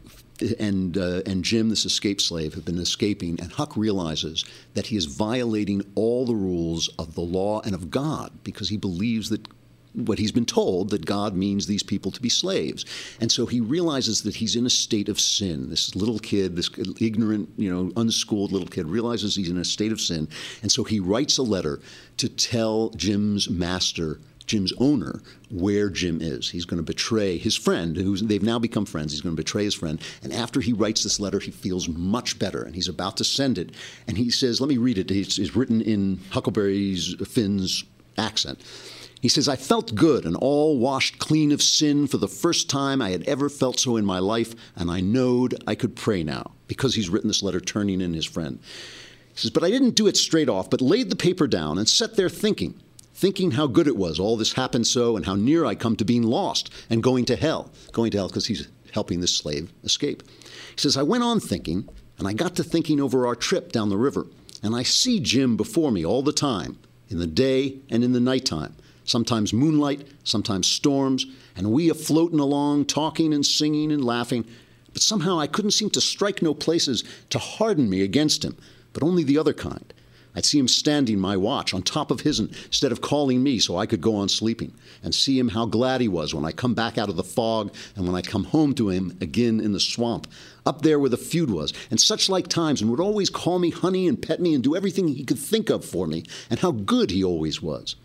and 0.60 0.98
uh, 0.98 1.22
and 1.26 1.44
Jim, 1.44 1.70
this 1.70 1.86
escaped 1.86 2.22
slave, 2.22 2.54
have 2.54 2.66
been 2.66 2.78
escaping, 2.78 3.40
and 3.40 3.54
Huck 3.54 3.76
realizes 3.76 4.46
that 4.76 4.88
he 4.88 4.98
is 4.98 5.06
violating 5.06 5.82
all 5.96 6.26
the 6.26 6.36
rules 6.36 6.90
of 7.00 7.16
the 7.16 7.22
law 7.22 7.62
and 7.62 7.74
of 7.74 7.90
God 7.90 8.44
because 8.44 8.70
he 8.70 8.78
believes 8.78 9.30
that 9.30 9.48
what 9.96 10.20
he's 10.20 10.32
been 10.32 10.46
told 10.46 10.90
that 10.90 11.06
God 11.06 11.36
means 11.36 11.66
these 11.66 11.84
people 11.84 12.12
to 12.12 12.22
be 12.22 12.30
slaves. 12.30 12.86
And 13.20 13.32
so 13.32 13.46
he 13.46 13.62
realizes 13.62 14.24
that 14.24 14.36
he's 14.36 14.56
in 14.56 14.66
a 14.66 14.70
state 14.70 15.10
of 15.10 15.20
sin. 15.20 15.70
This 15.70 15.96
little 15.96 16.20
kid, 16.20 16.56
this 16.56 16.70
ignorant, 17.00 17.50
you 17.58 17.74
know, 17.74 17.92
unschooled 17.96 18.52
little 18.52 18.68
kid 18.68 18.88
realizes 18.88 19.36
he's 19.36 19.50
in 19.50 19.58
a 19.58 19.66
state 19.66 19.92
of 19.92 20.02
sin. 20.02 20.28
And 20.62 20.72
so 20.72 20.84
he 20.84 21.00
writes 21.00 21.38
a 21.38 21.44
letter 21.44 21.80
to 22.18 22.30
tell 22.30 22.90
Jim's 22.92 23.50
master 23.50 24.20
Jim's 24.48 24.74
owner 24.80 25.22
where 25.50 25.90
Jim 25.90 26.22
is. 26.22 26.50
He's 26.50 26.66
going 26.66 26.78
to 26.78 26.84
betray 26.84 27.38
his 27.38 27.56
friend, 27.56 27.96
who's 27.96 28.22
they've 28.22 28.44
now 28.44 28.60
become 28.60 28.86
friends. 28.86 29.12
He's 29.12 29.22
going 29.22 29.36
to 29.36 29.42
betray 29.42 29.64
his 29.64 29.74
friend. 29.74 30.00
And 30.24 30.34
after 30.34 30.62
he 30.62 30.74
writes 30.74 31.04
this 31.04 31.20
letter, 31.20 31.40
he 31.40 31.52
feels 31.52 31.88
much 31.88 32.38
better, 32.40 32.64
and 32.64 32.76
he's 32.76 32.88
about 32.88 33.18
to 33.18 33.24
send 33.24 33.58
it. 33.58 33.72
And 34.08 34.18
he 34.18 34.30
says, 34.30 34.62
"Let 34.62 34.70
me 34.70 34.78
read 34.78 34.98
it. 34.98 35.12
It's, 35.12 35.40
it's 35.40 35.56
written 35.56 35.82
in 35.82 36.20
Huckleberry's 36.30 37.16
Finn's 37.28 37.84
accent." 38.18 38.60
He 39.26 39.30
says, 39.30 39.50
I 39.50 39.56
felt 39.56 39.96
good 39.96 40.24
and 40.24 40.36
all 40.36 40.78
washed 40.78 41.18
clean 41.18 41.52
of 41.52 41.64
sin 41.64 42.06
for 42.06 42.20
the 42.20 42.28
first 42.28 42.70
time 42.70 43.02
I 43.02 43.10
had 43.10 43.24
ever 43.24 43.50
felt 43.50 43.80
so 43.80 43.98
in 43.98 44.06
my 44.06 44.20
life, 44.20 44.54
and 44.76 44.92
I 44.92 45.02
knowed 45.02 45.64
I 45.66 45.74
could 45.74 45.96
pray 45.96 46.24
now, 46.24 46.52
because 46.68 46.94
he's 46.94 47.10
written 47.10 47.28
this 47.28 47.42
letter 47.42 47.60
turning 47.60 48.02
in 48.02 48.14
his 48.14 48.28
friend. 48.28 48.60
He 49.34 49.40
says, 49.40 49.50
But 49.50 49.64
I 49.64 49.72
didn't 49.72 49.96
do 49.96 50.06
it 50.06 50.16
straight 50.16 50.48
off, 50.48 50.70
but 50.70 50.80
laid 50.80 51.10
the 51.10 51.16
paper 51.16 51.48
down 51.48 51.80
and 51.80 51.90
sat 51.90 52.16
there 52.16 52.30
thinking, 52.30 52.80
thinking 53.16 53.50
how 53.50 53.66
good 53.66 53.88
it 53.88 53.98
was 53.98 54.20
all 54.20 54.38
this 54.38 54.54
happened 54.54 54.86
so, 54.86 55.18
and 55.18 55.26
how 55.26 55.34
near 55.34 55.66
I 55.66 55.74
come 55.74 55.96
to 55.96 56.06
being 56.06 56.22
lost 56.22 56.72
and 56.92 57.02
going 57.02 57.26
to 57.26 57.36
hell. 57.36 57.72
Going 57.94 58.12
to 58.12 58.20
hell 58.20 58.28
because 58.28 58.46
he's 58.46 58.68
helping 58.94 59.22
this 59.22 59.36
slave 59.36 59.74
escape. 59.84 60.22
He 60.76 60.78
says, 60.82 60.98
I 60.98 61.02
went 61.02 61.24
on 61.24 61.40
thinking, 61.40 61.90
and 62.20 62.28
I 62.28 62.34
got 62.34 62.56
to 62.58 62.64
thinking 62.64 63.02
over 63.02 63.26
our 63.26 63.36
trip 63.36 63.72
down 63.72 63.90
the 63.90 63.98
river, 63.98 64.28
and 64.62 64.76
I 64.76 64.84
see 64.84 65.20
Jim 65.20 65.58
before 65.58 65.92
me 65.92 66.06
all 66.06 66.22
the 66.22 66.32
time, 66.32 66.78
in 67.10 67.18
the 67.18 67.26
day 67.26 67.80
and 67.90 68.04
in 68.04 68.12
the 68.12 68.20
nighttime 68.20 68.76
sometimes 69.06 69.54
moonlight, 69.54 70.08
sometimes 70.24 70.68
storms, 70.68 71.26
and 71.56 71.72
we 71.72 71.90
a 71.90 71.94
floating 71.94 72.40
along, 72.40 72.86
talking 72.86 73.34
and 73.34 73.46
singing 73.46 73.92
and 73.92 74.04
laughing. 74.04 74.46
But 74.92 75.02
somehow 75.02 75.40
I 75.40 75.48
couldn't 75.48 75.72
seem 75.72 75.90
to 75.92 76.02
strike 76.02 76.42
no 76.42 76.54
places 76.54 77.04
to 77.30 77.40
harden 77.40 77.90
me 77.90 78.02
against 78.02 78.44
him, 78.44 78.58
but 78.92 79.04
only 79.04 79.24
the 79.24 79.38
other 79.38 79.54
kind. 79.54 79.94
I'd 80.36 80.44
see 80.44 80.60
him 80.60 80.68
standing 80.68 81.18
my 81.18 81.38
watch 81.38 81.74
on 81.74 81.82
top 81.82 82.12
of 82.12 82.22
his'n 82.22 82.54
instead 82.66 82.92
of 82.92 83.00
calling 83.00 83.42
me 83.42 83.58
so 83.58 83.78
I 83.78 83.86
could 83.86 84.02
go 84.02 84.16
on 84.16 84.28
sleeping, 84.28 84.74
and 85.02 85.16
see 85.16 85.40
him 85.40 85.50
how 85.50 85.66
glad 85.66 86.02
he 86.02 86.10
was 86.10 86.34
when 86.34 86.44
I 86.44 86.52
come 86.52 86.74
back 86.74 86.98
out 86.98 87.08
of 87.08 87.16
the 87.16 87.24
fog 87.24 87.74
and 87.96 88.06
when 88.06 88.16
I 88.16 88.22
come 88.22 88.44
home 88.44 88.74
to 88.76 88.90
him 88.90 89.18
again 89.22 89.62
in 89.62 89.72
the 89.72 89.80
swamp, 89.80 90.28
up 90.66 90.82
there 90.82 91.00
where 91.00 91.10
the 91.10 91.16
feud 91.16 91.50
was, 91.50 91.74
and 91.90 92.02
such 92.02 92.28
like 92.28 92.50
times, 92.50 92.82
and 92.82 92.92
would 92.92 93.00
always 93.00 93.30
call 93.30 93.60
me 93.60 93.70
honey 93.70 94.10
and 94.10 94.22
pet 94.22 94.42
me 94.42 94.54
and 94.54 94.64
do 94.64 94.76
everything 94.76 95.08
he 95.08 95.24
could 95.24 95.40
think 95.40 95.70
of 95.70 95.86
for 95.86 96.06
me, 96.06 96.24
and 96.50 96.60
how 96.60 96.72
good 96.72 97.12
he 97.12 97.24
always 97.24 97.62
was. 97.62 97.96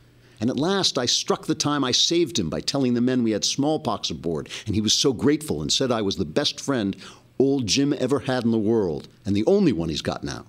And 0.41 0.49
at 0.49 0.57
last 0.57 0.97
I 0.97 1.07
struck 1.07 1.47
the 1.47 1.55
time 1.55 1.85
I 1.85 1.93
saved 1.93 2.39
him 2.39 2.49
by 2.49 2.61
telling 2.61 2.95
the 2.95 3.01
men 3.03 3.23
we 3.23 3.33
had 3.33 3.45
smallpox 3.45 4.11
aboard, 4.11 4.49
and 4.67 4.75
he 4.75 4.81
was 4.81 4.95
so 4.95 5.13
grateful 5.13 5.61
and 5.61 5.71
said 5.71 5.93
I 5.93 6.03
was 6.03 6.17
the 6.17 6.25
best 6.25 6.59
friend 6.59 6.97
old 7.39 7.67
Jim 7.67 7.95
ever 7.99 8.21
had 8.21 8.45
in 8.45 8.51
the 8.51 8.59
world, 8.59 9.09
and 9.25 9.37
the 9.37 9.47
only 9.47 9.73
one 9.73 9.89
he's 9.89 10.03
got 10.03 10.25
now. 10.25 10.47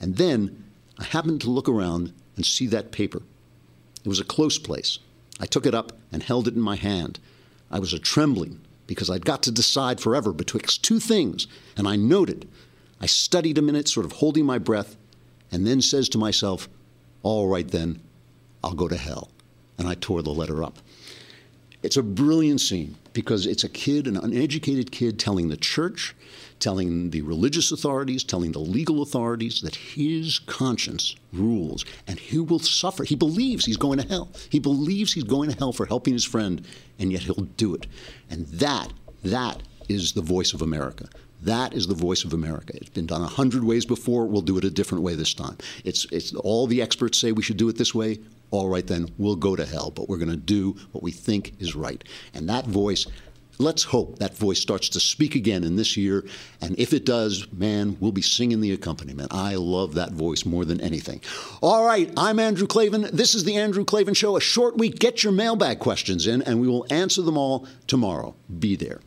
And 0.00 0.16
then 0.16 0.64
I 0.98 1.04
happened 1.04 1.40
to 1.42 1.50
look 1.50 1.68
around 1.68 2.12
and 2.36 2.46
see 2.46 2.66
that 2.68 2.92
paper. 2.92 3.22
It 4.04 4.08
was 4.08 4.20
a 4.20 4.24
close 4.24 4.58
place. 4.58 4.98
I 5.40 5.46
took 5.46 5.66
it 5.66 5.74
up 5.74 5.92
and 6.12 6.22
held 6.22 6.48
it 6.48 6.54
in 6.54 6.60
my 6.60 6.76
hand. 6.76 7.18
I 7.70 7.78
was 7.78 7.92
a 7.92 7.98
trembling 7.98 8.60
because 8.86 9.10
I'd 9.10 9.24
got 9.24 9.42
to 9.44 9.50
decide 9.50 10.00
forever 10.00 10.32
betwixt 10.32 10.84
two 10.84 11.00
things, 11.00 11.46
and 11.76 11.88
I 11.88 11.96
noted. 11.96 12.48
I 13.00 13.06
studied 13.06 13.58
a 13.58 13.62
minute, 13.62 13.88
sort 13.88 14.06
of 14.06 14.12
holding 14.12 14.46
my 14.46 14.58
breath, 14.58 14.96
and 15.50 15.66
then 15.66 15.80
says 15.82 16.08
to 16.10 16.18
myself, 16.18 16.68
All 17.22 17.48
right 17.48 17.68
then, 17.68 18.00
I'll 18.66 18.74
go 18.74 18.88
to 18.88 18.96
hell. 18.96 19.30
And 19.78 19.86
I 19.86 19.94
tore 19.94 20.22
the 20.22 20.34
letter 20.34 20.64
up. 20.64 20.78
It's 21.82 21.96
a 21.96 22.02
brilliant 22.02 22.60
scene 22.60 22.96
because 23.12 23.46
it's 23.46 23.62
a 23.62 23.68
kid, 23.68 24.08
an 24.08 24.16
uneducated 24.16 24.90
kid, 24.90 25.20
telling 25.20 25.48
the 25.48 25.56
church, 25.56 26.16
telling 26.58 27.10
the 27.10 27.22
religious 27.22 27.70
authorities, 27.70 28.24
telling 28.24 28.50
the 28.50 28.58
legal 28.58 29.02
authorities 29.02 29.60
that 29.60 29.76
his 29.76 30.40
conscience 30.40 31.14
rules 31.32 31.84
and 32.08 32.18
he 32.18 32.40
will 32.40 32.58
suffer. 32.58 33.04
He 33.04 33.14
believes 33.14 33.66
he's 33.66 33.76
going 33.76 34.00
to 34.00 34.08
hell. 34.08 34.30
He 34.50 34.58
believes 34.58 35.12
he's 35.12 35.22
going 35.22 35.50
to 35.50 35.56
hell 35.56 35.72
for 35.72 35.86
helping 35.86 36.14
his 36.14 36.24
friend, 36.24 36.66
and 36.98 37.12
yet 37.12 37.22
he'll 37.22 37.46
do 37.56 37.74
it. 37.74 37.86
And 38.30 38.46
that, 38.46 38.92
that 39.22 39.62
is 39.88 40.12
the 40.12 40.22
voice 40.22 40.54
of 40.54 40.62
America. 40.62 41.08
That 41.42 41.74
is 41.74 41.86
the 41.86 41.94
voice 41.94 42.24
of 42.24 42.32
America. 42.32 42.72
It's 42.76 42.88
been 42.88 43.06
done 43.06 43.22
a 43.22 43.28
hundred 43.28 43.62
ways 43.62 43.86
before. 43.86 44.26
We'll 44.26 44.42
do 44.42 44.58
it 44.58 44.64
a 44.64 44.70
different 44.70 45.04
way 45.04 45.14
this 45.14 45.34
time. 45.34 45.56
It's, 45.84 46.06
it's 46.10 46.34
all 46.34 46.66
the 46.66 46.82
experts 46.82 47.18
say 47.18 47.30
we 47.30 47.42
should 47.42 47.58
do 47.58 47.68
it 47.68 47.76
this 47.76 47.94
way. 47.94 48.18
All 48.56 48.70
right, 48.70 48.86
then 48.86 49.10
we'll 49.18 49.36
go 49.36 49.54
to 49.54 49.66
hell, 49.66 49.90
but 49.90 50.08
we're 50.08 50.16
going 50.16 50.30
to 50.30 50.36
do 50.36 50.76
what 50.92 51.04
we 51.04 51.12
think 51.12 51.52
is 51.58 51.76
right. 51.76 52.02
And 52.32 52.48
that 52.48 52.64
voice, 52.64 53.06
let's 53.58 53.84
hope 53.84 54.18
that 54.18 54.34
voice 54.34 54.58
starts 54.58 54.88
to 54.88 54.98
speak 54.98 55.34
again 55.34 55.62
in 55.62 55.76
this 55.76 55.94
year. 55.94 56.24
And 56.62 56.74
if 56.78 56.94
it 56.94 57.04
does, 57.04 57.46
man, 57.52 57.98
we'll 58.00 58.12
be 58.12 58.22
singing 58.22 58.62
the 58.62 58.72
accompaniment. 58.72 59.34
I 59.34 59.56
love 59.56 59.92
that 59.96 60.12
voice 60.12 60.46
more 60.46 60.64
than 60.64 60.80
anything. 60.80 61.20
All 61.60 61.84
right, 61.84 62.10
I'm 62.16 62.38
Andrew 62.38 62.66
Klavan. 62.66 63.10
This 63.12 63.34
is 63.34 63.44
the 63.44 63.56
Andrew 63.56 63.84
Klavan 63.84 64.14
Show. 64.14 64.38
A 64.38 64.40
short 64.40 64.78
week. 64.78 64.98
Get 64.98 65.22
your 65.22 65.34
mailbag 65.34 65.78
questions 65.78 66.26
in, 66.26 66.40
and 66.40 66.58
we 66.58 66.66
will 66.66 66.86
answer 66.88 67.20
them 67.20 67.36
all 67.36 67.68
tomorrow. 67.86 68.34
Be 68.58 68.74
there. 68.74 69.02